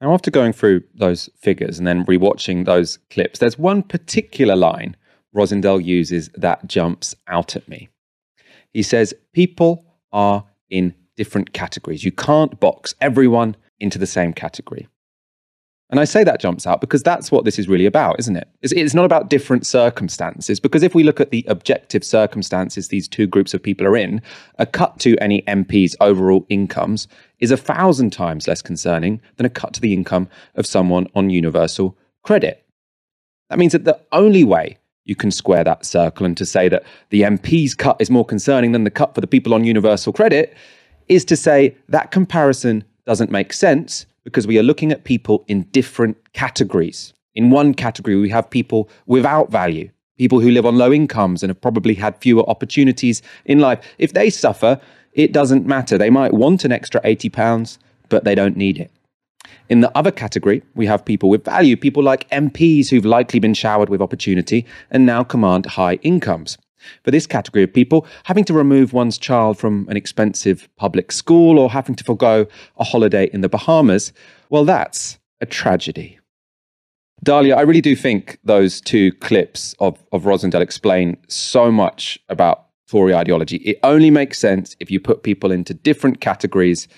Now, 0.00 0.12
after 0.14 0.30
going 0.30 0.52
through 0.52 0.82
those 0.94 1.30
figures 1.36 1.78
and 1.78 1.86
then 1.86 2.04
rewatching 2.06 2.64
those 2.64 2.98
clips, 3.10 3.38
there's 3.38 3.58
one 3.58 3.82
particular 3.82 4.56
line 4.56 4.96
Rosindell 5.34 5.82
uses 5.82 6.28
that 6.34 6.66
jumps 6.66 7.14
out 7.28 7.56
at 7.56 7.68
me. 7.68 7.88
He 8.72 8.82
says, 8.82 9.14
People 9.32 9.84
are 10.12 10.44
in 10.70 10.94
different 11.16 11.52
categories. 11.52 12.04
You 12.04 12.12
can't 12.12 12.58
box 12.58 12.94
everyone 13.00 13.56
into 13.80 13.98
the 13.98 14.06
same 14.06 14.32
category. 14.32 14.88
And 15.92 16.00
I 16.00 16.04
say 16.04 16.24
that 16.24 16.40
jumps 16.40 16.66
out 16.66 16.80
because 16.80 17.02
that's 17.02 17.30
what 17.30 17.44
this 17.44 17.58
is 17.58 17.68
really 17.68 17.84
about, 17.84 18.18
isn't 18.18 18.34
it? 18.34 18.48
It's, 18.62 18.72
it's, 18.72 18.94
not 18.94 19.04
about 19.04 19.28
different 19.28 19.66
circumstances. 19.66 20.58
Because 20.58 20.82
if 20.82 20.94
we 20.94 21.02
look 21.02 21.20
at 21.20 21.30
the 21.30 21.44
objective 21.48 22.02
circumstances 22.02 22.88
these 22.88 23.06
two 23.06 23.26
groups 23.26 23.52
of 23.52 23.62
people 23.62 23.86
are 23.86 23.96
in, 23.96 24.22
a 24.58 24.64
cut 24.64 24.98
to 25.00 25.18
any 25.18 25.42
MP's 25.42 25.94
overall 26.00 26.46
incomes 26.48 27.08
is 27.40 27.50
a 27.50 27.58
thousand 27.58 28.10
times 28.10 28.48
less 28.48 28.62
concerning 28.62 29.20
than 29.36 29.44
a 29.44 29.50
cut 29.50 29.74
to 29.74 29.82
the 29.82 29.92
income 29.92 30.30
of 30.54 30.66
someone 30.66 31.08
on 31.14 31.28
universal 31.28 31.94
credit. 32.22 32.64
That 33.50 33.58
means 33.58 33.72
that 33.72 33.84
the 33.84 34.00
only 34.12 34.44
way 34.44 34.78
you 35.04 35.14
can 35.14 35.30
square 35.30 35.62
that 35.62 35.84
circle 35.84 36.24
and 36.24 36.38
to 36.38 36.46
say 36.46 36.70
that 36.70 36.84
the 37.10 37.20
MP's 37.20 37.74
cut 37.74 37.98
is 38.00 38.08
more 38.08 38.24
concerning 38.24 38.72
than 38.72 38.84
the 38.84 38.90
cut 38.90 39.14
for 39.14 39.20
the 39.20 39.26
people 39.26 39.52
on 39.52 39.64
universal 39.64 40.14
credit 40.14 40.56
is 41.08 41.22
to 41.26 41.36
say 41.36 41.76
that 41.90 42.12
comparison 42.12 42.82
doesn't 43.04 43.30
make 43.30 43.52
sense 43.52 44.06
because 44.24 44.46
we 44.46 44.58
are 44.58 44.62
looking 44.62 44.92
at 44.92 45.04
people 45.04 45.44
in 45.48 45.62
different 45.72 46.16
categories. 46.32 47.12
In 47.34 47.50
one 47.50 47.74
category, 47.74 48.16
we 48.16 48.28
have 48.30 48.48
people 48.50 48.88
without 49.06 49.50
value, 49.50 49.90
people 50.18 50.40
who 50.40 50.50
live 50.50 50.66
on 50.66 50.76
low 50.76 50.92
incomes 50.92 51.42
and 51.42 51.50
have 51.50 51.60
probably 51.60 51.94
had 51.94 52.16
fewer 52.18 52.48
opportunities 52.48 53.22
in 53.46 53.58
life. 53.58 53.82
If 53.98 54.12
they 54.12 54.30
suffer, 54.30 54.80
it 55.12 55.32
doesn't 55.32 55.66
matter. 55.66 55.98
They 55.98 56.10
might 56.10 56.34
want 56.34 56.64
an 56.64 56.72
extra 56.72 57.00
80 57.04 57.30
pounds, 57.30 57.78
but 58.08 58.24
they 58.24 58.34
don't 58.34 58.56
need 58.56 58.78
it. 58.78 58.90
In 59.68 59.80
the 59.80 59.96
other 59.96 60.10
category, 60.10 60.62
we 60.74 60.86
have 60.86 61.04
people 61.04 61.30
with 61.30 61.44
value, 61.44 61.76
people 61.76 62.02
like 62.02 62.28
MPs 62.30 62.88
who've 62.88 63.04
likely 63.04 63.40
been 63.40 63.54
showered 63.54 63.88
with 63.88 64.02
opportunity 64.02 64.66
and 64.90 65.06
now 65.06 65.24
command 65.24 65.66
high 65.66 65.94
incomes. 66.02 66.58
For 67.04 67.10
this 67.10 67.26
category 67.26 67.64
of 67.64 67.72
people, 67.72 68.06
having 68.24 68.44
to 68.44 68.52
remove 68.52 68.92
one's 68.92 69.18
child 69.18 69.58
from 69.58 69.86
an 69.88 69.96
expensive 69.96 70.68
public 70.76 71.12
school 71.12 71.58
or 71.58 71.70
having 71.70 71.94
to 71.96 72.04
forego 72.04 72.46
a 72.76 72.84
holiday 72.84 73.30
in 73.32 73.40
the 73.40 73.48
Bahamas, 73.48 74.12
well, 74.50 74.64
that's 74.64 75.18
a 75.40 75.46
tragedy. 75.46 76.18
Dalia, 77.24 77.56
I 77.56 77.62
really 77.62 77.80
do 77.80 77.94
think 77.94 78.38
those 78.42 78.80
two 78.80 79.12
clips 79.12 79.74
of, 79.78 80.02
of 80.12 80.24
Rosindell 80.24 80.60
explain 80.60 81.16
so 81.28 81.70
much 81.70 82.18
about 82.28 82.66
Tory 82.88 83.14
ideology. 83.14 83.56
It 83.58 83.78
only 83.84 84.10
makes 84.10 84.38
sense 84.38 84.76
if 84.80 84.90
you 84.90 85.00
put 85.00 85.22
people 85.22 85.50
into 85.50 85.72
different 85.72 86.20
categories. 86.20 86.88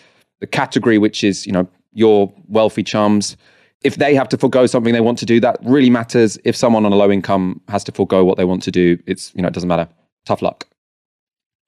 The 0.40 0.46
category 0.46 0.98
which 0.98 1.22
is, 1.22 1.46
you 1.46 1.52
know, 1.52 1.68
your 1.92 2.32
wealthy 2.48 2.82
chums, 2.82 3.36
if 3.84 3.96
they 3.96 4.14
have 4.14 4.28
to 4.30 4.38
forego 4.38 4.66
something 4.66 4.92
they 4.92 5.00
want 5.00 5.18
to 5.18 5.26
do, 5.26 5.38
that 5.40 5.58
really 5.62 5.90
matters. 5.90 6.38
If 6.44 6.56
someone 6.56 6.85
on 6.85 6.92
a 6.92 6.96
low 6.96 7.10
income 7.10 7.60
has 7.68 7.85
to 7.85 7.92
forego 7.92 8.24
what 8.24 8.37
they 8.37 8.44
want 8.44 8.62
to 8.64 8.70
do, 8.70 8.98
it's 9.06 9.32
you 9.35 9.42
know 9.42 9.48
it 9.48 9.54
doesn't 9.54 9.68
matter. 9.68 9.88
Tough 10.24 10.42
luck. 10.42 10.66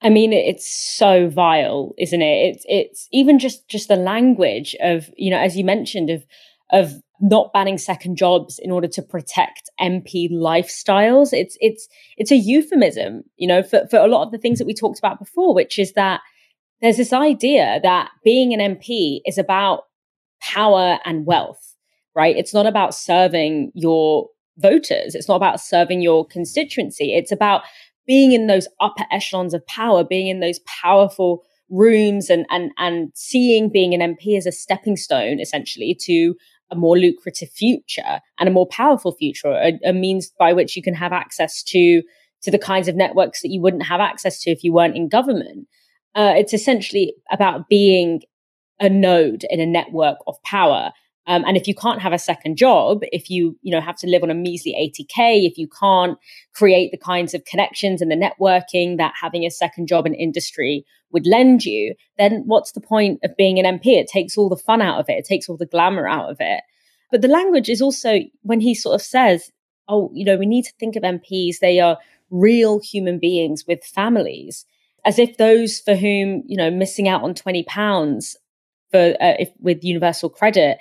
I 0.03 0.09
mean, 0.09 0.33
it's 0.33 0.69
so 0.69 1.29
vile, 1.29 1.95
isn't 1.99 2.23
it? 2.23 2.25
It's 2.25 2.65
it's 2.69 3.09
even 3.13 3.39
just 3.39 3.69
just 3.69 3.89
the 3.89 3.97
language 3.97 4.75
of 4.81 5.11
you 5.17 5.31
know, 5.31 5.39
as 5.39 5.57
you 5.57 5.65
mentioned, 5.65 6.11
of 6.11 6.25
of 6.73 6.93
not 7.21 7.53
banning 7.53 7.79
second 7.79 8.17
jobs 8.17 8.59
in 8.59 8.71
order 8.71 8.89
to 8.89 9.03
protect 9.03 9.71
MP 9.81 10.31
lifestyles. 10.31 11.33
It's 11.33 11.57
it's 11.61 11.89
it's 12.17 12.31
a 12.31 12.37
euphemism, 12.37 13.23
you 13.37 13.47
know, 13.47 13.63
for 13.63 13.87
for 13.91 13.99
a 13.99 14.09
lot 14.09 14.25
of 14.25 14.33
the 14.33 14.39
things 14.39 14.59
that 14.59 14.67
we 14.67 14.75
talked 14.75 14.99
about 14.99 15.19
before, 15.19 15.55
which 15.55 15.79
is 15.79 15.93
that 15.93 16.21
there's 16.83 16.99
this 16.99 17.13
idea 17.13 17.81
that 17.83 18.11
being 18.23 18.53
an 18.53 18.77
MP 18.77 19.21
is 19.25 19.39
about 19.39 19.85
power 20.43 20.99
and 21.05 21.25
wealth, 21.25 21.66
right? 22.17 22.37
It's 22.37 22.55
not 22.55 22.67
about 22.67 22.95
serving 22.95 23.71
your 23.75 24.29
voters. 24.59 25.15
It's 25.15 25.29
not 25.29 25.37
about 25.37 25.61
serving 25.61 26.01
your 26.01 26.27
constituency. 26.27 27.15
It's 27.15 27.31
about 27.31 27.63
being 28.07 28.33
in 28.33 28.47
those 28.47 28.67
upper 28.81 29.05
echelons 29.13 29.55
of 29.55 29.65
power, 29.67 30.03
being 30.03 30.29
in 30.29 30.41
those 30.41 30.59
powerful 30.61 31.45
rooms 31.69 32.31
and 32.31 32.47
and 32.51 32.71
and 32.79 33.11
seeing 33.15 33.69
being 33.69 33.93
an 33.93 34.15
MP 34.15 34.37
as 34.37 34.47
a 34.47 34.53
stepping 34.53 34.97
stone 34.97 35.41
essentially 35.41 35.97
to 36.01 36.35
a 36.71 36.77
more 36.77 36.97
lucrative 36.99 37.51
future 37.51 38.21
and 38.39 38.49
a 38.49 38.53
more 38.53 38.67
powerful 38.69 39.13
future, 39.13 39.51
a, 39.51 39.79
a 39.85 39.93
means 39.93 40.33
by 40.39 40.53
which 40.53 40.77
you 40.77 40.83
can 40.83 40.95
have 40.95 41.13
access 41.13 41.63
to 41.63 42.03
to 42.43 42.51
the 42.51 42.59
kinds 42.59 42.89
of 42.89 42.97
networks 42.97 43.43
that 43.43 43.51
you 43.51 43.61
wouldn't 43.61 43.87
have 43.87 44.01
access 44.01 44.41
to 44.41 44.51
if 44.51 44.63
you 44.63 44.73
weren't 44.73 44.97
in 44.97 45.09
government. 45.09 45.67
Uh, 46.15 46.33
it's 46.37 46.55
essentially 46.55 47.15
about 47.31 47.69
being 47.69 48.23
a 48.81 48.89
node 48.89 49.45
in 49.51 49.61
a 49.61 49.67
network 49.67 50.19
of 50.27 50.37
power. 50.45 50.93
Um, 51.27 51.45
and 51.45 51.57
if 51.57 51.67
you 51.67 51.75
can't 51.75 52.01
have 52.01 52.13
a 52.13 52.19
second 52.19 52.57
job, 52.57 53.01
if 53.11 53.29
you 53.29 53.59
you 53.63 53.73
know 53.73 53.81
have 53.81 53.97
to 53.97 54.07
live 54.07 54.23
on 54.23 54.31
a 54.31 54.35
measly 54.35 54.73
80k, 54.73 55.47
if 55.47 55.59
you 55.59 55.69
can't 55.69 56.19
create 56.55 56.91
the 56.93 56.99
kinds 56.99 57.35
of 57.35 57.45
connections 57.45 58.01
and 58.01 58.11
the 58.11 58.17
networking 58.17 58.97
that 58.99 59.15
having 59.21 59.45
a 59.45 59.51
second 59.51 59.89
job 59.89 60.07
in 60.07 60.15
industry 60.15 60.85
would 61.11 61.27
lend 61.27 61.65
you, 61.65 61.95
then 62.19 62.43
what's 62.47 62.73
the 62.73 62.81
point 62.81 63.21
of 63.25 63.37
being 63.37 63.59
an 63.59 63.79
MP? 63.79 63.87
It 63.87 64.09
takes 64.09 64.37
all 64.37 64.49
the 64.49 64.57
fun 64.57 64.83
out 64.83 65.01
of 65.01 65.07
it. 65.09 65.19
It 65.19 65.25
takes 65.25 65.49
all 65.49 65.57
the 65.57 65.67
glamour 65.67 66.07
out 66.07 66.31
of 66.31 66.37
it. 66.41 66.61
But 67.11 67.23
the 67.23 67.29
language 67.29 67.69
is 67.69 67.81
also 67.81 68.21
when 68.43 68.61
he 68.61 68.75
sort 68.75 68.95
of 68.95 69.03
says, 69.03 69.51
"Oh, 69.89 70.11
you 70.15 70.25
know, 70.25 70.37
we 70.37 70.47
need 70.47 70.65
to 70.65 70.73
think 70.79 70.97
of 70.97 71.03
MPs. 71.03 71.59
They 71.61 71.81
are 71.81 71.99
real 72.31 72.81
human 72.81 73.19
beings 73.19 73.65
with 73.67 73.85
families." 73.85 74.65
As 75.05 75.19
if 75.19 75.37
those 75.37 75.81
for 75.81 75.95
whom 75.95 76.43
you 76.47 76.57
know 76.57 76.71
missing 76.71 77.09
out 77.09 77.23
on 77.23 77.35
twenty 77.35 77.65
pounds 77.65 78.37
for 78.91 79.17
uh, 79.21 79.35
if 79.39 79.51
with 79.59 79.85
universal 79.85 80.29
credit 80.29 80.79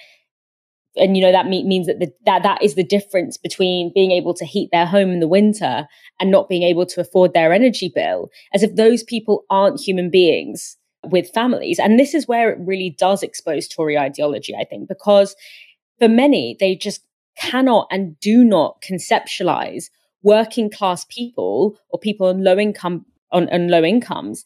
and 0.98 1.18
you 1.18 1.24
know 1.24 1.32
that 1.32 1.48
means 1.48 1.88
that 1.88 2.00
the, 2.00 2.12
that 2.26 2.44
that 2.44 2.62
is 2.62 2.76
the 2.76 2.84
difference 2.84 3.38
between 3.38 3.92
being 3.94 4.12
able 4.12 4.34
to 4.34 4.46
heat 4.46 4.70
their 4.72 4.86
home 4.86 5.10
in 5.10 5.20
the 5.20 5.28
winter 5.28 5.88
and 6.20 6.32
not 6.32 6.50
being 6.50 6.64
able 6.64 6.86
to 6.86 7.02
afford 7.02 7.34
their 7.34 7.54
energy 7.54 7.92
bill 7.94 8.30
as 8.54 8.64
if 8.64 8.76
those 8.76 9.04
people 9.04 9.46
aren't 9.50 9.80
human 9.80 10.10
beings 10.10 10.78
with 11.04 11.30
families. 11.30 11.80
And 11.80 12.00
this 12.00 12.14
is 12.14 12.28
where 12.28 12.50
it 12.50 12.58
really 12.60 12.96
does 12.98 13.24
expose 13.24 13.68
tory 13.68 13.98
ideology 13.98 14.56
i 14.56 14.64
think 14.64 14.88
because 14.88 15.36
for 16.00 16.08
many 16.08 16.56
they 16.60 16.76
just 16.76 17.02
cannot 17.38 17.88
and 17.92 18.20
do 18.20 18.44
not 18.44 18.82
conceptualize 18.82 19.90
working 20.24 20.70
class 20.70 21.06
people 21.06 21.78
or 21.90 22.00
people 22.00 22.28
on 22.28 22.44
low 22.44 22.58
income 22.58 23.06
on, 23.32 23.50
on 23.50 23.68
low 23.68 23.84
incomes 23.84 24.46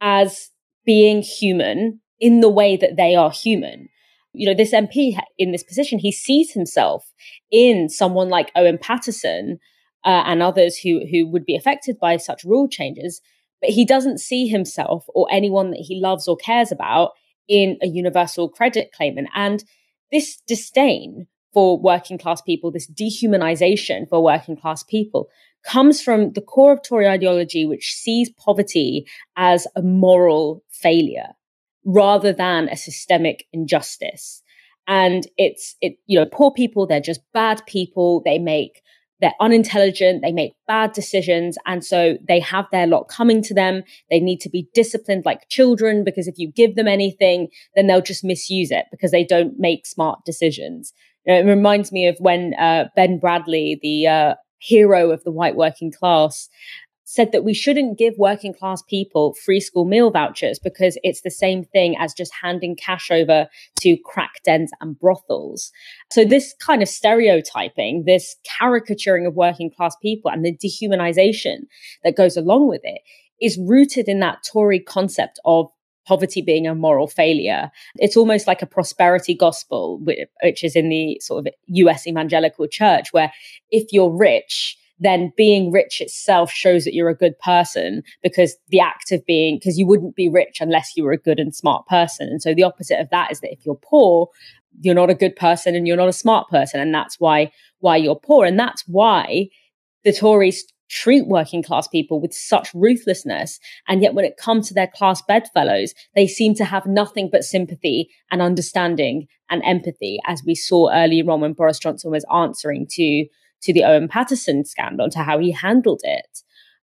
as 0.00 0.50
being 0.84 1.22
human 1.22 2.00
in 2.18 2.40
the 2.40 2.48
way 2.48 2.76
that 2.76 2.96
they 2.96 3.14
are 3.14 3.30
human 3.30 3.88
you 4.32 4.46
know, 4.46 4.54
this 4.54 4.72
MP 4.72 5.18
in 5.38 5.52
this 5.52 5.62
position, 5.62 5.98
he 5.98 6.12
sees 6.12 6.52
himself 6.52 7.12
in 7.50 7.88
someone 7.88 8.28
like 8.28 8.52
Owen 8.54 8.78
Paterson 8.78 9.58
uh, 10.04 10.22
and 10.26 10.42
others 10.42 10.76
who 10.76 11.00
who 11.10 11.26
would 11.26 11.44
be 11.44 11.56
affected 11.56 11.98
by 12.00 12.16
such 12.16 12.44
rule 12.44 12.68
changes, 12.68 13.20
but 13.60 13.70
he 13.70 13.84
doesn't 13.84 14.18
see 14.18 14.46
himself 14.46 15.04
or 15.08 15.26
anyone 15.30 15.70
that 15.70 15.84
he 15.86 16.00
loves 16.00 16.28
or 16.28 16.36
cares 16.36 16.70
about 16.72 17.10
in 17.48 17.76
a 17.82 17.86
universal 17.86 18.48
credit 18.48 18.92
claimant. 18.92 19.28
And 19.34 19.64
this 20.12 20.40
disdain 20.46 21.26
for 21.52 21.80
working 21.80 22.16
class 22.16 22.40
people, 22.40 22.70
this 22.70 22.90
dehumanization 22.90 24.08
for 24.08 24.22
working 24.22 24.56
class 24.56 24.84
people, 24.84 25.28
comes 25.64 26.00
from 26.00 26.32
the 26.32 26.40
core 26.40 26.72
of 26.72 26.82
Tory 26.82 27.08
ideology, 27.08 27.66
which 27.66 27.94
sees 27.94 28.30
poverty 28.30 29.06
as 29.36 29.66
a 29.74 29.82
moral 29.82 30.62
failure 30.70 31.34
rather 31.84 32.32
than 32.32 32.68
a 32.68 32.76
systemic 32.76 33.46
injustice. 33.52 34.42
And 34.86 35.26
it's, 35.36 35.76
it, 35.80 35.94
you 36.06 36.18
know, 36.18 36.26
poor 36.26 36.50
people, 36.50 36.86
they're 36.86 37.00
just 37.00 37.20
bad 37.32 37.62
people. 37.66 38.22
They 38.24 38.38
make, 38.38 38.82
they're 39.20 39.34
unintelligent. 39.40 40.22
They 40.22 40.32
make 40.32 40.54
bad 40.66 40.92
decisions. 40.92 41.56
And 41.66 41.84
so 41.84 42.16
they 42.26 42.40
have 42.40 42.66
their 42.72 42.86
lot 42.86 43.04
coming 43.04 43.42
to 43.42 43.54
them. 43.54 43.82
They 44.10 44.20
need 44.20 44.40
to 44.40 44.48
be 44.48 44.68
disciplined 44.74 45.24
like 45.24 45.48
children 45.48 46.02
because 46.04 46.26
if 46.26 46.38
you 46.38 46.50
give 46.50 46.74
them 46.74 46.88
anything, 46.88 47.48
then 47.76 47.86
they'll 47.86 48.02
just 48.02 48.24
misuse 48.24 48.70
it 48.70 48.86
because 48.90 49.10
they 49.10 49.24
don't 49.24 49.58
make 49.58 49.86
smart 49.86 50.24
decisions. 50.24 50.92
You 51.26 51.34
know, 51.34 51.40
it 51.40 51.54
reminds 51.54 51.92
me 51.92 52.06
of 52.08 52.16
when 52.18 52.54
uh, 52.54 52.88
Ben 52.96 53.18
Bradley, 53.18 53.78
the 53.82 54.06
uh, 54.06 54.34
hero 54.58 55.10
of 55.10 55.22
the 55.24 55.30
white 55.30 55.56
working 55.56 55.92
class, 55.92 56.48
said 57.10 57.32
that 57.32 57.42
we 57.42 57.52
shouldn't 57.52 57.98
give 57.98 58.14
working 58.18 58.54
class 58.54 58.82
people 58.82 59.34
free 59.34 59.58
school 59.58 59.84
meal 59.84 60.12
vouchers 60.12 60.60
because 60.60 60.96
it's 61.02 61.22
the 61.22 61.30
same 61.30 61.64
thing 61.64 61.96
as 61.98 62.14
just 62.14 62.32
handing 62.40 62.76
cash 62.76 63.10
over 63.10 63.48
to 63.80 63.96
crack 64.04 64.34
dens 64.44 64.70
and 64.80 64.96
brothels. 64.96 65.72
So 66.12 66.24
this 66.24 66.54
kind 66.60 66.82
of 66.82 66.88
stereotyping, 66.88 68.04
this 68.06 68.36
caricaturing 68.60 69.26
of 69.26 69.34
working 69.34 69.72
class 69.76 69.96
people 70.00 70.30
and 70.30 70.44
the 70.44 70.56
dehumanization 70.56 71.62
that 72.04 72.16
goes 72.16 72.36
along 72.36 72.68
with 72.68 72.82
it 72.84 73.00
is 73.40 73.58
rooted 73.58 74.08
in 74.08 74.20
that 74.20 74.44
Tory 74.48 74.78
concept 74.78 75.40
of 75.44 75.66
poverty 76.06 76.42
being 76.42 76.68
a 76.68 76.76
moral 76.76 77.08
failure. 77.08 77.72
It's 77.96 78.16
almost 78.16 78.46
like 78.46 78.62
a 78.62 78.66
prosperity 78.66 79.34
gospel, 79.34 79.98
which 79.98 80.62
is 80.62 80.76
in 80.76 80.90
the 80.90 81.18
sort 81.20 81.44
of 81.44 81.52
US 81.66 82.06
evangelical 82.06 82.68
church, 82.68 83.08
where 83.12 83.32
if 83.70 83.92
you're 83.92 84.16
rich, 84.16 84.76
then 85.00 85.32
being 85.36 85.72
rich 85.72 86.00
itself 86.00 86.52
shows 86.52 86.84
that 86.84 86.94
you're 86.94 87.08
a 87.08 87.16
good 87.16 87.38
person 87.38 88.02
because 88.22 88.56
the 88.68 88.80
act 88.80 89.10
of 89.10 89.24
being, 89.26 89.56
because 89.56 89.78
you 89.78 89.86
wouldn't 89.86 90.14
be 90.14 90.28
rich 90.28 90.58
unless 90.60 90.92
you 90.96 91.02
were 91.02 91.12
a 91.12 91.18
good 91.18 91.40
and 91.40 91.54
smart 91.54 91.86
person. 91.86 92.28
And 92.28 92.40
so 92.40 92.54
the 92.54 92.62
opposite 92.62 93.00
of 93.00 93.08
that 93.10 93.32
is 93.32 93.40
that 93.40 93.52
if 93.52 93.64
you're 93.64 93.80
poor, 93.82 94.28
you're 94.82 94.94
not 94.94 95.10
a 95.10 95.14
good 95.14 95.34
person 95.34 95.74
and 95.74 95.86
you're 95.86 95.96
not 95.96 96.08
a 96.08 96.12
smart 96.12 96.48
person. 96.48 96.80
And 96.80 96.94
that's 96.94 97.18
why, 97.18 97.50
why 97.78 97.96
you're 97.96 98.14
poor. 98.14 98.44
And 98.44 98.58
that's 98.58 98.84
why 98.86 99.48
the 100.04 100.12
Tories 100.12 100.64
treat 100.90 101.26
working 101.26 101.62
class 101.62 101.88
people 101.88 102.20
with 102.20 102.34
such 102.34 102.74
ruthlessness. 102.74 103.58
And 103.88 104.02
yet 104.02 104.14
when 104.14 104.24
it 104.24 104.36
comes 104.36 104.68
to 104.68 104.74
their 104.74 104.88
class 104.88 105.22
bedfellows, 105.22 105.94
they 106.14 106.26
seem 106.26 106.54
to 106.56 106.64
have 106.64 106.84
nothing 106.84 107.30
but 107.30 107.44
sympathy 107.44 108.10
and 108.30 108.42
understanding 108.42 109.28
and 109.48 109.62
empathy, 109.64 110.18
as 110.26 110.42
we 110.44 110.54
saw 110.54 110.90
earlier 110.92 111.28
on 111.30 111.40
when 111.40 111.52
Boris 111.52 111.78
Johnson 111.78 112.10
was 112.10 112.24
answering 112.32 112.86
to 112.90 113.26
to 113.62 113.72
the 113.72 113.84
Owen 113.84 114.08
Paterson 114.08 114.64
scandal, 114.64 115.10
to 115.10 115.20
how 115.20 115.38
he 115.38 115.52
handled 115.52 116.00
it. 116.04 116.42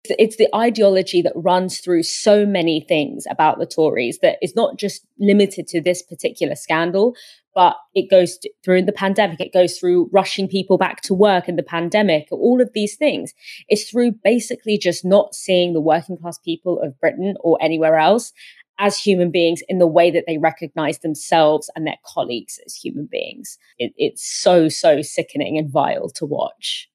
It's 0.09 0.37
the 0.37 0.47
ideology 0.55 1.21
that 1.21 1.33
runs 1.35 1.79
through 1.79 2.03
so 2.03 2.45
many 2.45 2.85
things 2.87 3.25
about 3.29 3.59
the 3.59 3.65
Tories 3.65 4.19
that 4.21 4.37
is 4.41 4.55
not 4.55 4.77
just 4.77 5.05
limited 5.19 5.67
to 5.67 5.81
this 5.81 6.01
particular 6.01 6.55
scandal, 6.55 7.15
but 7.53 7.75
it 7.95 8.09
goes 8.09 8.37
through 8.63 8.83
the 8.83 8.91
pandemic. 8.91 9.41
It 9.41 9.51
goes 9.51 9.79
through 9.79 10.09
rushing 10.13 10.47
people 10.47 10.77
back 10.77 11.01
to 11.01 11.13
work 11.13 11.49
in 11.49 11.55
the 11.55 11.63
pandemic, 11.63 12.27
all 12.31 12.61
of 12.61 12.71
these 12.73 12.95
things. 12.95 13.33
It's 13.67 13.89
through 13.89 14.11
basically 14.23 14.77
just 14.77 15.03
not 15.03 15.33
seeing 15.33 15.73
the 15.73 15.81
working 15.81 16.17
class 16.17 16.37
people 16.37 16.79
of 16.79 16.99
Britain 17.01 17.35
or 17.41 17.57
anywhere 17.59 17.97
else 17.97 18.31
as 18.79 18.97
human 18.97 19.31
beings 19.31 19.61
in 19.67 19.79
the 19.79 19.87
way 19.87 20.11
that 20.11 20.25
they 20.27 20.37
recognize 20.37 20.99
themselves 20.99 21.69
and 21.75 21.85
their 21.85 21.97
colleagues 22.05 22.59
as 22.65 22.75
human 22.75 23.07
beings. 23.11 23.57
It, 23.77 23.93
it's 23.97 24.25
so, 24.25 24.69
so 24.69 25.01
sickening 25.01 25.57
and 25.57 25.69
vile 25.69 26.09
to 26.09 26.25
watch. 26.25 26.89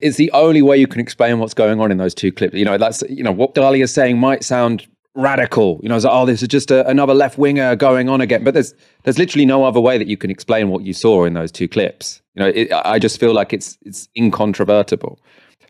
It's 0.00 0.16
the 0.16 0.30
only 0.32 0.62
way 0.62 0.76
you 0.76 0.86
can 0.86 1.00
explain 1.00 1.38
what's 1.38 1.54
going 1.54 1.80
on 1.80 1.90
in 1.90 1.96
those 1.96 2.14
two 2.14 2.30
clips. 2.30 2.54
You 2.54 2.64
know, 2.64 2.76
that's, 2.76 3.02
you 3.08 3.22
know, 3.22 3.32
what 3.32 3.54
Dalia 3.54 3.84
is 3.84 3.94
saying 3.94 4.18
might 4.18 4.44
sound 4.44 4.86
radical. 5.16 5.80
You 5.82 5.88
know, 5.88 5.96
it's 5.96 6.04
like, 6.04 6.14
oh, 6.14 6.26
this 6.26 6.42
is 6.42 6.48
just 6.48 6.70
a, 6.70 6.86
another 6.86 7.14
left 7.14 7.38
winger 7.38 7.74
going 7.74 8.08
on 8.08 8.20
again. 8.20 8.44
But 8.44 8.54
there's 8.54 8.74
there's 9.04 9.18
literally 9.18 9.46
no 9.46 9.64
other 9.64 9.80
way 9.80 9.98
that 9.98 10.06
you 10.06 10.16
can 10.16 10.30
explain 10.30 10.68
what 10.68 10.82
you 10.82 10.92
saw 10.92 11.24
in 11.24 11.32
those 11.32 11.50
two 11.50 11.66
clips. 11.66 12.20
You 12.34 12.42
know, 12.42 12.48
it, 12.54 12.72
I 12.72 12.98
just 12.98 13.18
feel 13.18 13.32
like 13.32 13.52
it's 13.52 13.78
it's 13.82 14.08
incontrovertible. 14.16 15.18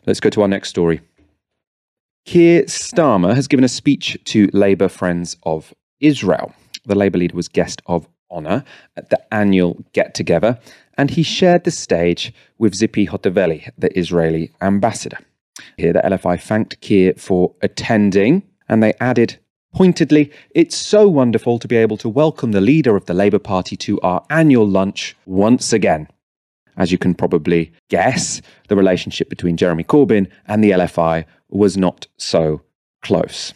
Let's 0.07 0.21
go 0.21 0.31
to 0.31 0.43
our 0.43 0.49
next 0.49 0.69
story. 0.71 1.01
Keir 2.27 2.65
Starmer 2.65 3.37
has 3.37 3.47
given 3.47 3.63
a 3.63 3.69
speech 3.69 4.19
to 4.25 4.51
Labour 4.53 4.89
Friends 4.89 5.37
of 5.45 5.73
Israel. 6.01 6.53
The 6.85 6.97
Labour 6.97 7.19
leader 7.19 7.37
was 7.37 7.47
guest 7.47 7.81
of 7.87 8.09
honour 8.33 8.65
at 8.97 9.11
the 9.11 9.33
annual 9.33 9.85
get 9.93 10.13
together, 10.13 10.59
and 10.99 11.09
he 11.09 11.23
shared 11.23 11.63
the 11.63 11.71
stage 11.71 12.35
with 12.59 12.75
Tzipi 12.75 13.09
Hotovely, 13.09 13.71
the 13.79 13.97
Israeli 13.97 14.51
ambassador. 14.61 15.19
Here, 15.77 15.93
the 15.93 16.01
LFI 16.01 16.43
thanked 16.43 16.81
Keir 16.81 17.15
for 17.17 17.55
attending, 17.63 18.43
and 18.69 18.83
they 18.83 18.95
added 18.99 19.39
pointedly, 19.73 20.33
It's 20.51 20.77
so 20.77 21.07
wonderful 21.07 21.61
to 21.61 21.69
be 21.69 21.77
able 21.77 21.97
to 21.99 22.09
welcome 22.09 22.51
the 22.51 22.61
leader 22.61 22.97
of 22.97 23.07
the 23.07 23.15
Labour 23.15 23.39
Party 23.39 23.77
to 23.77 24.01
our 24.01 24.27
annual 24.31 24.67
lunch 24.67 25.17
once 25.27 25.73
again. 25.73 26.09
As 26.77 26.93
you 26.93 26.99
can 26.99 27.15
probably 27.15 27.73
guess, 27.89 28.43
the 28.69 28.77
relationship 28.77 29.29
between 29.29 29.57
Jeremy 29.57 29.85
Corbyn 29.85 30.31
and 30.47 30.63
the 30.63 30.73
LFI 30.73 31.25
was 31.49 31.77
not 31.77 32.07
so 32.17 32.63
close. 33.03 33.55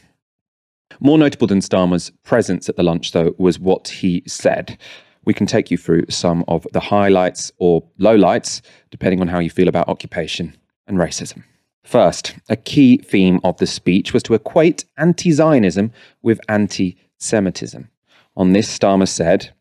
More 1.01 1.19
notable 1.19 1.47
than 1.47 1.61
Starmer's 1.61 2.11
presence 2.25 2.69
at 2.69 2.77
the 2.77 2.83
lunch, 2.83 3.13
though, 3.13 3.35
was 3.39 3.59
what 3.59 3.89
he 3.89 4.23
said. 4.27 4.79
We 5.25 5.35
can 5.35 5.47
take 5.47 5.71
you 5.71 5.77
through 5.77 6.07
some 6.09 6.45
of 6.49 6.67
the 6.73 6.81
highlights 6.81 7.53
or 7.59 7.83
lowlights, 7.99 8.63
depending 8.91 9.21
on 9.21 9.29
how 9.29 9.39
you 9.39 9.51
feel 9.51 9.69
about 9.69 9.89
occupation 9.89 10.57
and 10.87 10.99
racism. 10.99 11.45
First, 11.85 12.35
a 12.49 12.57
key 12.57 12.99
theme 12.99 13.41
of 13.45 13.57
the 13.59 13.67
speech 13.67 14.13
was 14.13 14.23
to 14.25 14.35
equate 14.35 14.85
anti 14.99 15.31
Zionism 15.31 15.93
with 16.23 16.41
anti 16.49 16.97
Semitism. 17.19 17.89
On 18.37 18.53
this, 18.53 18.79
Starmer 18.79 19.09
said, 19.09 19.53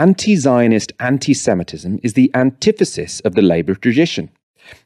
Anti 0.00 0.34
Zionist 0.34 0.94
anti 0.98 1.34
Semitism 1.34 2.00
is 2.02 2.14
the 2.14 2.30
antithesis 2.32 3.20
of 3.20 3.34
the 3.34 3.42
Labour 3.42 3.74
tradition. 3.74 4.30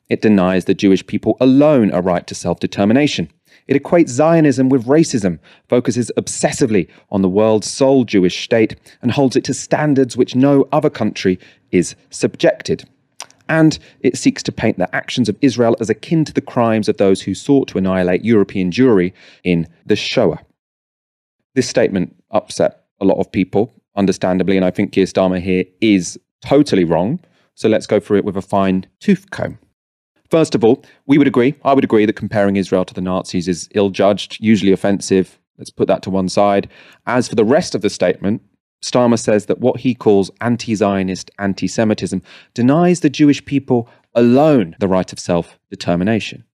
It 0.08 0.22
denies 0.22 0.64
the 0.64 0.74
Jewish 0.74 1.06
people 1.06 1.36
alone 1.38 1.92
a 1.92 2.00
right 2.00 2.26
to 2.26 2.34
self 2.34 2.58
determination. 2.58 3.30
It 3.68 3.80
equates 3.80 4.08
Zionism 4.08 4.68
with 4.70 4.86
racism, 4.86 5.38
focuses 5.68 6.10
obsessively 6.16 6.88
on 7.12 7.22
the 7.22 7.28
world's 7.28 7.70
sole 7.70 8.02
Jewish 8.04 8.42
state, 8.42 8.74
and 9.02 9.12
holds 9.12 9.36
it 9.36 9.44
to 9.44 9.54
standards 9.54 10.16
which 10.16 10.34
no 10.34 10.66
other 10.72 10.90
country 10.90 11.38
is 11.70 11.94
subjected. 12.10 12.82
And 13.48 13.78
it 14.00 14.18
seeks 14.18 14.42
to 14.42 14.50
paint 14.50 14.78
the 14.78 14.92
actions 14.92 15.28
of 15.28 15.38
Israel 15.40 15.76
as 15.78 15.90
akin 15.90 16.24
to 16.24 16.32
the 16.32 16.40
crimes 16.40 16.88
of 16.88 16.96
those 16.96 17.22
who 17.22 17.36
sought 17.36 17.68
to 17.68 17.78
annihilate 17.78 18.24
European 18.24 18.72
Jewry 18.72 19.12
in 19.44 19.68
the 19.86 19.94
Shoah. 19.94 20.40
This 21.54 21.68
statement 21.68 22.16
upset 22.32 22.86
a 23.00 23.04
lot 23.04 23.20
of 23.20 23.30
people, 23.30 23.72
understandably, 23.96 24.56
and 24.56 24.64
I 24.64 24.70
think 24.70 24.92
Keir 24.92 25.06
Starmer 25.06 25.40
here 25.40 25.64
is 25.80 26.18
totally 26.44 26.84
wrong. 26.84 27.20
So 27.54 27.68
let's 27.68 27.86
go 27.86 28.00
through 28.00 28.18
it 28.18 28.24
with 28.24 28.36
a 28.36 28.42
fine 28.42 28.86
tooth 29.00 29.30
comb. 29.30 29.58
First 30.30 30.54
of 30.54 30.64
all, 30.64 30.82
we 31.06 31.18
would 31.18 31.28
agree, 31.28 31.54
I 31.64 31.74
would 31.74 31.84
agree 31.84 32.06
that 32.06 32.14
comparing 32.14 32.56
Israel 32.56 32.84
to 32.86 32.94
the 32.94 33.00
Nazis 33.00 33.46
is 33.46 33.68
ill 33.74 33.90
judged, 33.90 34.38
usually 34.40 34.72
offensive. 34.72 35.38
Let's 35.58 35.70
put 35.70 35.86
that 35.86 36.02
to 36.02 36.10
one 36.10 36.28
side. 36.28 36.68
As 37.06 37.28
for 37.28 37.36
the 37.36 37.44
rest 37.44 37.74
of 37.74 37.82
the 37.82 37.90
statement, 37.90 38.42
Starmer 38.82 39.18
says 39.18 39.46
that 39.46 39.60
what 39.60 39.80
he 39.80 39.94
calls 39.94 40.30
anti 40.40 40.74
Zionist 40.74 41.30
anti 41.38 41.66
Semitism 41.66 42.20
denies 42.52 43.00
the 43.00 43.10
Jewish 43.10 43.44
people 43.44 43.88
alone 44.14 44.76
the 44.80 44.88
right 44.88 45.10
of 45.12 45.18
self 45.18 45.58
determination. 45.70 46.44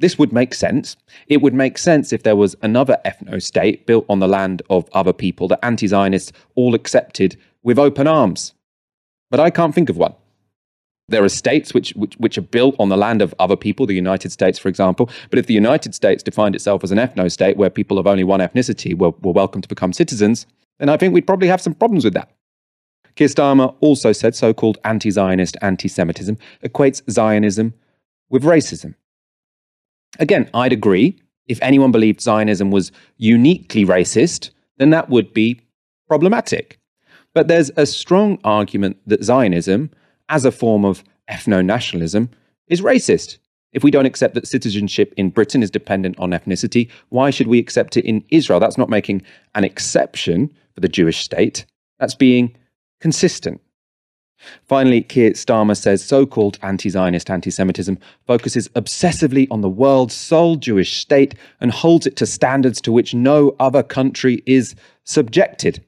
This 0.00 0.18
would 0.18 0.32
make 0.32 0.54
sense. 0.54 0.96
It 1.28 1.42
would 1.42 1.52
make 1.52 1.76
sense 1.76 2.10
if 2.10 2.22
there 2.22 2.34
was 2.34 2.56
another 2.62 2.98
ethno 3.04 3.40
state 3.40 3.86
built 3.86 4.06
on 4.08 4.18
the 4.18 4.26
land 4.26 4.62
of 4.70 4.88
other 4.92 5.12
people 5.12 5.46
that 5.48 5.62
anti 5.62 5.86
Zionists 5.86 6.32
all 6.54 6.74
accepted 6.74 7.36
with 7.62 7.78
open 7.78 8.06
arms. 8.06 8.54
But 9.30 9.40
I 9.40 9.50
can't 9.50 9.74
think 9.74 9.90
of 9.90 9.98
one. 9.98 10.14
There 11.08 11.22
are 11.22 11.28
states 11.28 11.74
which, 11.74 11.90
which, 11.96 12.14
which 12.16 12.38
are 12.38 12.42
built 12.42 12.76
on 12.78 12.88
the 12.88 12.96
land 12.96 13.20
of 13.20 13.34
other 13.38 13.56
people, 13.56 13.84
the 13.84 13.94
United 13.94 14.32
States, 14.32 14.58
for 14.58 14.68
example. 14.68 15.10
But 15.28 15.38
if 15.38 15.46
the 15.46 15.54
United 15.54 15.94
States 15.94 16.22
defined 16.22 16.54
itself 16.54 16.82
as 16.82 16.92
an 16.92 16.98
ethno 16.98 17.30
state 17.30 17.58
where 17.58 17.68
people 17.68 17.98
of 17.98 18.06
only 18.06 18.24
one 18.24 18.40
ethnicity 18.40 18.96
were, 18.96 19.10
were 19.20 19.32
welcome 19.32 19.60
to 19.60 19.68
become 19.68 19.92
citizens, 19.92 20.46
then 20.78 20.88
I 20.88 20.96
think 20.96 21.12
we'd 21.12 21.26
probably 21.26 21.48
have 21.48 21.60
some 21.60 21.74
problems 21.74 22.04
with 22.04 22.14
that. 22.14 22.30
Keir 23.16 23.28
also 23.80 24.12
said 24.12 24.34
so 24.34 24.54
called 24.54 24.78
anti 24.84 25.10
Zionist 25.10 25.58
anti 25.60 25.88
Semitism 25.88 26.38
equates 26.64 27.02
Zionism 27.10 27.74
with 28.30 28.44
racism. 28.44 28.94
Again, 30.18 30.50
I'd 30.54 30.72
agree. 30.72 31.20
If 31.46 31.58
anyone 31.62 31.92
believed 31.92 32.20
Zionism 32.20 32.70
was 32.70 32.92
uniquely 33.16 33.84
racist, 33.84 34.50
then 34.78 34.90
that 34.90 35.08
would 35.08 35.32
be 35.32 35.60
problematic. 36.08 36.78
But 37.34 37.48
there's 37.48 37.70
a 37.76 37.86
strong 37.86 38.38
argument 38.44 38.98
that 39.06 39.22
Zionism, 39.24 39.90
as 40.28 40.44
a 40.44 40.52
form 40.52 40.84
of 40.84 41.04
ethno 41.30 41.64
nationalism, 41.64 42.30
is 42.66 42.82
racist. 42.82 43.38
If 43.72 43.84
we 43.84 43.90
don't 43.92 44.06
accept 44.06 44.34
that 44.34 44.48
citizenship 44.48 45.14
in 45.16 45.30
Britain 45.30 45.62
is 45.62 45.70
dependent 45.70 46.18
on 46.18 46.30
ethnicity, 46.30 46.90
why 47.10 47.30
should 47.30 47.46
we 47.46 47.60
accept 47.60 47.96
it 47.96 48.04
in 48.04 48.24
Israel? 48.30 48.58
That's 48.58 48.78
not 48.78 48.88
making 48.88 49.22
an 49.54 49.62
exception 49.62 50.52
for 50.74 50.80
the 50.80 50.88
Jewish 50.88 51.22
state, 51.22 51.66
that's 52.00 52.16
being 52.16 52.56
consistent. 53.00 53.60
Finally, 54.66 55.02
Keir 55.02 55.32
Starmer 55.32 55.76
says 55.76 56.04
so 56.04 56.26
called 56.26 56.58
anti 56.62 56.88
Zionist 56.88 57.30
anti 57.30 57.50
Semitism 57.50 57.98
focuses 58.26 58.68
obsessively 58.70 59.46
on 59.50 59.60
the 59.60 59.68
world's 59.68 60.14
sole 60.14 60.56
Jewish 60.56 61.00
state 61.00 61.34
and 61.60 61.70
holds 61.70 62.06
it 62.06 62.16
to 62.16 62.26
standards 62.26 62.80
to 62.82 62.92
which 62.92 63.14
no 63.14 63.54
other 63.58 63.82
country 63.82 64.42
is 64.46 64.74
subjected. 65.04 65.84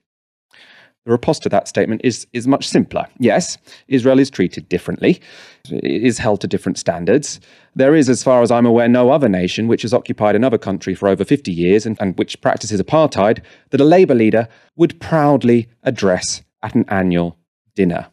The 1.05 1.11
riposte 1.11 1.43
to 1.43 1.49
that 1.49 1.67
statement 1.67 2.03
is, 2.05 2.29
is 2.33 2.47
much 2.47 2.69
simpler. 2.69 3.09
Yes, 3.19 3.59
Israel 3.89 4.21
is 4.21 4.31
treated 4.31 4.69
differently, 4.69 5.21
it 5.69 5.85
is 5.85 6.19
held 6.19 6.41
to 6.43 6.47
different 6.47 6.79
standards. 6.79 7.41
There 7.75 7.97
is, 7.97 8.09
as 8.09 8.23
far 8.23 8.41
as 8.43 8.53
I'm 8.53 8.67
aware, 8.67 8.89
no 8.89 9.11
other 9.11 9.29
nation 9.29 9.67
which 9.67 9.83
has 9.83 9.93
occupied 9.93 10.37
another 10.37 10.59
country 10.59 10.95
for 10.95 11.09
over 11.09 11.25
50 11.25 11.51
years 11.51 11.87
and, 11.87 11.97
and 12.01 12.17
which 12.17 12.41
practices 12.41 12.81
apartheid 12.81 13.43
that 13.71 13.81
a 13.81 13.85
Labour 13.85 14.15
leader 14.15 14.47
would 14.77 15.01
proudly 15.01 15.69
address 15.83 16.43
at 16.63 16.77
an 16.77 16.85
annual 16.89 17.37
dinner. 17.75 18.12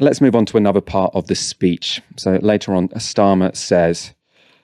Let's 0.00 0.20
move 0.20 0.36
on 0.36 0.46
to 0.46 0.56
another 0.56 0.80
part 0.80 1.12
of 1.16 1.26
the 1.26 1.34
speech. 1.34 2.00
So 2.16 2.38
later 2.40 2.72
on, 2.72 2.88
Starmer 2.90 3.56
says, 3.56 4.14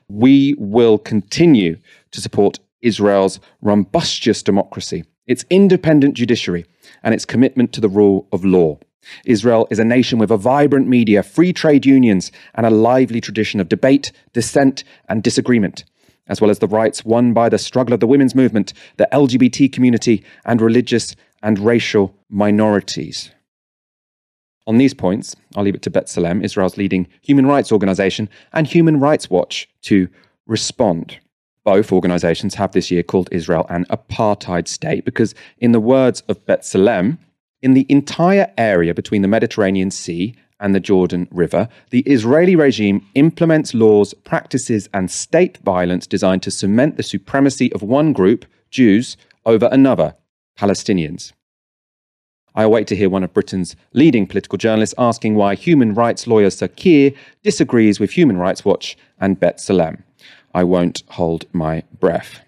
We 0.08 0.54
will 0.58 0.96
continue 0.96 1.78
to 2.12 2.20
support 2.20 2.60
Israel's 2.82 3.40
robust 3.60 4.22
democracy, 4.44 5.02
its 5.26 5.44
independent 5.50 6.14
judiciary, 6.14 6.66
and 7.02 7.12
its 7.12 7.24
commitment 7.24 7.72
to 7.72 7.80
the 7.80 7.88
rule 7.88 8.28
of 8.30 8.44
law. 8.44 8.78
Israel 9.26 9.66
is 9.72 9.80
a 9.80 9.84
nation 9.84 10.20
with 10.20 10.30
a 10.30 10.36
vibrant 10.36 10.86
media, 10.86 11.24
free 11.24 11.52
trade 11.52 11.84
unions, 11.84 12.30
and 12.54 12.64
a 12.64 12.70
lively 12.70 13.20
tradition 13.20 13.58
of 13.58 13.68
debate, 13.68 14.12
dissent, 14.32 14.84
and 15.08 15.24
disagreement, 15.24 15.84
as 16.28 16.40
well 16.40 16.50
as 16.50 16.60
the 16.60 16.68
rights 16.68 17.04
won 17.04 17.32
by 17.32 17.48
the 17.48 17.58
struggle 17.58 17.92
of 17.92 17.98
the 17.98 18.06
women's 18.06 18.36
movement, 18.36 18.72
the 18.98 19.08
LGBT 19.10 19.72
community, 19.72 20.24
and 20.44 20.60
religious 20.60 21.16
and 21.42 21.58
racial 21.58 22.14
minorities. 22.30 23.32
On 24.66 24.78
these 24.78 24.94
points, 24.94 25.36
I'll 25.56 25.64
leave 25.64 25.74
it 25.74 25.82
to 25.82 25.90
B'Tselem, 25.90 26.42
Israel's 26.42 26.78
leading 26.78 27.06
human 27.20 27.46
rights 27.46 27.70
organization, 27.70 28.28
and 28.52 28.66
Human 28.66 28.98
Rights 28.98 29.28
Watch 29.28 29.68
to 29.82 30.08
respond. 30.46 31.18
Both 31.64 31.92
organizations 31.92 32.54
have 32.54 32.72
this 32.72 32.90
year 32.90 33.02
called 33.02 33.28
Israel 33.30 33.66
an 33.68 33.84
apartheid 33.90 34.68
state 34.68 35.04
because, 35.04 35.34
in 35.58 35.72
the 35.72 35.80
words 35.80 36.22
of 36.28 36.44
B'Tselem, 36.46 37.18
in 37.62 37.74
the 37.74 37.86
entire 37.88 38.52
area 38.58 38.94
between 38.94 39.22
the 39.22 39.28
Mediterranean 39.28 39.90
Sea 39.90 40.34
and 40.60 40.74
the 40.74 40.80
Jordan 40.80 41.28
River, 41.30 41.68
the 41.90 42.00
Israeli 42.00 42.56
regime 42.56 43.06
implements 43.14 43.74
laws, 43.74 44.14
practices, 44.14 44.88
and 44.94 45.10
state 45.10 45.58
violence 45.58 46.06
designed 46.06 46.42
to 46.42 46.50
cement 46.50 46.96
the 46.96 47.02
supremacy 47.02 47.72
of 47.72 47.82
one 47.82 48.12
group, 48.12 48.44
Jews, 48.70 49.16
over 49.44 49.68
another, 49.72 50.14
Palestinians. 50.58 51.32
I 52.54 52.62
await 52.62 52.86
to 52.88 52.96
hear 52.96 53.10
one 53.10 53.24
of 53.24 53.34
Britain's 53.34 53.74
leading 53.92 54.26
political 54.26 54.58
journalists 54.58 54.94
asking 54.96 55.34
why 55.34 55.54
human 55.54 55.94
rights 55.94 56.26
lawyer 56.26 56.50
Sir 56.50 56.68
Keir 56.68 57.12
disagrees 57.42 57.98
with 57.98 58.12
Human 58.12 58.36
Rights 58.36 58.64
Watch 58.64 58.96
and 59.20 59.38
B'Tselem. 59.40 60.02
I 60.54 60.62
won't 60.62 61.02
hold 61.08 61.46
my 61.52 61.82
breath. 61.98 62.40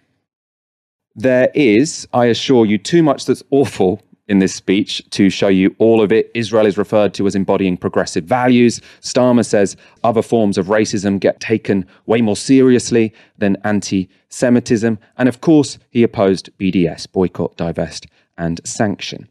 There 1.17 1.51
is, 1.55 2.07
I 2.13 2.27
assure 2.27 2.67
you, 2.67 2.79
too 2.79 3.03
much 3.03 3.25
that's 3.25 3.43
awful 3.51 4.03
in 4.29 4.39
this 4.39 4.55
speech 4.55 5.03
to 5.11 5.31
show 5.31 5.49
you 5.49 5.75
all 5.79 6.03
of 6.03 6.13
it. 6.13 6.31
Israel 6.35 6.67
is 6.67 6.79
referred 6.79 7.15
to 7.15 7.27
as 7.27 7.35
embodying 7.35 7.77
progressive 7.77 8.25
values. 8.25 8.81
Starmer 9.01 9.45
says 9.45 9.77
other 10.05 10.23
forms 10.23 10.59
of 10.59 10.67
racism 10.67 11.19
get 11.19 11.41
taken 11.41 11.87
way 12.07 12.21
more 12.21 12.37
seriously 12.37 13.13
than 13.39 13.57
anti 13.65 14.09
Semitism. 14.29 14.99
And 15.17 15.29
of 15.29 15.41
course, 15.41 15.79
he 15.91 16.03
opposed 16.03 16.51
BDS, 16.59 17.11
boycott, 17.11 17.57
divest, 17.57 18.07
and 18.39 18.61
sanction. 18.65 19.29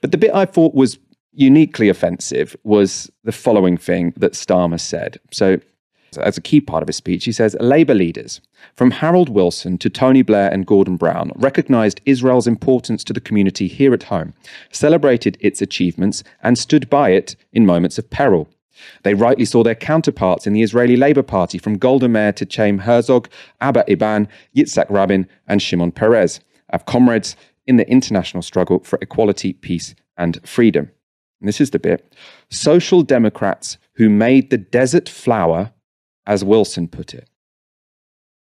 But 0.00 0.12
the 0.12 0.18
bit 0.18 0.34
I 0.34 0.44
thought 0.44 0.74
was 0.74 0.98
uniquely 1.32 1.88
offensive 1.88 2.56
was 2.64 3.10
the 3.24 3.32
following 3.32 3.76
thing 3.76 4.12
that 4.16 4.32
Starmer 4.32 4.80
said. 4.80 5.18
So, 5.32 5.60
as 6.18 6.38
a 6.38 6.42
key 6.42 6.60
part 6.62 6.82
of 6.82 6.88
his 6.88 6.96
speech, 6.96 7.24
he 7.24 7.32
says 7.32 7.56
Labour 7.60 7.94
leaders, 7.94 8.40
from 8.74 8.90
Harold 8.90 9.28
Wilson 9.28 9.76
to 9.78 9.90
Tony 9.90 10.22
Blair 10.22 10.50
and 10.50 10.66
Gordon 10.66 10.96
Brown, 10.96 11.30
recognised 11.36 12.00
Israel's 12.06 12.46
importance 12.46 13.04
to 13.04 13.12
the 13.12 13.20
community 13.20 13.68
here 13.68 13.92
at 13.92 14.04
home, 14.04 14.32
celebrated 14.70 15.36
its 15.40 15.60
achievements, 15.60 16.24
and 16.42 16.56
stood 16.56 16.88
by 16.88 17.10
it 17.10 17.36
in 17.52 17.66
moments 17.66 17.98
of 17.98 18.08
peril. 18.08 18.48
They 19.02 19.14
rightly 19.14 19.44
saw 19.44 19.62
their 19.62 19.74
counterparts 19.74 20.46
in 20.46 20.52
the 20.52 20.62
Israeli 20.62 20.96
Labour 20.96 21.22
Party, 21.22 21.58
from 21.58 21.78
Golda 21.78 22.08
Meir 22.08 22.32
to 22.32 22.46
Chaim 22.50 22.78
Herzog, 22.78 23.28
Abba 23.60 23.84
Eban, 23.90 24.28
Yitzhak 24.54 24.88
Rabin, 24.88 25.28
and 25.48 25.60
Shimon 25.60 25.92
Peres, 25.92 26.40
as 26.70 26.82
comrades 26.86 27.36
in 27.66 27.76
the 27.76 27.88
international 27.88 28.42
struggle 28.42 28.80
for 28.80 28.98
equality, 29.02 29.52
peace, 29.52 29.94
and 30.16 30.40
freedom. 30.46 30.90
And 31.40 31.48
this 31.48 31.60
is 31.60 31.70
the 31.70 31.78
bit 31.78 32.14
social 32.50 33.02
democrats 33.02 33.78
who 33.94 34.08
made 34.08 34.50
the 34.50 34.58
desert 34.58 35.08
flower, 35.08 35.72
as 36.26 36.44
Wilson 36.44 36.88
put 36.88 37.14
it. 37.14 37.28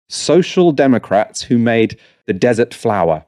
Social 0.10 0.72
democrats 0.72 1.44
who 1.44 1.58
made 1.58 2.00
the 2.26 2.34
desert 2.34 2.74
flower. 2.74 3.26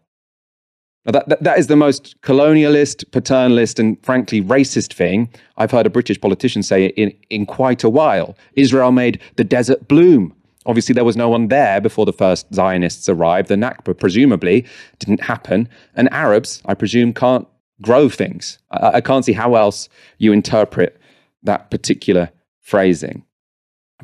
Now 1.05 1.13
that, 1.13 1.29
that, 1.29 1.43
that 1.43 1.57
is 1.57 1.67
the 1.67 1.75
most 1.75 2.19
colonialist, 2.21 3.05
paternalist, 3.11 3.79
and 3.79 4.03
frankly 4.03 4.41
racist 4.41 4.93
thing 4.93 5.29
I've 5.55 5.71
heard 5.71 5.85
a 5.85 5.89
British 5.89 6.19
politician 6.19 6.63
say 6.63 6.87
in, 6.87 7.13
in 7.29 7.45
quite 7.45 7.83
a 7.83 7.89
while. 7.89 8.37
Israel 8.53 8.91
made 8.91 9.21
the 9.37 9.43
desert 9.43 9.87
bloom. 9.87 10.35
Obviously, 10.67 10.93
there 10.93 11.05
was 11.05 11.17
no 11.17 11.29
one 11.29 11.47
there 11.47 11.81
before 11.81 12.05
the 12.05 12.13
first 12.13 12.53
Zionists 12.53 13.09
arrived. 13.09 13.47
The 13.47 13.55
Nakba 13.55 13.97
presumably 13.97 14.65
didn't 14.99 15.21
happen. 15.21 15.69
And 15.95 16.11
Arabs, 16.11 16.61
I 16.65 16.73
presume, 16.73 17.13
can't 17.13 17.47
grow 17.81 18.09
things. 18.09 18.59
I, 18.71 18.87
I 18.95 19.01
can't 19.01 19.25
see 19.25 19.33
how 19.33 19.55
else 19.55 19.89
you 20.17 20.33
interpret 20.33 20.99
that 21.43 21.71
particular 21.71 22.29
phrasing. 22.61 23.23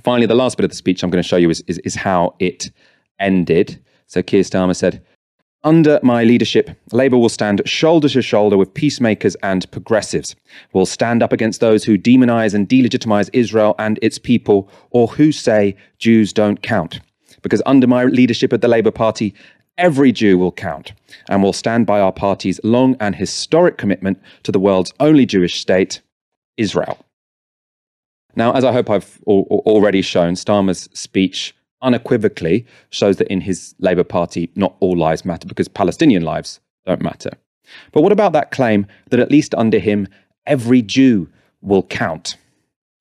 Finally, 0.03 0.26
the 0.26 0.36
last 0.36 0.57
bit 0.57 0.64
of 0.64 0.70
the 0.72 0.76
speech 0.76 1.03
I'm 1.03 1.09
going 1.09 1.22
to 1.22 1.28
show 1.28 1.38
you 1.38 1.49
is, 1.49 1.61
is, 1.68 1.78
is 1.80 1.95
how 1.95 2.34
it 2.39 2.72
ended. 3.20 3.84
So 4.07 4.24
Keir 4.24 4.41
Starmer 4.41 4.76
said, 4.76 5.03
Under 5.66 5.99
my 6.03 6.26
leadership, 6.26 6.72
Labour 6.91 7.18
will 7.18 7.30
stand 7.30 7.61
shoulder 7.66 8.09
to 8.09 8.22
shoulder 8.22 8.57
with 8.57 8.74
peacemakers 8.74 9.36
and 9.36 9.70
progressives. 9.72 10.36
We'll 10.74 10.86
stand 10.86 11.24
up 11.24 11.32
against 11.32 11.61
those 11.61 11.86
who 11.86 11.97
demonise 11.97 12.53
and 12.53 12.68
delegitimise 12.68 13.30
Israel 13.32 13.74
and 13.80 13.97
its 14.01 14.18
people, 14.18 14.70
or 14.89 15.07
who 15.07 15.32
say 15.32 15.78
Jews 15.99 16.34
don't 16.34 16.61
count. 16.61 16.99
Because 17.41 17.61
under 17.66 17.88
my 17.88 18.03
leadership 18.03 18.51
of 18.51 18.59
the 18.59 18.68
Labour 18.68 18.91
Party, 18.91 19.34
every 19.78 20.11
Jew 20.11 20.38
will 20.38 20.51
count, 20.51 20.91
and 21.30 21.41
will 21.41 21.53
stand 21.53 21.86
by 21.86 22.01
our 22.01 22.11
party's 22.11 22.59
long 22.66 22.97
and 22.99 23.16
historic 23.16 23.78
commitment 23.78 24.22
to 24.43 24.51
the 24.51 24.59
world's 24.59 24.93
only 24.99 25.26
Jewish 25.26 25.61
state, 25.61 26.01
Israel. 26.57 26.97
Now, 28.36 28.51
as 28.53 28.66
I 28.66 28.74
hope 28.74 28.89
I've 28.89 29.22
already 29.26 30.01
shown, 30.01 30.34
Starmer's 30.34 30.89
speech 30.93 31.55
unequivocally 31.84 32.65
shows 32.89 33.17
that 33.17 33.27
in 33.27 33.41
his 33.41 33.75
Labour 33.79 34.03
Party, 34.03 34.49
not 34.55 34.75
all 34.79 34.97
lives 34.97 35.23
matter 35.25 35.47
because 35.47 35.67
Palestinian 35.67 36.23
lives 36.23 36.59
don't 36.86 37.01
matter. 37.01 37.31
But 37.91 38.01
what 38.01 38.11
about 38.11 38.34
that 38.34 38.51
claim 38.51 38.88
that 39.09 39.19
at 39.19 39.31
least 39.31 39.53
under 39.55 39.79
him, 39.79 40.07
every 40.45 40.81
Jew 40.81 41.29
will 41.61 41.84
count? 41.84 42.38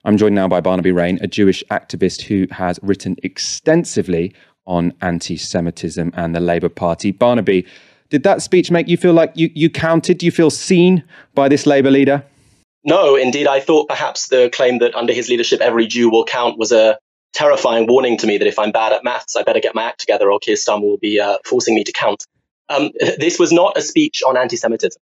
I'm 0.04 0.16
joined 0.16 0.34
now 0.34 0.48
by 0.48 0.60
Barnaby 0.60 0.92
Raine, 0.92 1.18
a 1.22 1.26
Jewish 1.26 1.62
activist 1.70 2.22
who 2.22 2.46
has 2.50 2.78
written 2.82 3.16
extensively 3.22 4.34
on 4.66 4.92
anti 5.00 5.36
Semitism 5.36 6.12
and 6.16 6.34
the 6.34 6.40
Labour 6.40 6.68
Party. 6.68 7.12
Barnaby, 7.12 7.66
did 8.10 8.24
that 8.24 8.42
speech 8.42 8.70
make 8.70 8.88
you 8.88 8.96
feel 8.96 9.12
like 9.12 9.32
you, 9.34 9.50
you 9.54 9.70
counted? 9.70 10.18
Do 10.18 10.26
you 10.26 10.32
feel 10.32 10.50
seen 10.50 11.04
by 11.34 11.48
this 11.48 11.66
Labour 11.66 11.90
leader? 11.90 12.24
No, 12.84 13.14
indeed. 13.14 13.46
I 13.46 13.60
thought 13.60 13.88
perhaps 13.88 14.28
the 14.28 14.50
claim 14.52 14.78
that 14.78 14.94
under 14.94 15.12
his 15.12 15.28
leadership 15.28 15.60
every 15.60 15.86
Jew 15.86 16.10
will 16.10 16.24
count 16.24 16.58
was 16.58 16.72
a 16.72 16.98
terrifying 17.32 17.86
warning 17.86 18.18
to 18.18 18.26
me 18.26 18.38
that 18.38 18.46
if 18.46 18.58
I'm 18.58 18.72
bad 18.72 18.92
at 18.92 19.04
maths, 19.04 19.36
I 19.36 19.42
better 19.42 19.60
get 19.60 19.74
my 19.74 19.84
act 19.84 20.00
together 20.00 20.30
or 20.30 20.38
Keir 20.38 20.56
Starmer 20.56 20.82
will 20.82 20.98
be 20.98 21.20
uh, 21.20 21.38
forcing 21.44 21.74
me 21.74 21.84
to 21.84 21.92
count. 21.92 22.26
Um, 22.68 22.90
this 23.18 23.38
was 23.38 23.52
not 23.52 23.76
a 23.76 23.82
speech 23.82 24.22
on 24.26 24.36
anti 24.36 24.56
Semitism. 24.56 25.00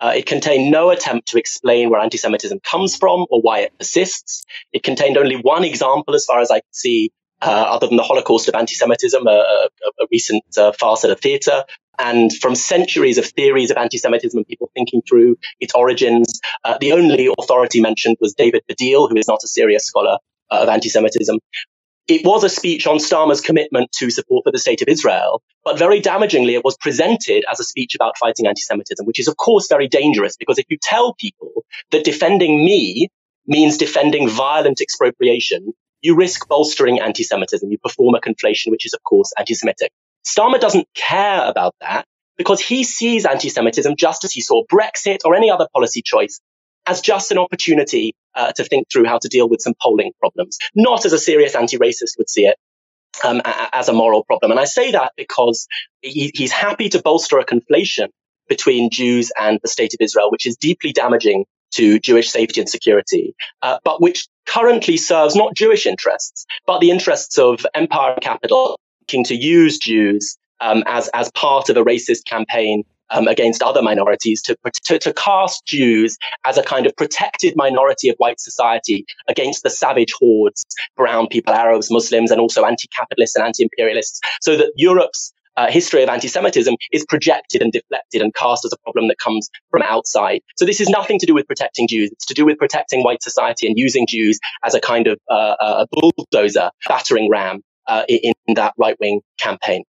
Uh, 0.00 0.14
it 0.16 0.24
contained 0.24 0.70
no 0.70 0.88
attempt 0.90 1.28
to 1.28 1.38
explain 1.38 1.90
where 1.90 2.00
anti 2.00 2.16
Semitism 2.16 2.60
comes 2.60 2.96
from 2.96 3.26
or 3.30 3.40
why 3.42 3.60
it 3.60 3.78
persists. 3.78 4.44
It 4.72 4.82
contained 4.82 5.18
only 5.18 5.36
one 5.36 5.64
example, 5.64 6.14
as 6.14 6.24
far 6.24 6.40
as 6.40 6.50
I 6.50 6.60
could 6.60 6.74
see, 6.74 7.12
uh, 7.42 7.66
other 7.68 7.86
than 7.86 7.96
the 7.96 8.02
Holocaust 8.02 8.48
of 8.48 8.54
anti 8.54 8.74
Semitism, 8.74 9.26
a, 9.26 9.30
a, 9.30 9.68
a, 10.00 10.06
recent 10.10 10.42
uh, 10.56 10.72
farce 10.72 11.04
at 11.04 11.10
a 11.10 11.16
theatre. 11.16 11.64
And 11.98 12.34
from 12.34 12.54
centuries 12.54 13.18
of 13.18 13.26
theories 13.26 13.70
of 13.70 13.76
anti 13.76 13.98
Semitism 13.98 14.36
and 14.38 14.46
people 14.46 14.70
thinking 14.74 15.02
through 15.06 15.36
its 15.60 15.74
origins, 15.74 16.40
uh, 16.64 16.78
the 16.80 16.92
only 16.92 17.28
authority 17.38 17.82
mentioned 17.82 18.16
was 18.20 18.32
David 18.32 18.62
Baddiel, 18.70 19.10
who 19.10 19.16
is 19.16 19.28
not 19.28 19.40
a 19.44 19.48
serious 19.48 19.84
scholar 19.84 20.16
Uh, 20.50 20.62
of 20.62 20.68
anti 20.68 20.88
Semitism. 20.88 21.38
It 22.08 22.24
was 22.24 22.42
a 22.42 22.48
speech 22.48 22.88
on 22.88 22.96
Starmer's 22.96 23.40
commitment 23.40 23.92
to 23.98 24.10
support 24.10 24.42
for 24.44 24.50
the 24.50 24.58
state 24.58 24.82
of 24.82 24.88
Israel, 24.88 25.42
but 25.64 25.78
very 25.78 26.00
damagingly, 26.00 26.54
it 26.54 26.64
was 26.64 26.76
presented 26.76 27.44
as 27.48 27.60
a 27.60 27.64
speech 27.64 27.94
about 27.94 28.18
fighting 28.18 28.48
anti 28.48 28.62
Semitism, 28.62 29.06
which 29.06 29.20
is, 29.20 29.28
of 29.28 29.36
course, 29.36 29.68
very 29.68 29.86
dangerous 29.86 30.36
because 30.36 30.58
if 30.58 30.66
you 30.68 30.76
tell 30.82 31.14
people 31.14 31.64
that 31.92 32.02
defending 32.02 32.64
me 32.64 33.08
means 33.46 33.76
defending 33.76 34.28
violent 34.28 34.80
expropriation, 34.80 35.72
you 36.02 36.16
risk 36.16 36.48
bolstering 36.48 37.00
anti 37.00 37.22
Semitism. 37.22 37.70
You 37.70 37.78
perform 37.78 38.16
a 38.16 38.20
conflation, 38.20 38.72
which 38.72 38.86
is, 38.86 38.92
of 38.92 39.02
course, 39.04 39.32
anti 39.38 39.54
Semitic. 39.54 39.92
Starmer 40.26 40.60
doesn't 40.60 40.88
care 40.96 41.48
about 41.48 41.76
that 41.80 42.06
because 42.36 42.60
he 42.60 42.82
sees 42.82 43.24
anti 43.24 43.50
Semitism 43.50 43.94
just 43.96 44.24
as 44.24 44.32
he 44.32 44.40
saw 44.40 44.64
Brexit 44.66 45.18
or 45.24 45.36
any 45.36 45.50
other 45.50 45.68
policy 45.72 46.02
choice 46.02 46.40
as 46.90 47.00
just 47.00 47.30
an 47.30 47.38
opportunity 47.38 48.06
uh, 48.34 48.52
to 48.56 48.64
think 48.64 48.82
through 48.90 49.06
how 49.12 49.18
to 49.24 49.28
deal 49.28 49.48
with 49.48 49.60
some 49.66 49.74
polling 49.82 50.12
problems, 50.22 50.58
not 50.74 51.00
as 51.06 51.12
a 51.12 51.18
serious 51.18 51.54
anti-racist 51.54 52.12
would 52.18 52.30
see 52.36 52.46
it. 52.52 52.56
Um, 53.24 53.42
as 53.80 53.88
a 53.88 53.92
moral 53.92 54.22
problem. 54.24 54.48
And 54.52 54.60
I 54.60 54.68
say 54.78 54.92
that 54.92 55.10
because 55.16 55.66
he- 56.00 56.30
he's 56.38 56.52
happy 56.52 56.88
to 56.90 57.02
bolster 57.02 57.38
a 57.38 57.44
conflation 57.44 58.08
between 58.48 58.88
Jews 58.88 59.26
and 59.44 59.58
the 59.62 59.68
state 59.68 59.92
of 59.94 60.00
Israel, 60.00 60.30
which 60.30 60.46
is 60.46 60.56
deeply 60.56 60.92
damaging 60.92 61.44
to 61.78 61.98
Jewish 61.98 62.30
safety 62.30 62.60
and 62.60 62.70
security, 62.70 63.34
uh, 63.62 63.78
but 63.84 64.00
which 64.00 64.28
currently 64.46 64.96
serves 64.96 65.34
not 65.34 65.54
Jewish 65.54 65.84
interests, 65.86 66.46
but 66.66 66.78
the 66.80 66.90
interests 66.90 67.36
of 67.36 67.66
empire 67.74 68.12
and 68.12 68.22
capital, 68.22 68.78
looking 69.02 69.24
to 69.24 69.34
use 69.34 69.78
Jews 69.78 70.36
um, 70.60 70.82
as, 70.86 71.08
as 71.12 71.30
part 71.32 71.68
of 71.68 71.76
a 71.76 71.84
racist 71.84 72.24
campaign 72.26 72.84
um, 73.10 73.28
against 73.28 73.62
other 73.62 73.82
minorities, 73.82 74.42
to, 74.42 74.56
to, 74.84 74.98
to 74.98 75.12
cast 75.14 75.64
Jews 75.66 76.16
as 76.44 76.58
a 76.58 76.62
kind 76.62 76.86
of 76.86 76.96
protected 76.96 77.54
minority 77.56 78.08
of 78.08 78.16
white 78.18 78.40
society 78.40 79.04
against 79.28 79.62
the 79.62 79.70
savage 79.70 80.12
hordes, 80.18 80.64
brown 80.96 81.26
people, 81.28 81.54
Arabs, 81.54 81.90
Muslims, 81.90 82.30
and 82.30 82.40
also 82.40 82.64
anti-capitalists 82.64 83.36
and 83.36 83.44
anti-imperialists, 83.44 84.20
so 84.40 84.56
that 84.56 84.72
Europe's 84.76 85.32
uh, 85.56 85.70
history 85.70 86.02
of 86.02 86.08
anti-Semitism 86.08 86.74
is 86.92 87.04
projected 87.06 87.60
and 87.60 87.72
deflected 87.72 88.22
and 88.22 88.34
cast 88.34 88.64
as 88.64 88.72
a 88.72 88.78
problem 88.78 89.08
that 89.08 89.18
comes 89.18 89.50
from 89.70 89.82
outside. 89.82 90.40
So 90.56 90.64
this 90.64 90.80
is 90.80 90.88
nothing 90.88 91.18
to 91.18 91.26
do 91.26 91.34
with 91.34 91.46
protecting 91.46 91.86
Jews. 91.88 92.10
It's 92.12 92.26
to 92.26 92.34
do 92.34 92.46
with 92.46 92.56
protecting 92.56 93.02
white 93.02 93.22
society 93.22 93.66
and 93.66 93.78
using 93.78 94.06
Jews 94.06 94.38
as 94.64 94.74
a 94.74 94.80
kind 94.80 95.06
of 95.06 95.18
uh, 95.28 95.56
a 95.60 95.86
bulldozer, 95.90 96.70
battering 96.88 97.28
ram 97.30 97.62
uh, 97.86 98.04
in, 98.08 98.32
in 98.46 98.54
that 98.54 98.74
right-wing 98.78 99.20
campaign. 99.38 99.84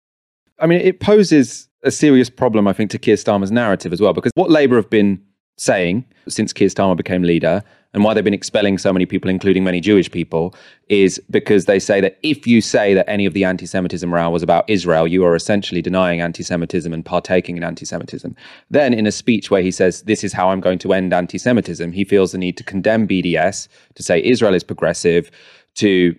I 0.59 0.65
mean, 0.65 0.81
it 0.81 0.99
poses 0.99 1.68
a 1.83 1.91
serious 1.91 2.29
problem, 2.29 2.67
I 2.67 2.73
think, 2.73 2.91
to 2.91 2.99
Keir 2.99 3.15
Starmer's 3.15 3.51
narrative 3.51 3.93
as 3.93 4.01
well, 4.01 4.13
because 4.13 4.31
what 4.35 4.49
Labour 4.49 4.75
have 4.75 4.89
been 4.89 5.21
saying 5.57 6.05
since 6.27 6.53
Keir 6.53 6.69
Starmer 6.69 6.95
became 6.95 7.23
leader 7.23 7.61
and 7.93 8.03
why 8.03 8.13
they've 8.13 8.23
been 8.23 8.35
expelling 8.35 8.77
so 8.77 8.93
many 8.93 9.05
people, 9.05 9.29
including 9.29 9.63
many 9.63 9.81
Jewish 9.81 10.11
people, 10.11 10.53
is 10.89 11.19
because 11.29 11.65
they 11.65 11.79
say 11.79 11.99
that 11.99 12.19
if 12.21 12.45
you 12.45 12.61
say 12.61 12.93
that 12.93 13.09
any 13.09 13.25
of 13.25 13.33
the 13.33 13.43
anti 13.43 13.65
Semitism 13.65 14.13
row 14.13 14.29
was 14.29 14.43
about 14.43 14.63
Israel, 14.69 15.07
you 15.07 15.25
are 15.25 15.35
essentially 15.35 15.81
denying 15.81 16.21
anti 16.21 16.43
Semitism 16.43 16.93
and 16.93 17.03
partaking 17.03 17.57
in 17.57 17.63
anti 17.63 17.85
Semitism. 17.85 18.35
Then, 18.69 18.93
in 18.93 19.07
a 19.07 19.11
speech 19.11 19.49
where 19.49 19.63
he 19.63 19.71
says, 19.71 20.03
This 20.03 20.23
is 20.23 20.33
how 20.33 20.51
I'm 20.51 20.61
going 20.61 20.79
to 20.79 20.93
end 20.93 21.13
anti 21.13 21.39
Semitism, 21.39 21.91
he 21.91 22.03
feels 22.03 22.31
the 22.31 22.37
need 22.37 22.57
to 22.57 22.63
condemn 22.63 23.07
BDS, 23.07 23.67
to 23.95 24.03
say 24.03 24.23
Israel 24.23 24.53
is 24.53 24.63
progressive, 24.63 25.31
to, 25.75 26.15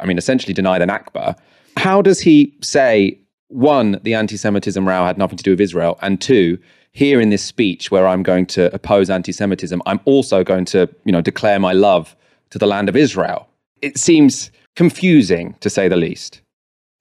I 0.00 0.06
mean, 0.06 0.16
essentially 0.16 0.54
deny 0.54 0.78
the 0.78 0.86
Nakba. 0.86 1.38
How 1.76 2.00
does 2.00 2.20
he 2.20 2.56
say 2.62 3.20
one, 3.50 4.00
the 4.02 4.14
anti 4.14 4.36
Semitism 4.36 4.86
row 4.86 5.04
had 5.04 5.18
nothing 5.18 5.36
to 5.36 5.44
do 5.44 5.50
with 5.50 5.60
Israel. 5.60 5.98
And 6.02 6.20
two, 6.20 6.58
here 6.92 7.20
in 7.20 7.30
this 7.30 7.44
speech 7.44 7.90
where 7.90 8.06
I'm 8.06 8.22
going 8.22 8.46
to 8.46 8.72
oppose 8.74 9.10
anti 9.10 9.32
Semitism, 9.32 9.80
I'm 9.86 10.00
also 10.04 10.42
going 10.42 10.64
to, 10.66 10.88
you 11.04 11.12
know, 11.12 11.20
declare 11.20 11.58
my 11.58 11.72
love 11.72 12.16
to 12.50 12.58
the 12.58 12.66
land 12.66 12.88
of 12.88 12.96
Israel. 12.96 13.48
It 13.82 13.98
seems 13.98 14.50
confusing 14.76 15.54
to 15.60 15.70
say 15.70 15.88
the 15.88 15.96
least. 15.96 16.40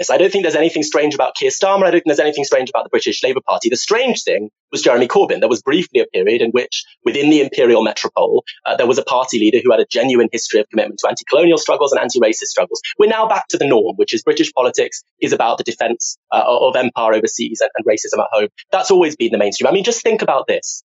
I 0.09 0.17
don't 0.17 0.31
think 0.31 0.43
there's 0.43 0.55
anything 0.55 0.83
strange 0.83 1.13
about 1.13 1.35
Keir 1.35 1.49
Starmer. 1.49 1.83
I 1.83 1.91
don't 1.91 1.93
think 1.93 2.05
there's 2.05 2.19
anything 2.19 2.45
strange 2.45 2.69
about 2.69 2.83
the 2.83 2.89
British 2.89 3.21
Labour 3.21 3.41
Party. 3.45 3.69
The 3.69 3.75
strange 3.75 4.23
thing 4.23 4.49
was 4.71 4.81
Jeremy 4.81 5.07
Corbyn. 5.07 5.41
There 5.41 5.49
was 5.49 5.61
briefly 5.61 5.99
a 5.99 6.05
period 6.05 6.41
in 6.41 6.51
which, 6.51 6.85
within 7.03 7.29
the 7.29 7.41
imperial 7.41 7.83
metropole, 7.83 8.45
uh, 8.65 8.77
there 8.77 8.87
was 8.87 8.97
a 8.97 9.03
party 9.03 9.39
leader 9.39 9.59
who 9.61 9.71
had 9.71 9.81
a 9.81 9.85
genuine 9.85 10.29
history 10.31 10.61
of 10.61 10.69
commitment 10.69 10.99
to 10.99 11.09
anti-colonial 11.09 11.57
struggles 11.57 11.91
and 11.91 11.99
anti-racist 11.99 12.47
struggles. 12.47 12.81
We're 12.97 13.07
now 13.07 13.27
back 13.27 13.47
to 13.49 13.57
the 13.57 13.67
norm, 13.67 13.95
which 13.97 14.13
is 14.13 14.23
British 14.23 14.53
politics 14.53 15.03
is 15.19 15.33
about 15.33 15.57
the 15.57 15.65
defence 15.65 16.17
uh, 16.31 16.43
of 16.45 16.75
empire 16.77 17.13
overseas 17.13 17.59
and, 17.59 17.69
and 17.75 17.85
racism 17.85 18.23
at 18.23 18.29
home. 18.31 18.47
That's 18.71 18.91
always 18.91 19.17
been 19.17 19.31
the 19.31 19.37
mainstream. 19.37 19.67
I 19.67 19.71
mean, 19.71 19.83
just 19.83 20.01
think 20.01 20.21
about 20.21 20.47
this. 20.47 20.83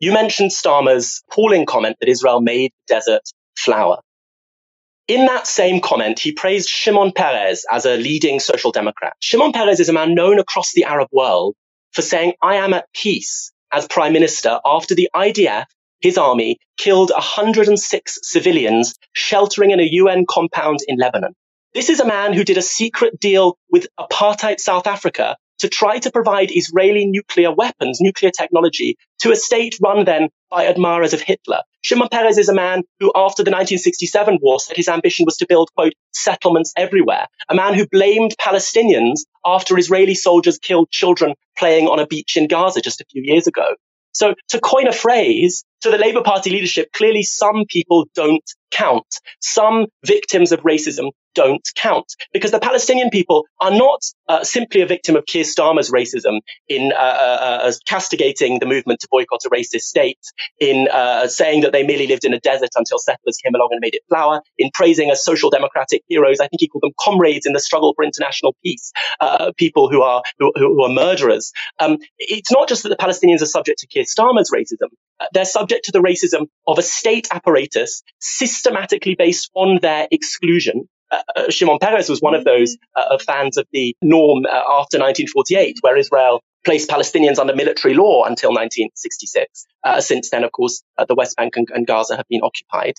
You 0.00 0.12
mentioned 0.12 0.50
Starmer's 0.50 1.22
appalling 1.30 1.66
comment 1.66 1.96
that 2.00 2.08
Israel 2.08 2.40
made 2.40 2.72
desert 2.86 3.22
flower. 3.56 3.98
In 5.08 5.24
that 5.24 5.46
same 5.46 5.80
comment, 5.80 6.18
he 6.18 6.32
praised 6.32 6.68
Shimon 6.68 7.12
Peres 7.12 7.64
as 7.72 7.86
a 7.86 7.96
leading 7.96 8.40
social 8.40 8.70
democrat. 8.70 9.14
Shimon 9.20 9.52
Peres 9.52 9.80
is 9.80 9.88
a 9.88 9.94
man 9.94 10.14
known 10.14 10.38
across 10.38 10.74
the 10.74 10.84
Arab 10.84 11.08
world 11.10 11.54
for 11.92 12.02
saying, 12.02 12.34
I 12.42 12.56
am 12.56 12.74
at 12.74 12.92
peace 12.92 13.50
as 13.72 13.86
prime 13.86 14.12
minister 14.12 14.60
after 14.66 14.94
the 14.94 15.08
IDF, 15.16 15.64
his 16.00 16.18
army, 16.18 16.58
killed 16.76 17.10
106 17.10 18.18
civilians 18.22 18.96
sheltering 19.14 19.70
in 19.70 19.80
a 19.80 19.88
UN 19.92 20.26
compound 20.28 20.80
in 20.86 20.98
Lebanon. 20.98 21.34
This 21.72 21.88
is 21.88 22.00
a 22.00 22.06
man 22.06 22.34
who 22.34 22.44
did 22.44 22.58
a 22.58 22.62
secret 22.62 23.18
deal 23.18 23.56
with 23.70 23.86
apartheid 23.98 24.60
South 24.60 24.86
Africa 24.86 25.38
to 25.58 25.68
try 25.68 25.98
to 25.98 26.10
provide 26.10 26.50
Israeli 26.50 27.06
nuclear 27.06 27.52
weapons, 27.52 27.98
nuclear 28.00 28.30
technology, 28.30 28.96
to 29.20 29.32
a 29.32 29.36
state 29.36 29.76
run 29.82 30.04
then 30.04 30.28
by 30.50 30.66
admirers 30.66 31.12
of 31.12 31.20
Hitler. 31.20 31.62
Shimon 31.82 32.08
Peres 32.10 32.38
is 32.38 32.48
a 32.48 32.54
man 32.54 32.82
who, 33.00 33.12
after 33.14 33.42
the 33.42 33.50
1967 33.50 34.38
war, 34.40 34.60
said 34.60 34.76
his 34.76 34.88
ambition 34.88 35.24
was 35.24 35.36
to 35.38 35.46
build, 35.48 35.70
quote, 35.74 35.94
settlements 36.12 36.72
everywhere. 36.76 37.26
A 37.48 37.54
man 37.54 37.74
who 37.74 37.86
blamed 37.88 38.34
Palestinians 38.40 39.20
after 39.44 39.78
Israeli 39.78 40.14
soldiers 40.14 40.58
killed 40.58 40.90
children 40.90 41.34
playing 41.56 41.88
on 41.88 41.98
a 41.98 42.06
beach 42.06 42.36
in 42.36 42.48
Gaza 42.48 42.80
just 42.80 43.00
a 43.00 43.06
few 43.10 43.22
years 43.24 43.46
ago. 43.46 43.74
So, 44.12 44.34
to 44.48 44.60
coin 44.60 44.88
a 44.88 44.92
phrase, 44.92 45.64
to 45.82 45.90
the 45.90 45.98
Labour 45.98 46.22
Party 46.22 46.50
leadership, 46.50 46.90
clearly 46.92 47.22
some 47.22 47.64
people 47.68 48.06
don't 48.14 48.42
count. 48.70 49.06
Some 49.40 49.86
victims 50.04 50.50
of 50.50 50.60
racism 50.60 51.10
don't 51.38 51.68
count 51.76 52.08
because 52.32 52.50
the 52.50 52.58
Palestinian 52.58 53.10
people 53.10 53.44
are 53.60 53.70
not 53.70 54.00
uh, 54.28 54.42
simply 54.42 54.80
a 54.80 54.86
victim 54.86 55.14
of 55.14 55.24
Keir 55.24 55.44
Starmer's 55.44 55.90
racism 55.92 56.40
in 56.68 56.92
uh, 56.92 56.96
uh, 56.96 57.58
uh 57.66 57.72
castigating 57.86 58.58
the 58.58 58.66
movement 58.66 58.98
to 59.00 59.08
boycott 59.08 59.40
a 59.46 59.50
racist 59.50 59.86
state, 59.94 60.18
in 60.58 60.88
uh, 60.88 61.28
saying 61.28 61.60
that 61.60 61.72
they 61.72 61.84
merely 61.84 62.08
lived 62.08 62.24
in 62.24 62.34
a 62.34 62.40
desert 62.40 62.70
until 62.74 62.98
settlers 62.98 63.36
came 63.44 63.54
along 63.54 63.68
and 63.70 63.80
made 63.80 63.94
it 63.94 64.02
flower, 64.08 64.40
in 64.58 64.68
praising 64.74 65.10
as 65.10 65.24
social 65.24 65.48
democratic 65.48 66.02
heroes. 66.08 66.40
I 66.40 66.48
think 66.48 66.60
he 66.60 66.68
called 66.68 66.82
them 66.82 66.96
comrades 67.00 67.46
in 67.46 67.52
the 67.52 67.60
struggle 67.60 67.92
for 67.94 68.04
international 68.04 68.56
peace, 68.64 68.92
uh, 69.20 69.52
people 69.56 69.88
who 69.88 70.02
are 70.02 70.22
who, 70.38 70.52
who 70.56 70.82
are 70.82 70.92
murderers. 70.92 71.52
Um, 71.78 71.98
it's 72.18 72.50
not 72.50 72.68
just 72.68 72.82
that 72.82 72.88
the 72.88 72.96
Palestinians 72.96 73.42
are 73.42 73.52
subject 73.58 73.78
to 73.80 73.86
Keir 73.86 74.04
Starmer's 74.04 74.50
racism; 74.50 74.88
they're 75.32 75.44
subject 75.44 75.84
to 75.84 75.92
the 75.92 76.00
racism 76.00 76.48
of 76.66 76.78
a 76.78 76.82
state 76.82 77.28
apparatus 77.30 78.02
systematically 78.18 79.14
based 79.14 79.50
on 79.54 79.78
their 79.80 80.08
exclusion. 80.10 80.88
Uh, 81.10 81.22
uh, 81.36 81.50
Shimon 81.50 81.78
Peres 81.78 82.08
was 82.08 82.20
one 82.20 82.34
of 82.34 82.44
those 82.44 82.76
uh, 82.94 83.18
fans 83.18 83.56
of 83.56 83.66
the 83.72 83.94
norm 84.02 84.44
uh, 84.46 84.48
after 84.48 84.98
1948, 84.98 85.78
where 85.80 85.96
Israel 85.96 86.42
placed 86.64 86.90
Palestinians 86.90 87.38
under 87.38 87.54
military 87.54 87.94
law 87.94 88.24
until 88.24 88.50
1966. 88.50 89.66
Uh, 89.84 90.00
since 90.00 90.30
then, 90.30 90.44
of 90.44 90.52
course, 90.52 90.82
uh, 90.98 91.04
the 91.06 91.14
West 91.14 91.36
Bank 91.36 91.56
and, 91.56 91.68
and 91.72 91.86
Gaza 91.86 92.16
have 92.16 92.26
been 92.28 92.42
occupied. 92.42 92.94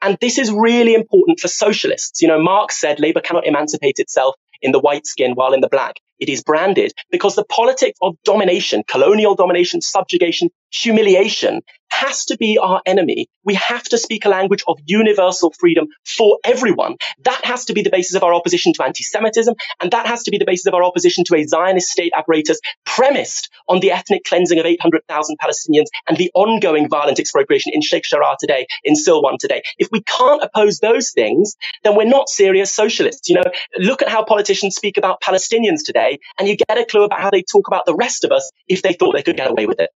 And 0.00 0.16
this 0.20 0.38
is 0.38 0.50
really 0.50 0.94
important 0.94 1.38
for 1.38 1.48
socialists. 1.48 2.22
You 2.22 2.28
know, 2.28 2.42
Marx 2.42 2.80
said 2.80 2.98
labor 2.98 3.20
cannot 3.20 3.46
emancipate 3.46 3.98
itself 3.98 4.34
in 4.60 4.72
the 4.72 4.80
white 4.80 5.06
skin 5.06 5.32
while 5.32 5.52
in 5.52 5.60
the 5.60 5.68
black 5.68 5.96
it 6.22 6.28
is 6.28 6.42
branded 6.42 6.92
because 7.10 7.34
the 7.34 7.44
politics 7.44 7.98
of 8.00 8.14
domination, 8.24 8.84
colonial 8.88 9.34
domination, 9.34 9.80
subjugation, 9.80 10.50
humiliation 10.70 11.62
has 12.02 12.24
to 12.26 12.36
be 12.36 12.58
our 12.58 12.82
enemy. 12.84 13.28
We 13.44 13.54
have 13.54 13.84
to 13.84 13.98
speak 13.98 14.24
a 14.24 14.28
language 14.28 14.64
of 14.66 14.78
universal 14.86 15.52
freedom 15.58 15.86
for 16.04 16.38
everyone. 16.44 16.96
That 17.24 17.44
has 17.44 17.64
to 17.66 17.72
be 17.72 17.82
the 17.82 17.90
basis 17.90 18.16
of 18.16 18.24
our 18.24 18.34
opposition 18.34 18.72
to 18.74 18.84
anti-Semitism, 18.84 19.54
and 19.80 19.90
that 19.92 20.06
has 20.06 20.24
to 20.24 20.32
be 20.32 20.38
the 20.38 20.44
basis 20.44 20.66
of 20.66 20.74
our 20.74 20.82
opposition 20.82 21.22
to 21.24 21.36
a 21.36 21.44
Zionist 21.44 21.88
state 21.88 22.12
apparatus 22.16 22.58
premised 22.84 23.50
on 23.68 23.80
the 23.80 23.92
ethnic 23.92 24.24
cleansing 24.24 24.58
of 24.58 24.66
800,000 24.66 25.36
Palestinians 25.40 25.86
and 26.08 26.16
the 26.16 26.30
ongoing 26.34 26.88
violent 26.88 27.20
expropriation 27.20 27.72
in 27.72 27.82
Sheikh 27.82 28.02
Jarrah 28.02 28.36
today, 28.40 28.66
in 28.82 28.94
Silwan 28.94 29.38
today. 29.38 29.62
If 29.78 29.88
we 29.92 30.02
can't 30.02 30.42
oppose 30.42 30.78
those 30.78 31.12
things, 31.12 31.54
then 31.84 31.96
we're 31.96 32.04
not 32.04 32.28
serious 32.28 32.74
socialists. 32.74 33.28
You 33.28 33.36
know, 33.36 33.50
look 33.78 34.02
at 34.02 34.08
how 34.08 34.24
politicians 34.24 34.74
speak 34.74 34.96
about 34.96 35.20
Palestinians 35.20 35.84
today 35.86 36.18
and 36.38 36.48
you 36.48 36.56
get 36.56 36.78
a 36.78 36.84
clue 36.84 37.04
about 37.04 37.20
how 37.20 37.30
they 37.30 37.42
talk 37.42 37.68
about 37.68 37.86
the 37.86 37.94
rest 37.94 38.24
of 38.24 38.32
us 38.32 38.50
if 38.66 38.82
they 38.82 38.92
thought 38.92 39.12
they 39.14 39.22
could 39.22 39.36
get 39.36 39.50
away 39.50 39.66
with 39.66 39.78
it. 39.78 39.90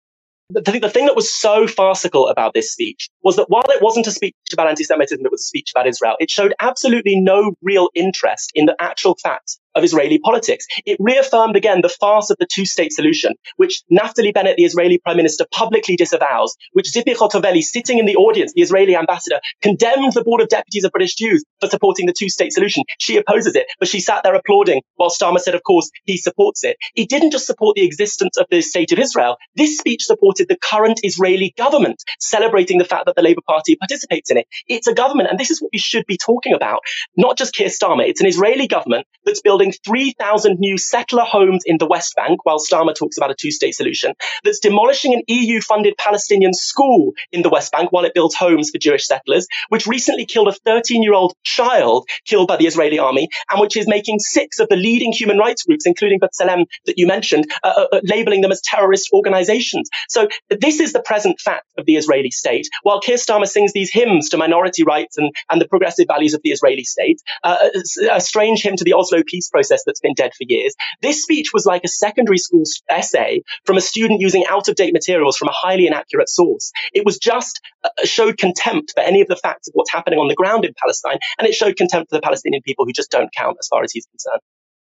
The, 0.49 0.61
the 0.61 0.89
thing 0.89 1.07
that 1.07 1.15
was 1.15 1.33
so 1.33 1.65
farcical 1.65 2.27
about 2.27 2.53
this 2.53 2.71
speech 2.71 3.09
was 3.23 3.35
that 3.37 3.49
while 3.49 3.63
it 3.69 3.81
wasn't 3.81 4.05
a 4.07 4.11
speech 4.11 4.35
about 4.53 4.67
anti 4.67 4.83
Semitism, 4.83 5.25
it 5.25 5.31
was 5.31 5.41
a 5.41 5.45
speech 5.45 5.71
about 5.75 5.87
Israel, 5.87 6.15
it 6.19 6.29
showed 6.29 6.53
absolutely 6.59 7.19
no 7.19 7.53
real 7.63 7.89
interest 7.95 8.51
in 8.53 8.67
the 8.67 8.75
actual 8.79 9.15
facts 9.21 9.59
of 9.75 9.83
Israeli 9.83 10.19
politics. 10.19 10.65
It 10.85 10.97
reaffirmed 10.99 11.55
again 11.55 11.81
the 11.81 11.89
farce 11.89 12.29
of 12.29 12.37
the 12.39 12.47
two 12.51 12.65
state 12.65 12.93
solution, 12.93 13.33
which 13.57 13.81
Naftali 13.91 14.33
Bennett, 14.33 14.57
the 14.57 14.65
Israeli 14.65 14.99
prime 14.99 15.17
minister, 15.17 15.45
publicly 15.51 15.95
disavows, 15.95 16.55
which 16.73 16.87
Tzipi 16.93 17.15
Hotovely, 17.15 17.61
sitting 17.61 17.99
in 17.99 18.05
the 18.05 18.15
audience, 18.17 18.53
the 18.55 18.61
Israeli 18.61 18.95
ambassador, 18.95 19.39
condemned 19.61 20.13
the 20.13 20.23
Board 20.23 20.41
of 20.41 20.49
Deputies 20.49 20.83
of 20.85 20.91
British 20.91 21.15
Jews 21.15 21.43
for 21.59 21.69
supporting 21.69 22.05
the 22.05 22.13
two 22.17 22.29
state 22.29 22.53
solution. 22.53 22.83
She 22.99 23.17
opposes 23.17 23.55
it, 23.55 23.67
but 23.79 23.87
she 23.87 23.99
sat 23.99 24.23
there 24.23 24.35
applauding 24.35 24.81
while 24.95 25.09
Starmer 25.09 25.39
said, 25.39 25.55
of 25.55 25.63
course, 25.63 25.89
he 26.05 26.17
supports 26.17 26.63
it. 26.63 26.77
He 26.95 27.05
didn't 27.05 27.31
just 27.31 27.47
support 27.47 27.75
the 27.75 27.85
existence 27.85 28.37
of 28.37 28.47
the 28.51 28.61
state 28.61 28.91
of 28.91 28.99
Israel. 28.99 29.37
This 29.55 29.77
speech 29.77 30.03
supported 30.03 30.47
the 30.49 30.57
current 30.57 31.01
Israeli 31.03 31.53
government, 31.57 32.03
celebrating 32.19 32.77
the 32.77 32.85
fact 32.85 33.05
that 33.07 33.15
the 33.15 33.21
Labour 33.23 33.41
Party 33.47 33.75
participates 33.75 34.31
in 34.31 34.37
it. 34.37 34.47
It's 34.67 34.87
a 34.87 34.93
government, 34.93 35.29
and 35.29 35.39
this 35.39 35.51
is 35.51 35.61
what 35.61 35.71
we 35.73 35.79
should 35.79 36.05
be 36.07 36.17
talking 36.17 36.53
about. 36.53 36.79
Not 37.17 37.37
just 37.37 37.55
Keir 37.55 37.69
Starmer. 37.69 38.07
It's 38.07 38.21
an 38.21 38.27
Israeli 38.27 38.67
government 38.67 39.07
that's 39.25 39.41
building 39.41 39.64
building 39.65 39.77
3,000 39.85 40.59
new 40.59 40.77
settler 40.77 41.23
homes 41.23 41.63
in 41.65 41.77
the 41.77 41.87
West 41.87 42.15
Bank, 42.15 42.45
while 42.45 42.59
Starmer 42.59 42.95
talks 42.95 43.17
about 43.17 43.31
a 43.31 43.35
two 43.35 43.51
state 43.51 43.73
solution, 43.73 44.13
that's 44.43 44.59
demolishing 44.59 45.13
an 45.13 45.21
EU 45.27 45.61
funded 45.61 45.95
Palestinian 45.97 46.53
school 46.53 47.13
in 47.31 47.41
the 47.41 47.49
West 47.49 47.71
Bank 47.71 47.91
while 47.91 48.05
it 48.05 48.13
builds 48.13 48.35
homes 48.35 48.69
for 48.69 48.77
Jewish 48.77 49.05
settlers, 49.05 49.47
which 49.69 49.87
recently 49.87 50.25
killed 50.25 50.47
a 50.47 50.53
13 50.53 51.03
year 51.03 51.13
old 51.13 51.33
child 51.43 52.07
killed 52.25 52.47
by 52.47 52.57
the 52.57 52.67
Israeli 52.67 52.99
army, 52.99 53.27
and 53.49 53.59
which 53.59 53.77
is 53.77 53.87
making 53.87 54.19
six 54.19 54.59
of 54.59 54.69
the 54.69 54.75
leading 54.75 55.11
human 55.11 55.37
rights 55.37 55.63
groups, 55.63 55.85
including 55.85 56.19
B'Tselem 56.19 56.65
that 56.85 56.97
you 56.97 57.07
mentioned, 57.07 57.45
uh, 57.63 57.73
uh, 57.75 57.87
uh 57.93 58.01
labeling 58.03 58.41
them 58.41 58.51
as 58.51 58.61
terrorist 58.61 59.09
organizations. 59.13 59.89
So 60.09 60.27
this 60.49 60.79
is 60.79 60.93
the 60.93 61.01
present 61.01 61.39
fact 61.39 61.65
of 61.77 61.85
the 61.85 61.95
Israeli 61.95 62.31
state. 62.31 62.67
While 62.83 62.99
Keir 63.01 63.17
Starmer 63.17 63.47
sings 63.47 63.73
these 63.73 63.91
hymns 63.91 64.29
to 64.29 64.37
minority 64.37 64.83
rights 64.83 65.17
and, 65.17 65.31
and 65.49 65.59
the 65.59 65.67
progressive 65.67 66.07
values 66.07 66.33
of 66.33 66.41
the 66.43 66.51
Israeli 66.51 66.83
state, 66.83 67.21
uh, 67.43 67.69
a 68.11 68.21
strange 68.21 68.61
hymn 68.61 68.75
to 68.77 68.83
the 68.83 68.93
Oslo 68.93 69.23
peace 69.25 69.49
process 69.55 69.83
that's 69.85 70.01
been 70.01 70.13
dead 70.13 70.31
for 70.37 70.45
years. 70.49 70.75
This 71.01 71.23
speech 71.23 71.51
was 71.53 71.65
like 71.65 71.83
a 71.85 71.87
secondary 72.05 72.37
school 72.37 72.63
essay 72.89 73.41
from 73.65 73.77
a 73.77 73.81
student 73.81 74.19
using 74.19 74.43
out 74.49 74.67
of 74.67 74.75
date 74.75 74.93
materials 74.93 75.37
from 75.37 75.47
a 75.47 75.53
highly 75.53 75.87
inaccurate 75.87 76.29
source. 76.29 76.71
It 76.93 77.05
was 77.05 77.17
just 77.17 77.61
uh, 77.85 77.89
showed 78.03 78.37
contempt 78.37 78.91
for 78.95 79.01
any 79.01 79.21
of 79.21 79.27
the 79.27 79.37
facts 79.37 79.69
of 79.69 79.73
what's 79.75 79.91
happening 79.91 80.19
on 80.19 80.27
the 80.27 80.35
ground 80.35 80.65
in 80.65 80.73
Palestine, 80.81 81.19
and 81.37 81.47
it 81.47 81.55
showed 81.55 81.77
contempt 81.77 82.09
for 82.09 82.17
the 82.17 82.21
Palestinian 82.21 82.63
people 82.63 82.85
who 82.85 82.91
just 82.91 83.11
don't 83.11 83.29
count 83.37 83.55
as 83.61 83.67
far 83.69 83.83
as 83.83 83.91
he's 83.93 84.05
concerned. 84.07 84.41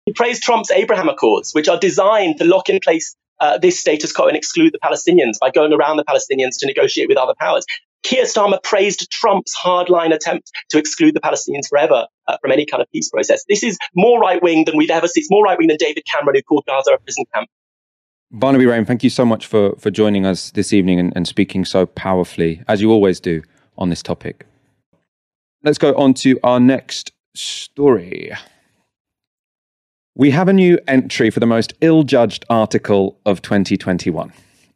He 0.05 0.13
praised 0.13 0.43
Trump's 0.43 0.71
Abraham 0.71 1.07
Accords, 1.07 1.53
which 1.53 1.69
are 1.69 1.79
designed 1.79 2.37
to 2.39 2.45
lock 2.45 2.67
in 2.67 2.79
place 2.83 3.15
uh, 3.39 3.57
this 3.57 3.79
status 3.79 4.11
quo 4.11 4.27
and 4.27 4.35
exclude 4.35 4.73
the 4.73 4.79
Palestinians 4.83 5.39
by 5.39 5.49
going 5.49 5.71
around 5.71 5.97
the 5.97 6.03
Palestinians 6.03 6.59
to 6.59 6.67
negotiate 6.67 7.07
with 7.07 7.17
other 7.17 7.35
powers. 7.39 7.65
Keir 8.03 8.23
Starmer 8.23 8.61
praised 8.63 9.09
Trump's 9.11 9.53
hardline 9.57 10.13
attempt 10.13 10.51
to 10.69 10.77
exclude 10.77 11.13
the 11.15 11.19
Palestinians 11.19 11.67
forever 11.69 12.07
uh, 12.27 12.37
from 12.41 12.51
any 12.51 12.65
kind 12.65 12.81
of 12.81 12.89
peace 12.91 13.09
process. 13.09 13.43
This 13.47 13.63
is 13.63 13.77
more 13.95 14.19
right 14.19 14.41
wing 14.41 14.65
than 14.65 14.77
we've 14.77 14.89
ever 14.89 15.07
seen. 15.07 15.21
It's 15.21 15.31
more 15.31 15.43
right 15.43 15.57
wing 15.57 15.67
than 15.67 15.77
David 15.77 16.03
Cameron, 16.05 16.35
who 16.35 16.41
called 16.43 16.63
Gaza 16.67 16.93
a 16.93 16.99
prison 16.99 17.25
camp. 17.33 17.49
Barnaby 18.31 18.67
Raine, 18.67 18.85
thank 18.85 19.03
you 19.03 19.09
so 19.09 19.25
much 19.25 19.47
for, 19.47 19.75
for 19.77 19.89
joining 19.89 20.25
us 20.25 20.51
this 20.51 20.71
evening 20.71 20.99
and, 20.99 21.11
and 21.15 21.27
speaking 21.27 21.65
so 21.65 21.85
powerfully, 21.87 22.61
as 22.67 22.79
you 22.79 22.91
always 22.91 23.19
do, 23.19 23.41
on 23.77 23.89
this 23.89 24.03
topic. 24.03 24.45
Let's 25.63 25.79
go 25.79 25.95
on 25.95 26.13
to 26.15 26.39
our 26.43 26.59
next 26.59 27.11
story. 27.35 28.31
We 30.15 30.31
have 30.31 30.47
a 30.47 30.53
new 30.53 30.79
entry 30.87 31.29
for 31.31 31.39
the 31.39 31.45
most 31.45 31.73
ill 31.81 32.03
judged 32.03 32.45
article 32.49 33.17
of 33.25 33.41
2021. 33.41 34.31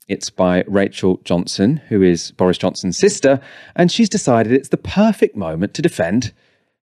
It's 0.08 0.30
by 0.30 0.64
Rachel 0.68 1.22
Johnson, 1.24 1.78
who 1.88 2.02
is 2.02 2.32
Boris 2.32 2.58
Johnson's 2.58 2.98
sister, 2.98 3.40
and 3.76 3.92
she's 3.92 4.10
decided 4.10 4.52
it's 4.52 4.70
the 4.70 4.78
perfect 4.78 5.36
moment 5.36 5.74
to 5.76 5.82
defend 5.82 6.34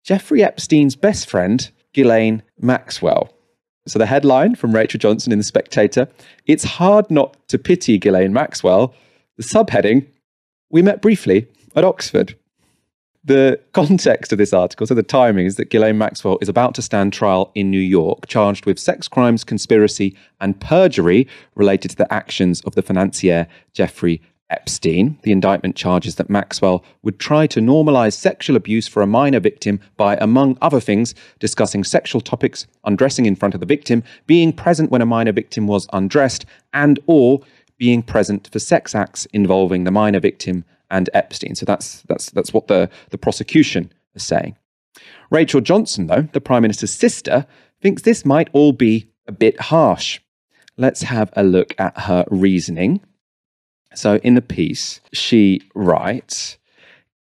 Jeffrey 0.05 0.43
Epstein's 0.43 0.97
best 0.97 1.29
friend, 1.29 1.71
Ghislaine 1.93 2.43
Maxwell. 2.59 3.33
So 3.87 3.99
the 3.99 4.07
headline 4.07 4.57
from 4.57 4.73
Rachel 4.73 4.99
Johnson 4.99 5.33
in 5.33 5.39
The 5.39 5.45
Spectator 5.45 6.09
It's 6.47 6.65
hard 6.65 7.11
not 7.11 7.37
to 7.49 7.59
pity 7.59 7.99
Ghislaine 7.99 8.33
Maxwell. 8.33 8.95
The 9.37 9.45
subheading 9.45 10.07
We 10.71 10.83
met 10.83 11.01
briefly 11.01 11.47
at 11.77 11.85
Oxford. 11.85 12.37
The 13.27 13.59
context 13.73 14.31
of 14.31 14.39
this 14.39 14.53
article, 14.53 14.87
so 14.87 14.95
the 14.95 15.03
timing, 15.03 15.47
is 15.47 15.57
that 15.57 15.69
Ghislaine 15.69 15.99
Maxwell 15.99 16.39
is 16.41 16.49
about 16.49 16.77
to 16.77 16.83
stand 16.83 17.13
trial 17.13 17.51
in 17.57 17.73
New 17.73 17.81
York, 17.81 18.29
charged 18.29 18.67
with 18.67 18.79
sex 18.79 19.09
crimes, 19.09 19.43
conspiracy, 19.43 20.17
and 20.41 20.61
perjury 20.61 21.27
related 21.57 21.91
to 21.91 21.97
the 21.97 22.13
actions 22.15 22.61
of 22.61 22.77
the 22.77 22.83
financier 22.83 23.49
Jeffrey 23.73 24.23
Epstein. 24.49 25.19
The 25.23 25.33
indictment 25.33 25.75
charges 25.75 26.15
that 26.15 26.31
Maxwell 26.31 26.85
would 27.03 27.19
try 27.19 27.49
to 27.49 27.59
normalize 27.59 28.13
sexual 28.13 28.55
abuse 28.57 28.87
for 28.87 29.03
a 29.03 29.09
minor 29.09 29.41
victim 29.41 29.81
by, 29.97 30.17
among 30.21 30.57
other 30.63 30.79
things, 30.79 31.13
discussing 31.41 31.83
sexual 31.83 32.21
topics, 32.21 32.69
undressing 32.85 33.27
in 33.27 33.35
front 33.35 33.55
of 33.55 33.61
the 33.61 33.67
victim, 33.67 34.05
being 34.29 34.53
present 34.53 34.93
when 34.93 35.03
a 35.03 35.07
minor 35.07 35.33
victim 35.33 35.67
was 35.67 35.89
undressed, 35.93 36.47
and 36.73 37.01
or 37.07 37.41
being 37.77 38.05
present 38.05 38.49
for 38.53 38.61
sex 38.61 38.95
acts 38.95 39.27
involving 39.33 39.83
the 39.83 39.91
minor 39.91 40.21
victim 40.21 40.65
and 40.91 41.11
Epstein. 41.15 41.55
So 41.55 41.67
that's 41.67 42.03
that's 42.03 42.31
that's 42.31 42.53
what 42.53 42.69
the, 42.69 42.89
the 43.11 43.19
prosecution 43.19 43.93
is 44.15 44.23
saying. 44.23 44.57
Rachel 45.31 45.61
Johnson, 45.61 46.07
though, 46.07 46.29
the 46.33 46.41
Prime 46.41 46.63
Minister's 46.63 46.93
sister, 46.93 47.47
thinks 47.81 48.03
this 48.03 48.25
might 48.25 48.49
all 48.53 48.73
be 48.73 49.09
a 49.27 49.33
bit 49.33 49.61
harsh. 49.61 50.21
Let's 50.77 51.03
have 51.03 51.33
a 51.35 51.43
look 51.43 51.75
at 51.79 51.99
her 52.01 52.25
reasoning. 52.31 53.01
So 53.95 54.17
in 54.17 54.35
the 54.35 54.43
piece, 54.43 55.01
she 55.13 55.63
writes, 55.75 56.59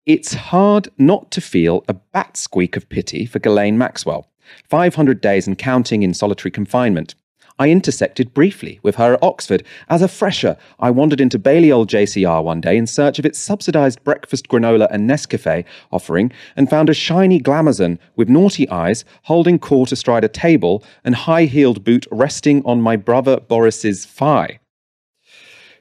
It's 0.05 0.33
hard 0.33 0.89
not 0.97 1.31
to 1.31 1.41
feel 1.41 1.83
a 1.87 1.93
bat 1.93 2.35
squeak 2.35 2.75
of 2.75 2.89
pity 2.89 3.25
for 3.25 3.39
Ghislaine 3.39 3.77
Maxwell. 3.77 4.27
500 4.69 5.21
days 5.21 5.47
and 5.47 5.57
counting 5.57 6.03
in 6.03 6.13
solitary 6.13 6.51
confinement. 6.51 7.15
I 7.59 7.69
intersected 7.69 8.33
briefly 8.33 8.79
with 8.83 8.95
her 8.95 9.13
at 9.13 9.23
Oxford. 9.23 9.63
As 9.89 10.01
a 10.01 10.07
fresher, 10.07 10.57
I 10.79 10.89
wandered 10.89 11.21
into 11.21 11.37
Balliol 11.37 11.85
JCR 11.85 12.43
one 12.43 12.61
day 12.61 12.77
in 12.77 12.87
search 12.87 13.19
of 13.19 13.25
its 13.25 13.39
subsidised 13.39 14.03
breakfast 14.03 14.47
granola 14.47 14.87
and 14.89 15.09
Nescafe 15.09 15.65
offering 15.91 16.31
and 16.55 16.69
found 16.69 16.89
a 16.89 16.93
shiny 16.93 17.39
glamazon 17.39 17.99
with 18.15 18.29
naughty 18.29 18.67
eyes 18.69 19.05
holding 19.23 19.59
court 19.59 19.91
astride 19.91 20.23
a 20.23 20.29
table 20.29 20.83
and 21.03 21.15
high 21.15 21.45
heeled 21.45 21.83
boot 21.83 22.07
resting 22.11 22.63
on 22.65 22.81
my 22.81 22.95
brother 22.95 23.39
Boris's 23.39 24.05
thigh. 24.05 24.59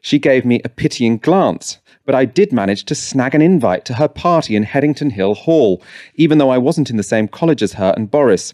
She 0.01 0.19
gave 0.19 0.45
me 0.45 0.61
a 0.65 0.69
pitying 0.69 1.19
glance, 1.19 1.79
but 2.05 2.15
I 2.15 2.25
did 2.25 2.53
manage 2.53 2.85
to 2.87 2.95
snag 2.95 3.37
an 3.37 3.43
invite 3.43 3.85
to 3.85 3.95
her 3.95 4.09
party 4.09 4.57
in 4.57 4.65
Headington 4.65 5.11
Hill 5.11 5.35
Hall, 5.35 5.81
even 6.17 6.39
though 6.39 6.51
I 6.51 6.59
wasn't 6.59 6.91
in 6.91 6.97
the 6.97 7.05
same 7.05 7.29
college 7.29 7.63
as 7.63 7.75
her 7.75 7.95
and 7.97 8.11
Boris. 8.11 8.53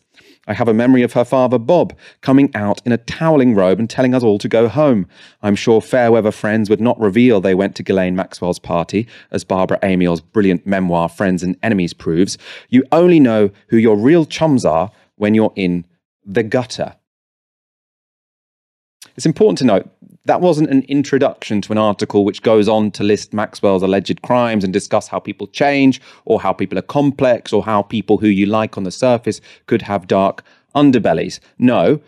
I 0.49 0.55
have 0.55 0.66
a 0.66 0.74
memory 0.74 1.03
of 1.03 1.12
her 1.12 1.26
father, 1.26 1.59
Bob, 1.59 1.94
coming 2.22 2.51
out 2.57 2.80
in 2.86 2.90
a 2.90 2.96
toweling 2.96 3.55
robe 3.55 3.78
and 3.78 3.88
telling 3.88 4.14
us 4.14 4.22
all 4.22 4.38
to 4.38 4.49
go 4.49 4.66
home. 4.66 5.07
I'm 5.42 5.55
sure 5.55 5.82
Fairweather 5.82 6.32
friends 6.32 6.70
would 6.70 6.80
not 6.80 6.99
reveal 6.99 7.40
they 7.40 7.55
went 7.55 7.76
to 7.76 7.82
Ghislaine 7.82 8.16
Maxwell's 8.16 8.59
party, 8.59 9.07
as 9.30 9.44
Barbara 9.44 9.78
Amiel's 9.82 10.22
brilliant 10.22 10.66
memoir, 10.66 11.11
Friends 11.11 11.42
and 11.42 11.57
Enemies, 11.62 11.92
proves. 11.92 12.38
You 12.70 12.82
only 12.90 13.20
know 13.20 13.51
who 13.68 13.76
your 13.76 13.96
real 13.96 14.24
chums 14.24 14.64
are 14.64 14.90
when 15.16 15.34
you're 15.34 15.53
in 15.55 15.84
the 16.24 16.42
gutter. 16.42 16.96
It's 19.16 19.26
important 19.26 19.59
to 19.59 19.64
note 19.64 19.90
that 20.24 20.40
wasn't 20.40 20.70
an 20.70 20.82
introduction 20.88 21.60
to 21.62 21.72
an 21.72 21.78
article 21.78 22.24
which 22.24 22.42
goes 22.42 22.68
on 22.68 22.90
to 22.92 23.02
list 23.02 23.32
Maxwell's 23.32 23.82
alleged 23.82 24.22
crimes 24.22 24.64
and 24.64 24.72
discuss 24.72 25.08
how 25.08 25.18
people 25.18 25.46
change, 25.46 26.00
or 26.24 26.40
how 26.40 26.52
people 26.52 26.78
are 26.78 26.82
complex, 26.82 27.52
or 27.52 27.64
how 27.64 27.82
people 27.82 28.18
who 28.18 28.28
you 28.28 28.46
like 28.46 28.76
on 28.76 28.84
the 28.84 28.90
surface 28.90 29.40
could 29.66 29.82
have 29.82 30.06
dark 30.06 30.42
underbellies. 30.74 31.40
No, 31.58 32.00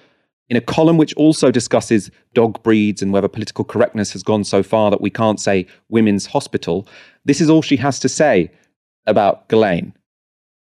in 0.51 0.57
a 0.57 0.61
column 0.61 0.99
which 0.99 1.15
also 1.15 1.51
discusses 1.51 2.11
dog 2.35 2.63
breeds 2.63 3.01
and 3.01 3.13
whether 3.13 3.29
political 3.29 3.65
correctness 3.65 4.13
has 4.13 4.23
gone 4.23 4.45
so 4.45 4.63
far 4.63 4.91
that 4.91 5.01
we 5.01 5.09
can't 5.09 5.41
say 5.41 5.67
women's 5.89 6.27
hospital, 6.27 6.87
this 7.25 7.41
is 7.41 7.49
all 7.49 7.63
she 7.63 7.77
has 7.77 8.01
to 8.01 8.09
say 8.09 8.51
about 9.07 9.49
Ghislaine. 9.49 9.95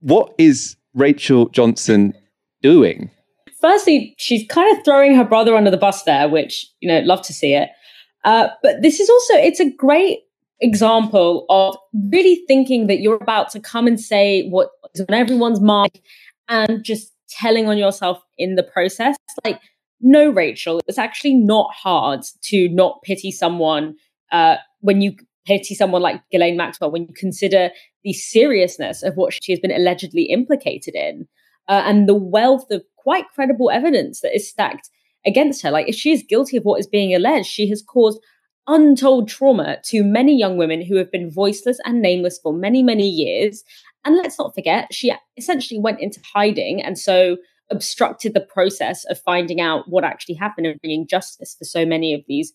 What 0.00 0.34
is 0.38 0.76
Rachel 0.94 1.48
Johnson 1.50 2.14
doing? 2.62 3.10
Firstly, 3.66 4.14
she's 4.16 4.46
kind 4.48 4.76
of 4.76 4.84
throwing 4.84 5.14
her 5.16 5.24
brother 5.24 5.56
under 5.56 5.70
the 5.70 5.76
bus 5.76 6.04
there, 6.04 6.28
which, 6.28 6.66
you 6.80 6.88
know, 6.88 7.00
love 7.00 7.22
to 7.22 7.32
see 7.32 7.52
it. 7.52 7.68
Uh, 8.24 8.48
but 8.62 8.80
this 8.82 9.00
is 9.00 9.10
also, 9.10 9.34
it's 9.34 9.60
a 9.60 9.70
great 9.70 10.20
example 10.60 11.44
of 11.48 11.76
really 12.10 12.42
thinking 12.46 12.86
that 12.86 13.00
you're 13.00 13.16
about 13.16 13.50
to 13.50 13.60
come 13.60 13.86
and 13.86 14.00
say 14.00 14.48
what 14.48 14.70
is 14.94 15.04
on 15.08 15.14
everyone's 15.14 15.60
mind 15.60 16.00
and 16.48 16.84
just 16.84 17.12
telling 17.28 17.68
on 17.68 17.76
yourself 17.76 18.22
in 18.38 18.54
the 18.54 18.62
process. 18.62 19.16
Like, 19.44 19.60
no, 20.00 20.30
Rachel, 20.30 20.80
it's 20.86 20.98
actually 20.98 21.34
not 21.34 21.72
hard 21.74 22.20
to 22.44 22.68
not 22.68 23.02
pity 23.02 23.32
someone 23.32 23.96
uh, 24.30 24.56
when 24.80 25.00
you 25.00 25.16
pity 25.44 25.74
someone 25.74 26.02
like 26.02 26.20
Ghislaine 26.30 26.56
Maxwell, 26.56 26.90
when 26.90 27.02
you 27.02 27.14
consider 27.14 27.70
the 28.04 28.12
seriousness 28.12 29.02
of 29.02 29.14
what 29.14 29.32
she 29.32 29.52
has 29.52 29.60
been 29.60 29.72
allegedly 29.72 30.24
implicated 30.24 30.94
in 30.94 31.26
uh, 31.68 31.82
and 31.84 32.08
the 32.08 32.14
wealth 32.14 32.70
of 32.70 32.82
quite 32.96 33.24
credible 33.34 33.70
evidence 33.70 34.20
that 34.20 34.34
is 34.34 34.48
stacked 34.48 34.90
against 35.24 35.62
her. 35.62 35.70
Like, 35.70 35.88
if 35.88 35.94
she 35.94 36.12
is 36.12 36.24
guilty 36.28 36.56
of 36.56 36.64
what 36.64 36.80
is 36.80 36.86
being 36.86 37.14
alleged, 37.14 37.48
she 37.48 37.68
has 37.68 37.82
caused 37.82 38.20
untold 38.66 39.28
trauma 39.28 39.78
to 39.84 40.02
many 40.02 40.36
young 40.36 40.56
women 40.56 40.82
who 40.82 40.96
have 40.96 41.10
been 41.10 41.30
voiceless 41.30 41.78
and 41.84 42.02
nameless 42.02 42.38
for 42.42 42.52
many, 42.52 42.82
many 42.82 43.08
years. 43.08 43.62
And 44.04 44.16
let's 44.16 44.38
not 44.38 44.54
forget, 44.54 44.92
she 44.92 45.12
essentially 45.36 45.78
went 45.78 46.00
into 46.00 46.20
hiding 46.34 46.82
and 46.82 46.98
so 46.98 47.36
obstructed 47.70 48.34
the 48.34 48.40
process 48.40 49.04
of 49.06 49.20
finding 49.20 49.60
out 49.60 49.88
what 49.88 50.04
actually 50.04 50.36
happened 50.36 50.66
and 50.66 50.80
bringing 50.80 51.06
justice 51.06 51.56
for 51.58 51.64
so 51.64 51.84
many 51.84 52.14
of 52.14 52.22
these 52.28 52.52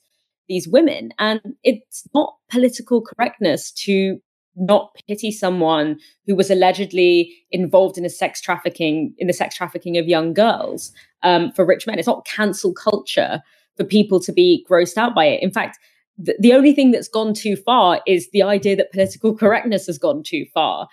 these 0.48 0.68
women. 0.68 1.14
And 1.18 1.40
it's 1.64 2.06
not 2.14 2.36
political 2.50 3.02
correctness 3.02 3.72
to 3.84 4.20
not 4.56 4.96
pity 5.08 5.32
someone 5.32 5.98
who 6.28 6.36
was 6.36 6.50
allegedly 6.50 7.34
involved 7.52 7.98
in 7.98 8.06
a 8.06 8.10
sex 8.10 8.42
trafficking 8.42 9.14
in 9.18 9.28
the 9.28 9.34
sex 9.34 9.56
trafficking 9.56 9.98
of 9.98 10.08
young 10.08 10.34
girls 10.34 10.92
um, 11.24 11.52
for 11.52 11.66
rich 11.66 11.88
men. 11.88 11.98
It's 11.98 12.08
not 12.08 12.26
cancel 12.26 12.74
culture 12.74 13.42
for 13.78 13.84
people 13.84 14.20
to 14.20 14.34
be 14.34 14.66
grossed 14.70 14.98
out 14.98 15.16
by 15.16 15.26
it. 15.26 15.42
In 15.42 15.52
fact, 15.52 15.78
the, 16.18 16.36
the 16.40 16.54
only 16.54 16.74
thing 16.74 16.92
that's 16.92 17.08
gone 17.08 17.34
too 17.34 17.56
far 17.56 18.02
is 18.06 18.30
the 18.32 18.44
idea 18.44 18.76
that 18.76 18.92
political 18.92 19.36
correctness 19.36 19.88
has 19.88 19.98
gone 19.98 20.24
too 20.24 20.46
far. 20.54 20.88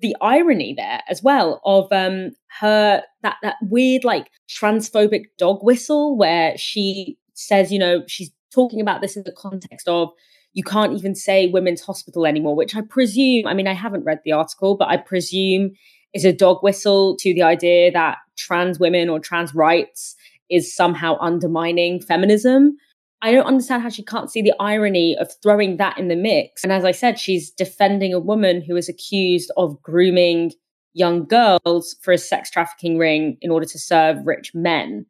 The 0.00 0.16
irony 0.20 0.74
there 0.76 1.02
as 1.08 1.22
well 1.22 1.60
of 1.64 1.90
um, 1.92 2.30
her 2.60 3.02
that 3.22 3.36
that 3.42 3.56
weird 3.62 4.04
like 4.04 4.30
transphobic 4.48 5.24
dog 5.38 5.60
whistle 5.62 6.16
where 6.16 6.56
she 6.56 7.16
says, 7.34 7.72
you 7.72 7.78
know, 7.78 8.02
she's 8.06 8.30
talking 8.52 8.80
about 8.80 9.00
this 9.00 9.16
in 9.16 9.22
the 9.24 9.32
context 9.32 9.88
of 9.88 10.10
you 10.52 10.64
can't 10.64 10.96
even 10.96 11.14
say 11.14 11.46
women's 11.46 11.80
hospital 11.80 12.26
anymore, 12.26 12.56
which 12.56 12.74
I 12.74 12.80
presume, 12.80 13.46
I 13.46 13.54
mean, 13.54 13.68
I 13.68 13.74
haven't 13.74 14.04
read 14.04 14.20
the 14.24 14.32
article, 14.32 14.76
but 14.76 14.88
I 14.88 14.96
presume 14.96 15.72
is 16.14 16.24
a 16.24 16.32
dog 16.32 16.62
whistle 16.62 17.16
to 17.16 17.34
the 17.34 17.42
idea 17.42 17.90
that 17.92 18.16
trans 18.36 18.78
women 18.78 19.08
or 19.08 19.20
trans 19.20 19.54
rights 19.54 20.16
is 20.50 20.74
somehow 20.74 21.16
undermining 21.20 22.00
feminism. 22.00 22.76
I 23.20 23.32
don't 23.32 23.46
understand 23.46 23.82
how 23.82 23.88
she 23.88 24.04
can't 24.04 24.30
see 24.30 24.42
the 24.42 24.54
irony 24.60 25.16
of 25.18 25.30
throwing 25.42 25.76
that 25.76 25.98
in 25.98 26.08
the 26.08 26.16
mix. 26.16 26.62
And 26.62 26.72
as 26.72 26.84
I 26.84 26.92
said, 26.92 27.18
she's 27.18 27.50
defending 27.50 28.14
a 28.14 28.20
woman 28.20 28.62
who 28.62 28.76
is 28.76 28.88
accused 28.88 29.50
of 29.56 29.82
grooming 29.82 30.52
young 30.94 31.26
girls 31.26 31.96
for 32.00 32.12
a 32.12 32.18
sex 32.18 32.50
trafficking 32.50 32.96
ring 32.96 33.36
in 33.40 33.50
order 33.50 33.66
to 33.66 33.78
serve 33.78 34.24
rich 34.24 34.52
men. 34.54 35.04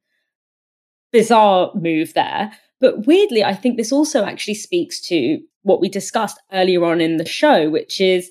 Bizarre 1.13 1.71
move 1.75 2.15
there. 2.15 2.51
But 2.81 3.07
weirdly, 3.07 3.45
I 3.45 3.55
think 3.55 3.77
this 3.77 3.93
also 3.93 4.25
actually 4.25 4.55
speaks 4.55 5.01
to 5.09 5.41
what 5.63 5.81
we 5.81 5.89
discussed 5.89 6.41
earlier 6.53 6.85
on 6.85 7.01
in 7.01 7.17
the 7.17 7.27
show, 7.27 7.69
which 7.69 8.01
is 8.01 8.31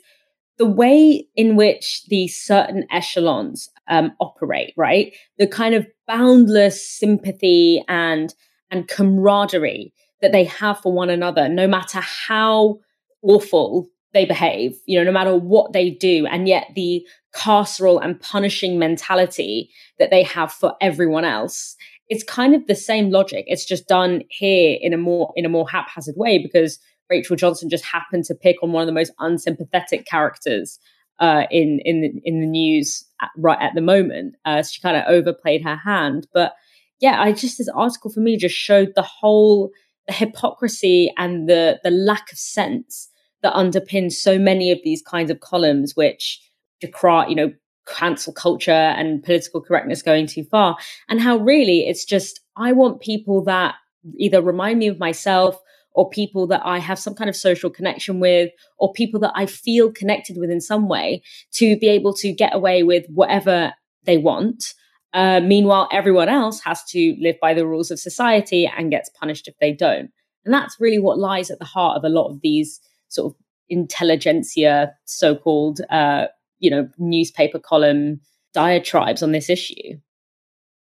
the 0.57 0.65
way 0.65 1.27
in 1.35 1.55
which 1.55 2.03
these 2.07 2.41
certain 2.41 2.85
echelons 2.91 3.69
um, 3.87 4.11
operate, 4.19 4.73
right? 4.75 5.13
The 5.37 5.47
kind 5.47 5.75
of 5.75 5.87
boundless 6.07 6.89
sympathy 6.89 7.83
and 7.87 8.33
and 8.69 8.87
camaraderie 8.87 9.93
that 10.21 10.31
they 10.31 10.43
have 10.43 10.79
for 10.79 10.91
one 10.91 11.09
another, 11.09 11.47
no 11.47 11.67
matter 11.67 11.99
how 12.01 12.79
awful 13.21 13.87
they 14.13 14.25
behave, 14.25 14.73
you 14.85 14.97
know, 14.97 15.05
no 15.05 15.11
matter 15.11 15.35
what 15.35 15.73
they 15.73 15.89
do, 15.89 16.25
and 16.25 16.47
yet 16.47 16.67
the 16.75 17.05
carceral 17.35 18.03
and 18.03 18.19
punishing 18.19 18.79
mentality 18.79 19.69
that 19.99 20.09
they 20.09 20.23
have 20.23 20.51
for 20.51 20.75
everyone 20.81 21.23
else 21.23 21.75
it's 22.09 22.23
kind 22.23 22.55
of 22.55 22.65
the 22.67 22.75
same 22.75 23.09
logic. 23.09 23.45
It's 23.47 23.65
just 23.65 23.87
done 23.87 24.23
here 24.29 24.77
in 24.81 24.93
a 24.93 24.97
more 24.97 25.33
in 25.35 25.45
a 25.45 25.49
more 25.49 25.69
haphazard 25.69 26.15
way 26.17 26.37
because 26.37 26.79
Rachel 27.09 27.35
Johnson 27.35 27.69
just 27.69 27.85
happened 27.85 28.25
to 28.25 28.35
pick 28.35 28.57
on 28.61 28.71
one 28.71 28.81
of 28.81 28.87
the 28.87 28.93
most 28.93 29.13
unsympathetic 29.19 30.05
characters 30.05 30.79
uh, 31.19 31.43
in 31.51 31.79
in 31.83 32.01
the, 32.01 32.21
in 32.23 32.41
the 32.41 32.47
news 32.47 33.05
at, 33.21 33.29
right 33.37 33.61
at 33.61 33.73
the 33.75 33.81
moment. 33.81 34.35
Uh, 34.45 34.63
she 34.63 34.81
kind 34.81 34.97
of 34.97 35.03
overplayed 35.07 35.63
her 35.63 35.75
hand. 35.75 36.27
But 36.33 36.53
yeah, 36.99 37.21
I 37.21 37.31
just 37.31 37.57
this 37.57 37.69
article 37.69 38.11
for 38.11 38.19
me 38.19 38.37
just 38.37 38.55
showed 38.55 38.93
the 38.95 39.01
whole 39.01 39.71
the 40.07 40.13
hypocrisy 40.13 41.11
and 41.17 41.49
the 41.49 41.79
the 41.83 41.91
lack 41.91 42.31
of 42.31 42.37
sense 42.37 43.09
that 43.43 43.53
underpins 43.53 44.13
so 44.13 44.39
many 44.39 44.71
of 44.71 44.79
these 44.83 45.01
kinds 45.01 45.29
of 45.29 45.41
columns, 45.41 45.95
which 45.95 46.41
decry 46.79 47.27
you 47.27 47.35
know 47.35 47.51
cancel 47.87 48.33
culture 48.33 48.71
and 48.71 49.23
political 49.23 49.61
correctness 49.61 50.01
going 50.01 50.27
too 50.27 50.43
far, 50.43 50.77
and 51.09 51.21
how 51.21 51.37
really 51.37 51.87
it's 51.87 52.05
just, 52.05 52.41
I 52.55 52.73
want 52.73 53.01
people 53.01 53.43
that 53.45 53.75
either 54.17 54.41
remind 54.41 54.79
me 54.79 54.87
of 54.87 54.99
myself 54.99 55.59
or 55.93 56.09
people 56.09 56.45
that 56.47 56.61
I 56.63 56.77
have 56.77 56.99
some 56.99 57.15
kind 57.15 57.29
of 57.29 57.35
social 57.35 57.71
connection 57.71 58.19
with, 58.19 58.51
or 58.77 58.93
people 58.93 59.19
that 59.21 59.31
I 59.35 59.47
feel 59.47 59.91
connected 59.91 60.37
with 60.37 60.51
in 60.51 60.61
some 60.61 60.87
way 60.87 61.23
to 61.53 61.75
be 61.77 61.87
able 61.87 62.13
to 62.15 62.31
get 62.31 62.53
away 62.53 62.83
with 62.83 63.05
whatever 63.07 63.73
they 64.03 64.17
want. 64.17 64.75
Uh, 65.13 65.39
meanwhile, 65.39 65.89
everyone 65.91 66.29
else 66.29 66.59
has 66.59 66.83
to 66.89 67.15
live 67.19 67.35
by 67.41 67.55
the 67.55 67.65
rules 67.65 67.89
of 67.89 67.99
society 67.99 68.71
and 68.77 68.91
gets 68.91 69.09
punished 69.09 69.47
if 69.47 69.55
they 69.59 69.73
don't. 69.73 70.11
And 70.45 70.53
that's 70.53 70.77
really 70.79 70.99
what 70.99 71.17
lies 71.17 71.49
at 71.49 71.57
the 71.57 71.65
heart 71.65 71.97
of 71.97 72.03
a 72.03 72.09
lot 72.09 72.29
of 72.29 72.41
these 72.41 72.79
sort 73.07 73.33
of 73.33 73.39
intelligentsia, 73.67 74.93
so 75.05 75.35
called 75.35 75.81
uh, 75.89 76.27
you 76.59 76.69
know, 76.69 76.89
newspaper 76.97 77.59
column 77.59 78.19
diatribes 78.53 79.21
on 79.21 79.31
this 79.31 79.49
issue. 79.49 79.99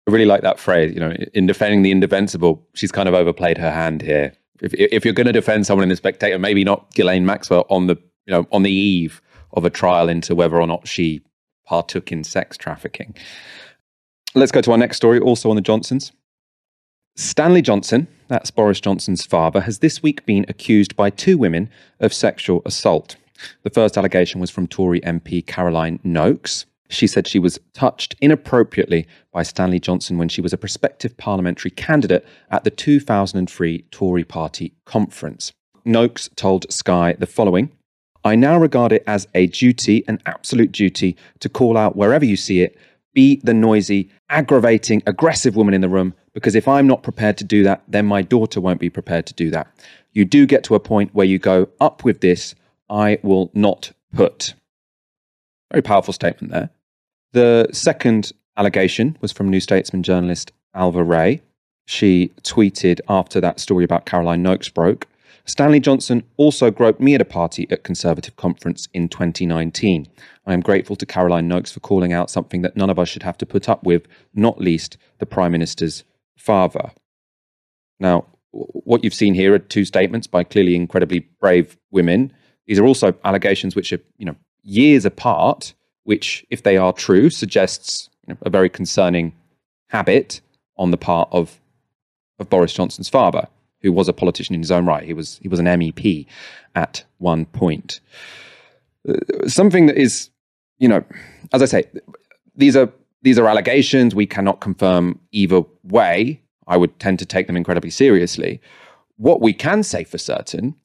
I 0.08 0.12
really 0.12 0.26
like 0.26 0.42
that 0.42 0.60
phrase, 0.60 0.94
you 0.94 1.00
know, 1.00 1.12
in 1.34 1.46
defending 1.46 1.84
the 1.84 1.92
indefensible, 1.92 2.66
she's 2.74 2.92
kind 2.92 3.08
of 3.08 3.14
overplayed 3.14 3.58
her 3.58 3.72
hand 3.72 4.02
here. 4.02 4.34
If, 4.62 4.74
if 4.74 5.06
you're 5.06 5.14
going 5.14 5.28
to 5.28 5.34
defend 5.34 5.66
someone 5.66 5.84
in 5.84 5.90
the 5.90 5.96
spectator, 5.96 6.40
maybe 6.40 6.64
not 6.64 6.94
Ghislaine 6.96 7.26
Maxwell 7.26 7.66
on 7.70 7.88
the, 7.88 7.96
you 8.26 8.32
know, 8.32 8.48
on 8.52 8.64
the 8.64 8.72
eve 8.72 9.22
of 9.54 9.66
a 9.66 9.70
trial 9.70 10.10
into 10.10 10.36
whether 10.36 10.60
or 10.60 10.68
not 10.68 10.88
she 10.88 11.22
partook 11.66 12.12
in 12.12 12.24
sex 12.24 12.58
trafficking. 12.58 13.16
Let's 14.36 14.52
go 14.52 14.62
to 14.62 14.72
our 14.72 14.78
next 14.78 14.98
story, 14.98 15.20
also 15.20 15.50
on 15.50 15.56
the 15.56 15.62
Johnsons. 15.62 16.12
Stanley 17.16 17.62
Johnson, 17.62 18.08
that's 18.28 18.52
Boris 18.52 18.80
Johnson's 18.80 19.26
father, 19.26 19.62
has 19.62 19.80
this 19.80 20.02
week 20.02 20.26
been 20.26 20.46
accused 20.48 20.96
by 20.96 21.10
two 21.10 21.38
women 21.38 21.70
of 22.00 22.14
sexual 22.14 22.62
assault. 22.66 23.18
The 23.64 23.70
first 23.70 23.98
allegation 23.98 24.40
was 24.40 24.50
from 24.50 24.68
Tory 24.68 25.02
MP 25.02 25.46
Caroline 25.46 26.00
Nokes. 26.04 26.66
She 26.90 27.08
said 27.08 27.28
she 27.28 27.40
was 27.40 27.60
touched 27.74 28.16
inappropriately 28.20 29.08
by 29.32 29.44
Stanley 29.44 29.80
Johnson 29.80 30.18
when 30.18 30.30
she 30.30 30.42
was 30.42 30.54
a 30.54 30.58
prospective 30.58 31.16
parliamentary 31.18 31.72
candidate 31.72 32.26
at 32.50 32.64
the 32.64 32.72
2003 32.72 33.84
Tory 33.92 34.24
party 34.24 34.74
conference. 34.86 35.52
Nokes 35.86 36.30
told 36.36 36.72
Sky 36.72 37.16
the 37.18 37.28
following 37.28 37.72
I 38.26 38.36
now 38.36 38.58
regard 38.58 38.92
it 38.92 39.04
as 39.08 39.28
a 39.34 39.48
duty, 39.48 40.04
an 40.08 40.20
absolute 40.26 40.72
duty, 40.72 41.16
to 41.40 41.48
call 41.48 41.78
out 41.78 41.96
wherever 41.96 42.26
you 42.26 42.36
see 42.36 42.62
it 42.62 42.78
be 43.14 43.42
the 43.44 43.54
noisy, 43.54 44.10
aggravating, 44.30 45.02
aggressive 45.08 45.56
woman 45.56 45.74
in 45.74 45.82
the 45.82 45.90
room 45.90 46.14
because 46.34 46.56
if 46.56 46.68
I'm 46.68 46.88
not 46.88 47.04
prepared 47.04 47.38
to 47.38 47.44
do 47.44 47.64
that, 47.64 47.84
then 47.88 48.06
my 48.06 48.22
daughter 48.22 48.62
won't 48.62 48.80
be 48.80 48.90
prepared 48.90 49.26
to 49.28 49.34
do 49.34 49.50
that. 49.52 49.68
You 50.14 50.26
do 50.26 50.46
get 50.46 50.64
to 50.66 50.76
a 50.76 50.80
point 50.80 51.14
where 51.14 51.26
you 51.26 51.40
go, 51.40 51.68
up 51.82 52.04
with 52.04 52.22
this, 52.22 52.56
I 52.90 53.20
will 53.24 53.52
not 53.54 53.92
put. 54.14 54.54
Very 55.72 55.82
powerful 55.82 56.14
statement 56.14 56.52
there. 56.52 56.70
The 57.34 57.68
second 57.72 58.32
allegation 58.58 59.18
was 59.22 59.32
from 59.32 59.50
New 59.50 59.60
Statesman 59.60 60.04
journalist 60.04 60.52
Ailbhe 60.76 61.08
Rea. 61.08 61.42
She 61.86 62.32
tweeted 62.44 63.00
after 63.08 63.40
that 63.42 63.60
story 63.60 63.84
about 63.84 64.06
Caroline 64.06 64.44
Nokes 64.44 64.74
broke 64.74 65.08
Stanley 65.50 65.80
Johnson 65.80 66.22
also 66.38 66.70
groped 66.70 67.02
me 67.02 67.16
at 67.16 67.22
a 67.22 67.26
party 67.26 67.68
at 67.72 67.84
Conservative 67.84 68.36
Conference 68.36 68.88
in 68.94 69.10
2019. 69.10 70.08
I 70.46 70.54
am 70.54 70.62
grateful 70.62 70.96
to 70.96 71.08
Caroline 71.08 71.50
Nokes 71.50 71.74
for 71.74 71.80
calling 71.80 72.14
out 72.14 72.30
something 72.30 72.62
that 72.62 72.78
none 72.78 72.92
of 72.92 73.00
us 73.00 73.10
should 73.10 73.24
have 73.24 73.38
to 73.40 73.48
put 73.48 73.68
up 73.68 73.84
with, 73.84 74.08
not 74.36 74.62
least 74.62 74.98
the 75.18 75.26
Prime 75.26 75.52
Minister's 75.52 76.04
father. 76.38 76.92
Now, 78.00 78.28
what 78.52 79.04
you've 79.04 79.14
seen 79.14 79.34
here 79.34 79.56
are 79.56 79.60
two 79.60 79.86
statements 79.86 80.28
by 80.28 80.44
clearly 80.44 80.76
incredibly 80.76 81.22
brave 81.40 81.78
women. 81.90 82.32
These 82.70 82.78
are 82.78 82.86
also 82.86 83.16
allegations 83.26 83.76
which 83.76 83.92
are, 83.92 84.00
you 84.20 84.28
know, 84.28 84.36
years 84.62 85.04
apart, 85.04 85.74
which, 86.04 86.46
if 86.52 86.62
they 86.62 86.78
are 86.78 86.94
true, 86.94 87.32
suggests 87.32 88.12
you 88.28 88.34
know, 88.36 88.38
a 88.44 88.52
very 88.52 88.70
concerning 88.70 89.34
habit 89.88 90.40
on 90.78 90.92
the 90.92 90.98
part 90.98 91.30
of, 91.32 91.60
of 92.38 92.48
Boris 92.48 92.72
Johnson's 92.72 93.10
father 93.10 93.48
who 93.82 93.92
was 93.92 94.08
a 94.08 94.14
politician 94.14 94.54
in 94.54 94.62
his 94.62 94.70
own 94.70 94.86
right. 94.86 95.04
He 95.04 95.14
was 95.14 95.40
he 95.42 95.48
was 95.48 95.60
an 95.60 95.66
MEP 95.66 96.28
at 96.76 97.04
one 97.18 97.48
point. 97.48 98.02
Uh, 99.08 99.48
something 99.48 99.88
that 99.88 99.98
is, 99.98 100.30
you 100.78 100.88
know, 100.88 101.04
as 101.54 101.64
I 101.64 101.66
say, 101.66 101.86
these 102.56 102.76
are 102.76 102.92
these 103.24 103.40
are 103.40 103.48
allegations. 103.48 104.14
We 104.14 104.28
cannot 104.28 104.60
confirm 104.60 105.20
either 105.32 105.64
way. 105.84 106.40
I 106.68 106.78
would 106.78 107.00
tend 107.00 107.18
to 107.18 107.26
take 107.26 107.48
them 107.48 107.58
incredibly 107.58 107.90
seriously. 107.90 108.62
What 109.18 109.42
we 109.42 109.54
can 109.54 109.82
say 109.82 110.04
for 110.04 110.20
certain 110.20 110.76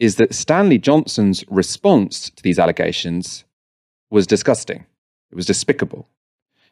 is 0.00 0.16
that 0.16 0.34
Stanley 0.34 0.78
Johnson's 0.78 1.44
response 1.48 2.30
to 2.30 2.42
these 2.42 2.58
allegations 2.58 3.44
was 4.10 4.26
disgusting. 4.26 4.86
It 5.30 5.36
was 5.36 5.46
despicable. 5.46 6.08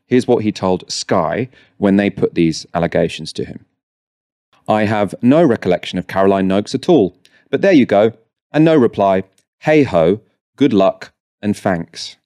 Here's 0.06 0.26
what 0.26 0.42
he 0.42 0.50
told 0.50 0.90
Sky 0.90 1.50
when 1.76 1.96
they 1.96 2.08
put 2.10 2.34
these 2.34 2.66
allegations 2.74 3.32
to 3.34 3.44
him. 3.44 3.66
I 4.66 4.86
have 4.86 5.14
no 5.22 5.44
recollection 5.44 5.98
of 5.98 6.08
Caroline 6.08 6.48
Nokes 6.48 6.74
at 6.74 6.88
all. 6.88 7.16
But 7.50 7.60
there 7.60 7.72
you 7.72 7.86
go. 7.86 8.12
And 8.50 8.64
no 8.64 8.74
reply. 8.74 9.24
Hey 9.60 9.82
ho, 9.82 10.20
good 10.56 10.72
luck, 10.72 11.12
and 11.42 11.56
thanks. 11.56 12.16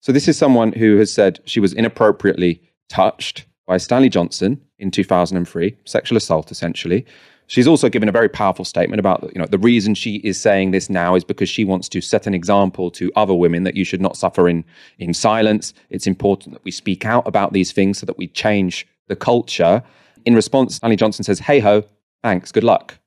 So, 0.00 0.12
this 0.12 0.28
is 0.28 0.36
someone 0.36 0.72
who 0.72 0.98
has 0.98 1.12
said 1.12 1.40
she 1.44 1.60
was 1.60 1.72
inappropriately 1.72 2.62
touched 2.88 3.46
by 3.66 3.78
Stanley 3.78 4.10
Johnson 4.10 4.60
in 4.78 4.90
2003, 4.90 5.76
sexual 5.84 6.18
assault 6.18 6.50
essentially. 6.50 7.06
She's 7.46 7.66
also 7.66 7.90
given 7.90 8.08
a 8.08 8.12
very 8.12 8.28
powerful 8.28 8.64
statement 8.64 9.00
about 9.00 9.30
you 9.34 9.40
know 9.40 9.46
the 9.46 9.58
reason 9.58 9.94
she 9.94 10.16
is 10.16 10.40
saying 10.40 10.70
this 10.70 10.88
now 10.88 11.14
is 11.14 11.24
because 11.24 11.48
she 11.48 11.64
wants 11.64 11.88
to 11.90 12.00
set 12.00 12.26
an 12.26 12.34
example 12.34 12.90
to 12.92 13.12
other 13.16 13.34
women 13.34 13.64
that 13.64 13.76
you 13.76 13.84
should 13.84 14.00
not 14.00 14.16
suffer 14.16 14.48
in 14.48 14.64
in 14.98 15.12
silence. 15.12 15.74
It's 15.90 16.06
important 16.06 16.54
that 16.54 16.64
we 16.64 16.70
speak 16.70 17.04
out 17.04 17.26
about 17.26 17.52
these 17.52 17.72
things 17.72 17.98
so 17.98 18.06
that 18.06 18.18
we 18.18 18.28
change 18.28 18.86
the 19.08 19.16
culture 19.16 19.82
in 20.24 20.34
response, 20.34 20.76
Stanley 20.76 20.96
Johnson 20.96 21.24
says, 21.24 21.38
hey 21.40 21.60
ho, 21.60 21.84
thanks, 22.22 22.52
good 22.52 22.64
luck. 22.64 22.98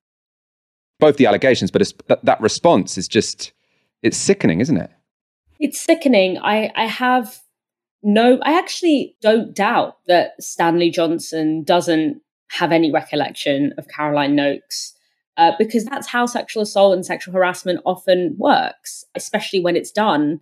Both 0.99 1.17
the 1.17 1.25
allegations, 1.25 1.71
but 1.71 1.93
that, 2.07 2.23
that 2.25 2.41
response 2.41 2.97
is 2.97 3.07
just, 3.07 3.53
it's 4.01 4.17
sickening, 4.17 4.61
isn't 4.61 4.77
it? 4.77 4.91
It's 5.59 5.79
sickening. 5.79 6.37
I, 6.37 6.71
I 6.75 6.85
have 6.85 7.39
no, 8.03 8.39
I 8.43 8.57
actually 8.57 9.15
don't 9.21 9.55
doubt 9.55 9.97
that 10.07 10.41
Stanley 10.41 10.89
Johnson 10.89 11.63
doesn't 11.63 12.21
have 12.49 12.71
any 12.71 12.91
recollection 12.91 13.73
of 13.77 13.87
Caroline 13.87 14.35
Nokes. 14.35 14.93
Uh, 15.37 15.51
because 15.59 15.85
that's 15.85 16.07
how 16.07 16.25
sexual 16.25 16.63
assault 16.63 16.95
and 16.95 17.05
sexual 17.05 17.31
harassment 17.31 17.79
often 17.85 18.35
works, 18.39 19.05
especially 19.13 19.59
when 19.59 19.75
it's 19.75 19.91
done 19.91 20.41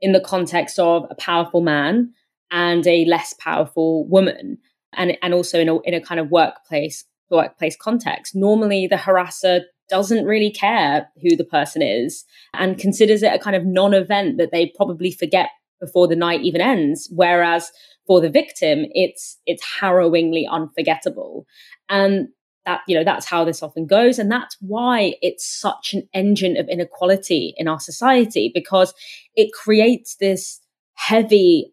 in 0.00 0.12
the 0.12 0.20
context 0.20 0.78
of 0.78 1.06
a 1.10 1.14
powerful 1.14 1.60
man 1.60 2.10
and 2.50 2.86
a 2.86 3.04
less 3.04 3.34
powerful 3.34 4.06
woman 4.08 4.56
and 4.94 5.16
and 5.22 5.34
also 5.34 5.60
in 5.60 5.68
a 5.68 5.78
in 5.80 5.94
a 5.94 6.00
kind 6.00 6.20
of 6.20 6.30
workplace 6.30 7.04
workplace 7.30 7.76
context. 7.76 8.34
Normally, 8.34 8.86
the 8.86 8.96
harasser 8.96 9.62
doesn't 9.88 10.24
really 10.24 10.50
care 10.50 11.08
who 11.20 11.36
the 11.36 11.44
person 11.44 11.82
is 11.82 12.24
and 12.54 12.78
considers 12.78 13.22
it 13.22 13.34
a 13.34 13.38
kind 13.38 13.56
of 13.56 13.66
non-event 13.66 14.38
that 14.38 14.52
they 14.52 14.72
probably 14.76 15.10
forget 15.10 15.50
before 15.80 16.06
the 16.06 16.16
night 16.16 16.40
even 16.42 16.60
ends. 16.60 17.08
Whereas 17.12 17.72
for 18.06 18.20
the 18.20 18.30
victim, 18.30 18.86
it's 18.90 19.38
it's 19.46 19.64
harrowingly 19.80 20.46
unforgettable, 20.50 21.46
and 21.88 22.28
that 22.66 22.80
you 22.86 22.96
know 22.96 23.04
that's 23.04 23.26
how 23.26 23.44
this 23.44 23.62
often 23.62 23.86
goes, 23.86 24.18
and 24.18 24.30
that's 24.30 24.56
why 24.60 25.14
it's 25.22 25.46
such 25.46 25.94
an 25.94 26.08
engine 26.14 26.56
of 26.56 26.68
inequality 26.68 27.54
in 27.56 27.68
our 27.68 27.80
society 27.80 28.50
because 28.54 28.94
it 29.34 29.52
creates 29.52 30.16
this 30.16 30.60
heavy 30.94 31.72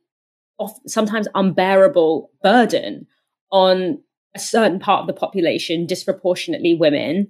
sometimes 0.87 1.27
unbearable 1.35 2.31
burden 2.41 3.05
on 3.51 4.01
a 4.35 4.39
certain 4.39 4.79
part 4.79 5.01
of 5.01 5.07
the 5.07 5.13
population, 5.13 5.85
disproportionately 5.85 6.75
women, 6.75 7.27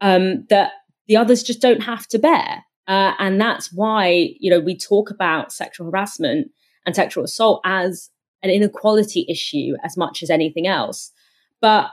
um, 0.00 0.44
that 0.48 0.72
the 1.06 1.16
others 1.16 1.42
just 1.42 1.60
don't 1.60 1.82
have 1.82 2.06
to 2.08 2.18
bear. 2.18 2.64
Uh, 2.88 3.12
and 3.18 3.40
that's 3.40 3.72
why, 3.72 4.30
you 4.38 4.50
know, 4.50 4.60
we 4.60 4.76
talk 4.76 5.10
about 5.10 5.52
sexual 5.52 5.86
harassment 5.86 6.48
and 6.84 6.94
sexual 6.94 7.24
assault 7.24 7.60
as 7.64 8.10
an 8.42 8.50
inequality 8.50 9.26
issue 9.28 9.74
as 9.84 9.96
much 9.96 10.22
as 10.22 10.30
anything 10.30 10.66
else. 10.66 11.12
But 11.60 11.88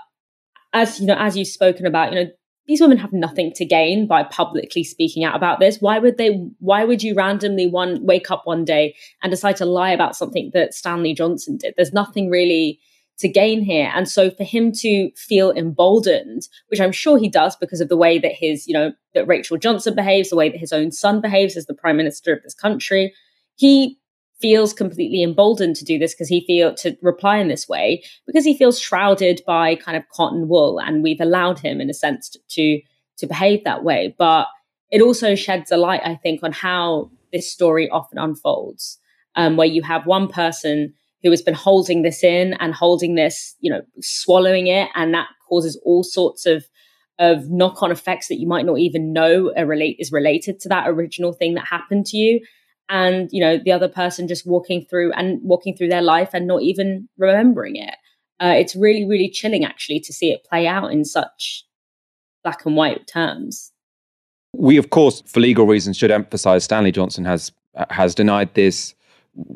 as 0.74 1.00
you 1.00 1.08
know, 1.08 1.16
as 1.18 1.38
you've 1.38 1.48
spoken 1.48 1.86
about, 1.86 2.12
you 2.14 2.24
know, 2.24 2.32
these 2.66 2.80
women 2.80 2.98
have 2.98 3.12
nothing 3.12 3.52
to 3.54 3.66
gain 3.66 4.08
by 4.08 4.24
publicly 4.24 4.84
speaking 4.84 5.24
out 5.24 5.36
about 5.36 5.60
this. 5.60 5.78
Why 5.82 6.00
would 6.00 6.18
they? 6.18 6.30
Why 6.60 6.86
would 6.86 7.04
you 7.04 7.14
randomly 7.14 7.68
one 7.68 8.06
wake 8.06 8.32
up 8.32 8.44
one 8.46 8.64
day 8.64 8.96
and 9.22 9.32
decide 9.32 9.58
to 9.58 9.66
lie 9.66 9.92
about 9.92 10.16
something 10.16 10.52
that 10.54 10.74
Stanley 10.74 11.14
Johnson 11.14 11.58
did? 11.58 11.74
There's 11.76 11.94
nothing 11.94 12.30
really 12.30 12.80
to 13.20 13.28
gain 13.28 13.62
here. 13.62 13.92
And 13.94 14.10
so 14.10 14.32
for 14.32 14.44
him 14.44 14.72
to 14.74 15.12
feel 15.16 15.52
emboldened, 15.52 16.48
which 16.70 16.82
I'm 16.82 16.92
sure 16.92 17.18
he 17.20 17.30
does 17.30 17.56
because 17.56 17.80
of 17.80 17.90
the 17.90 17.98
way 17.98 18.18
that 18.18 18.34
his, 18.34 18.68
you 18.68 18.74
know, 18.74 18.92
that 19.14 19.28
Rachel 19.28 19.58
Johnson 19.58 19.94
behaves, 19.94 20.30
the 20.30 20.36
way 20.36 20.50
that 20.50 20.60
his 20.60 20.74
own 20.74 20.92
son 20.92 21.22
behaves 21.22 21.56
as 21.56 21.68
the 21.68 21.76
prime 21.76 21.98
minister 21.98 22.34
of 22.34 22.42
this 22.44 22.56
country, 22.56 23.14
he 23.56 24.00
feels 24.44 24.74
completely 24.74 25.24
emboldened 25.24 25.76
to 25.78 25.86
do 25.86 25.98
this 25.98 26.14
because 26.14 26.28
he 26.28 26.46
feel 26.46 26.76
to 26.76 26.96
reply 27.02 27.38
in 27.38 27.48
this 27.48 27.68
way 27.68 28.04
because 28.28 28.46
he 28.46 28.56
feels 28.56 28.80
shrouded 28.80 29.42
by 29.48 29.74
kind 29.76 29.98
of 29.98 30.08
cotton 30.10 30.48
wool 30.48 30.80
and 30.80 31.02
we've 31.02 31.22
allowed 31.22 31.58
him 31.58 31.82
in 31.82 31.90
a 31.90 31.94
sense 31.94 32.38
to 32.50 32.82
to 33.18 33.26
behave 33.26 33.64
that 33.64 33.84
way. 33.84 34.14
But 34.18 34.48
it 34.94 35.02
also 35.02 35.36
sheds 35.36 35.72
a 35.72 35.78
light 35.78 36.02
i 36.06 36.16
think 36.16 36.42
on 36.44 36.54
how 36.54 37.10
this 37.34 37.52
story 37.52 37.90
often 37.90 38.18
unfolds 38.18 39.00
um, 39.36 39.58
where 39.58 39.68
you 39.68 39.82
have 39.82 40.06
one 40.06 40.28
person 40.28 40.94
who 41.24 41.32
has 41.32 41.42
been 41.42 41.56
holding 41.56 42.04
this 42.04 42.24
in 42.24 42.54
and 42.60 42.74
holding 42.74 43.16
this 43.16 43.56
you 43.60 43.70
know 43.70 43.82
swallowing 44.00 44.68
it 44.68 44.88
and 44.96 45.14
that 45.14 45.28
causes 45.50 45.82
all 45.84 46.04
sorts 46.04 46.46
of 46.46 46.64
of 47.20 47.50
knock-on 47.50 47.92
effects 47.92 48.28
that 48.28 48.40
you 48.40 48.48
might 48.48 48.66
not 48.66 48.80
even 48.80 49.14
know 49.14 49.52
relate 49.66 49.98
is 50.00 50.12
related 50.12 50.60
to 50.60 50.70
that 50.70 50.88
original 50.88 51.34
thing 51.34 51.56
that 51.56 51.66
happened 51.66 52.06
to 52.06 52.18
you 52.18 52.40
and 52.94 53.28
you 53.32 53.42
know 53.42 53.58
the 53.58 53.72
other 53.72 53.90
person 53.90 54.28
just 54.28 54.46
walking 54.46 54.86
through 54.86 55.12
and 55.14 55.42
walking 55.42 55.76
through 55.76 55.90
their 55.90 56.02
life 56.02 56.30
and 56.34 56.48
not 56.48 56.62
even 56.62 57.10
remembering 57.18 57.76
it. 57.76 57.96
Uh, 58.40 58.54
it's 58.56 58.76
really 58.76 59.04
really 59.04 59.30
chilling 59.30 59.66
actually 59.66 60.00
to 60.00 60.14
see 60.14 60.32
it 60.32 60.46
play 60.46 60.68
out 60.68 60.92
in 60.92 61.04
such 61.04 61.66
black 62.44 62.66
and 62.66 62.76
white 62.76 63.08
terms. 63.08 63.72
We 64.56 64.78
of 64.78 64.92
course 64.92 65.24
for 65.26 65.40
legal 65.40 65.66
reasons 65.66 65.98
should 65.98 66.12
emphasize 66.12 66.64
stanley 66.64 66.92
johnson 66.92 67.26
has 67.26 67.52
has 67.90 68.16
denied 68.16 68.54
this. 68.54 68.94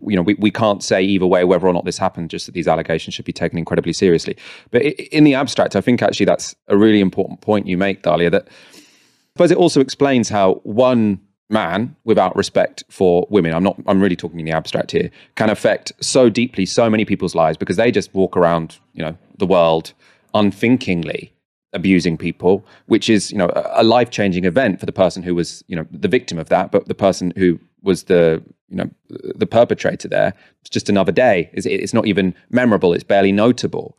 You 0.07 0.15
know 0.15 0.23
we, 0.23 0.33
we 0.39 0.49
can't 0.49 0.83
say 0.83 1.03
either 1.03 1.27
way 1.27 1.43
whether 1.43 1.67
or 1.67 1.73
not 1.73 1.85
this 1.85 1.99
happened 1.99 2.31
just 2.31 2.47
that 2.47 2.53
these 2.53 2.67
allegations 2.67 3.13
should 3.13 3.25
be 3.25 3.33
taken 3.33 3.59
incredibly 3.59 3.93
seriously. 3.93 4.35
But 4.71 4.81
in 4.81 5.23
the 5.23 5.35
abstract 5.35 5.75
i 5.75 5.81
think 5.81 6.01
actually 6.01 6.25
that's 6.25 6.55
a 6.67 6.75
really 6.75 7.01
important 7.01 7.41
point 7.41 7.67
you 7.67 7.77
make 7.77 8.01
Dalia 8.01 8.31
that 8.31 8.47
I 8.47 9.37
suppose 9.37 9.51
it 9.51 9.57
also 9.57 9.81
explains 9.81 10.29
how 10.29 10.55
one 10.63 11.21
man 11.49 11.95
without 12.03 12.35
respect 12.35 12.83
for 12.89 13.25
women. 13.29 13.53
I'm 13.53 13.63
not 13.63 13.77
i'm 13.87 14.01
really 14.01 14.15
talking 14.15 14.39
in 14.39 14.45
the 14.45 14.51
abstract 14.51 14.91
here 14.91 15.09
can 15.35 15.49
affect 15.49 15.93
so 16.01 16.29
deeply 16.29 16.65
so 16.65 16.89
many 16.89 17.05
people's 17.05 17.35
lives 17.35 17.57
because 17.57 17.77
they 17.77 17.91
just 17.91 18.13
walk 18.13 18.35
around 18.35 18.77
you 18.93 19.03
know 19.03 19.17
the 19.37 19.45
world 19.45 19.93
unthinkingly 20.33 21.33
abusing 21.73 22.17
people 22.17 22.65
which 22.87 23.09
is 23.09 23.31
you 23.31 23.37
know 23.37 23.49
a 23.55 23.83
life-changing 23.83 24.43
event 24.43 24.79
for 24.79 24.85
the 24.85 24.91
person 24.91 25.23
who 25.23 25.33
was 25.33 25.63
you 25.67 25.75
know 25.75 25.85
the 25.91 26.07
victim 26.07 26.37
of 26.37 26.49
that 26.49 26.71
but 26.71 26.87
the 26.87 26.95
person 26.95 27.31
who 27.37 27.59
was 27.81 28.03
the 28.05 28.43
you 28.69 28.75
know 28.75 28.89
the 29.09 29.45
perpetrator 29.45 30.09
there 30.09 30.33
it's 30.67 30.73
just 30.73 30.89
another 30.89 31.13
day. 31.13 31.49
It's, 31.53 31.65
it's 31.65 31.93
not 31.93 32.07
even 32.07 32.35
memorable. 32.49 32.91
It's 32.91 33.05
barely 33.05 33.31
notable. 33.31 33.97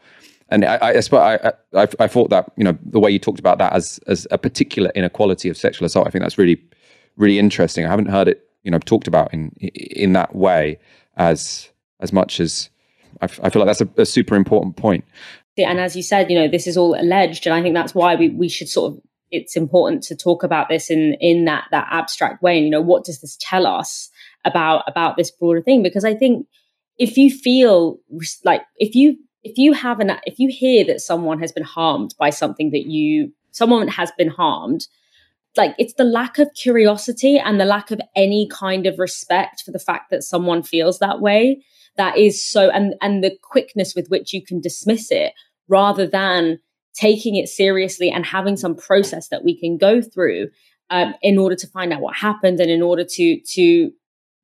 And 0.51 0.67
I, 0.67 0.77
I, 0.77 1.03
I, 1.13 1.53
I, 1.75 1.89
I 1.99 2.07
thought 2.07 2.29
that 2.29 2.53
you 2.57 2.65
know 2.65 2.77
the 2.85 3.01
way 3.01 3.11
you 3.11 3.19
talked 3.19 3.39
about 3.41 3.57
that 3.57 3.73
as 3.73 3.99
as 4.07 4.27
a 4.31 4.37
particular 4.37 4.91
inequality 4.95 5.49
of 5.49 5.57
sexual 5.57 5.85
assault 5.85 6.07
i 6.07 6.11
think 6.11 6.23
that's 6.23 6.39
really 6.39 6.57
really 7.19 7.39
interesting. 7.39 7.85
I 7.85 7.91
haven't 7.91 8.07
heard 8.07 8.29
it, 8.29 8.49
you 8.63 8.71
know, 8.71 8.79
talked 8.79 9.07
about 9.07 9.33
in 9.35 9.51
in 9.61 10.13
that 10.15 10.35
way 10.35 10.79
as 11.17 11.69
as 12.01 12.13
much 12.13 12.41
as 12.41 12.71
I, 13.21 13.25
f- 13.25 13.41
I 13.43 13.51
feel 13.51 13.61
like 13.61 13.67
that's 13.67 13.81
a, 13.81 14.03
a 14.03 14.07
super 14.07 14.35
important 14.35 14.77
point. 14.77 15.05
And 15.59 15.81
as 15.81 15.97
you 15.97 16.03
said, 16.03 16.31
you 16.31 16.39
know, 16.39 16.47
this 16.47 16.69
is 16.69 16.77
all 16.77 16.95
alleged, 16.95 17.47
and 17.47 17.55
I 17.55 17.63
think 17.63 17.75
that's 17.75 17.95
why 17.95 18.15
we 18.15 18.31
we 18.31 18.49
should 18.49 18.69
sort 18.69 18.93
of 18.93 19.01
it's 19.31 19.57
important 19.57 20.03
to 20.05 20.17
talk 20.17 20.43
about 20.43 20.69
this 20.69 20.91
in 20.91 21.15
in 21.21 21.45
that 21.45 21.65
that 21.71 21.89
abstract 21.91 22.43
way. 22.43 22.57
And 22.57 22.65
you 22.65 22.71
know, 22.71 22.81
what 22.81 23.05
does 23.05 23.21
this 23.21 23.37
tell 23.41 23.67
us 23.67 24.11
about 24.45 24.85
about 24.87 25.17
this 25.17 25.31
broader 25.31 25.61
thing? 25.61 25.83
Because 25.83 26.05
I 26.05 26.15
think 26.15 26.47
if 26.99 27.17
you 27.17 27.31
feel 27.31 27.99
like 28.45 28.63
if 28.77 28.95
you 28.95 29.17
if 29.43 29.59
you 29.59 29.73
have 29.73 30.01
an 30.01 30.13
if 30.25 30.39
you 30.39 30.49
hear 30.49 30.85
that 30.85 31.01
someone 31.01 31.41
has 31.41 31.53
been 31.53 31.65
harmed 31.65 32.15
by 32.19 32.31
something 32.31 32.71
that 32.71 32.87
you 32.87 33.33
someone 33.51 33.89
has 33.89 34.13
been 34.17 34.29
harmed 34.29 34.87
like 35.59 35.75
it's 35.79 35.95
the 35.95 36.05
lack 36.05 36.39
of 36.39 36.49
curiosity 36.55 37.39
and 37.39 37.61
the 37.61 37.65
lack 37.67 37.91
of 37.91 38.01
any 38.17 38.49
kind 38.51 38.87
of 38.87 38.99
respect 38.99 39.63
for 39.63 39.73
the 39.73 39.79
fact 39.79 40.11
that 40.11 40.23
someone 40.23 40.63
feels 40.63 40.99
that 41.01 41.21
way 41.21 41.63
that 41.99 42.17
is 42.17 42.43
so 42.43 42.71
and 42.71 42.95
and 43.03 43.23
the 43.23 43.37
quickness 43.43 43.95
with 43.95 44.09
which 44.09 44.33
you 44.33 44.43
can 44.43 44.61
dismiss 44.61 45.11
it 45.11 45.35
rather 45.69 46.07
than 46.07 46.59
taking 46.95 47.37
it 47.37 47.49
seriously 47.49 48.11
and 48.11 48.25
having 48.25 48.57
some 48.57 48.75
process 48.75 49.29
that 49.29 49.45
we 49.45 49.59
can 49.59 49.77
go 49.77 50.01
through 50.01 50.49
um, 50.91 51.15
in 51.21 51.37
order 51.37 51.55
to 51.55 51.67
find 51.67 51.93
out 51.93 52.01
what 52.01 52.17
happened 52.17 52.61
and 52.61 52.71
in 52.71 52.81
order 52.81 53.05
to 53.05 53.39
to 53.41 53.91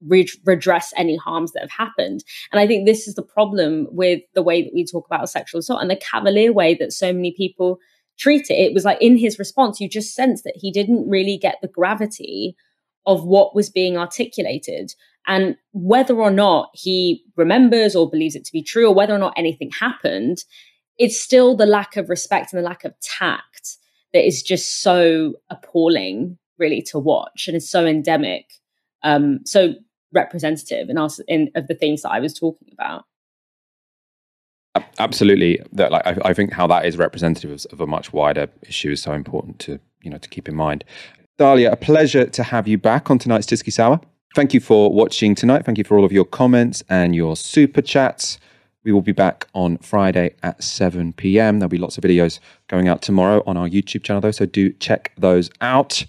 re- 0.07 0.29
redress 0.45 0.93
any 0.97 1.17
harms 1.17 1.53
that 1.53 1.63
have 1.63 1.71
happened. 1.71 2.23
And 2.53 2.61
I 2.61 2.67
think 2.67 2.87
this 2.87 3.09
is 3.09 3.15
the 3.15 3.23
problem 3.23 3.87
with 3.91 4.21
the 4.35 4.43
way 4.43 4.63
that 4.63 4.75
we 4.75 4.85
talk 4.85 5.07
about 5.07 5.31
sexual 5.31 5.61
assault 5.61 5.81
and 5.81 5.91
the 5.91 5.97
cavalier 5.97 6.53
way 6.53 6.75
that 6.75 6.93
so 6.93 7.13
many 7.13 7.33
people 7.33 7.79
treat 8.19 8.51
it. 8.51 8.55
It 8.55 8.75
was 8.75 8.85
like 8.85 8.99
in 9.01 9.17
his 9.17 9.39
response, 9.39 9.81
you 9.81 9.89
just 9.89 10.15
sense 10.15 10.43
that 10.43 10.57
he 10.57 10.71
didn't 10.71 11.09
really 11.09 11.37
get 11.37 11.57
the 11.61 11.69
gravity 11.69 12.57
of 13.07 13.25
what 13.25 13.55
was 13.55 13.69
being 13.69 13.97
articulated. 13.97 14.93
And 15.27 15.57
whether 15.73 16.15
or 16.21 16.31
not 16.31 16.71
he 16.75 17.25
remembers 17.37 17.97
or 17.97 18.09
believes 18.09 18.35
it 18.35 18.45
to 18.45 18.53
be 18.53 18.63
true, 18.63 18.89
or 18.89 18.95
whether 18.95 19.15
or 19.15 19.19
not 19.19 19.35
anything 19.37 19.71
happened, 19.71 20.45
it's 20.99 21.21
still 21.21 21.57
the 21.57 21.67
lack 21.67 21.97
of 21.97 22.09
respect 22.09 22.53
and 22.53 22.61
the 22.61 22.69
lack 22.69 22.85
of 22.85 22.95
tact 23.01 23.79
that 24.13 24.27
is 24.27 24.43
just 24.43 24.83
so 24.83 25.35
appalling, 25.51 26.39
really, 26.59 26.83
to 26.83 26.99
watch 26.99 27.49
and 27.49 27.57
is 27.57 27.69
so 27.69 27.85
endemic. 27.85 28.47
Um, 29.03 29.41
so 29.45 29.75
representative 30.13 30.89
in 30.89 30.97
us 30.97 31.21
in 31.27 31.51
of 31.57 31.67
the 31.67 31.75
things 31.75 32.03
that 32.03 32.13
I 32.13 32.21
was 32.21 32.33
talking 32.33 32.69
about. 32.73 33.05
Absolutely, 34.99 35.61
that 35.73 35.93
like 35.93 36.07
I, 36.07 36.17
I 36.25 36.35
think 36.35 36.53
how 36.53 36.67
that 36.67 36.85
is 36.85 36.97
representative 36.97 37.65
of, 37.71 37.81
a 37.81 37.87
much 37.87 38.13
wider 38.13 38.49
issue 38.63 38.91
is 38.91 39.03
so 39.03 39.13
important 39.13 39.59
to 39.61 39.79
you 40.03 40.11
know 40.11 40.19
to 40.19 40.29
keep 40.29 40.49
in 40.49 40.55
mind. 40.55 40.85
Dalia, 41.39 41.73
a 41.73 41.77
pleasure 41.77 42.27
to 42.27 42.43
have 42.43 42.67
you 42.69 42.79
back 42.79 43.11
on 43.11 43.19
tonight's 43.19 43.47
Tysky 43.47 43.73
Sour. 43.73 44.01
Thank 44.35 44.53
you 44.53 44.61
for 44.61 44.93
watching 44.93 45.35
tonight. 45.35 45.65
Thank 45.65 45.79
you 45.79 45.85
for 45.85 45.97
all 45.97 46.05
of 46.05 46.13
your 46.13 46.25
comments 46.25 46.83
and 46.89 47.15
your 47.15 47.37
super 47.37 47.83
chats. 47.83 48.39
We 48.83 48.93
will 48.93 49.03
be 49.03 49.13
back 49.13 49.47
on 49.55 49.79
Friday 49.79 50.35
at 50.43 50.63
7 50.63 51.15
p.m. 51.15 51.59
There'll 51.59 51.71
be 51.71 51.79
lots 51.79 51.97
of 51.97 52.05
videos 52.05 52.39
going 52.69 52.87
out 52.89 53.01
tomorrow 53.01 53.43
on 53.47 53.57
our 53.57 53.69
YouTube 53.69 54.03
channel, 54.03 54.21
though, 54.21 54.31
so 54.31 54.45
do 54.45 54.73
check 54.75 55.13
those 55.17 55.51
out. 55.61 56.05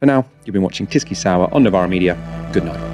For 0.00 0.06
now, 0.06 0.26
you've 0.44 0.54
been 0.54 0.62
watching 0.62 0.86
Tysky 0.86 1.16
Sour 1.16 1.52
on 1.54 1.62
Novara 1.62 1.88
Media. 1.88 2.16
Good 2.52 2.64
night. 2.64 2.93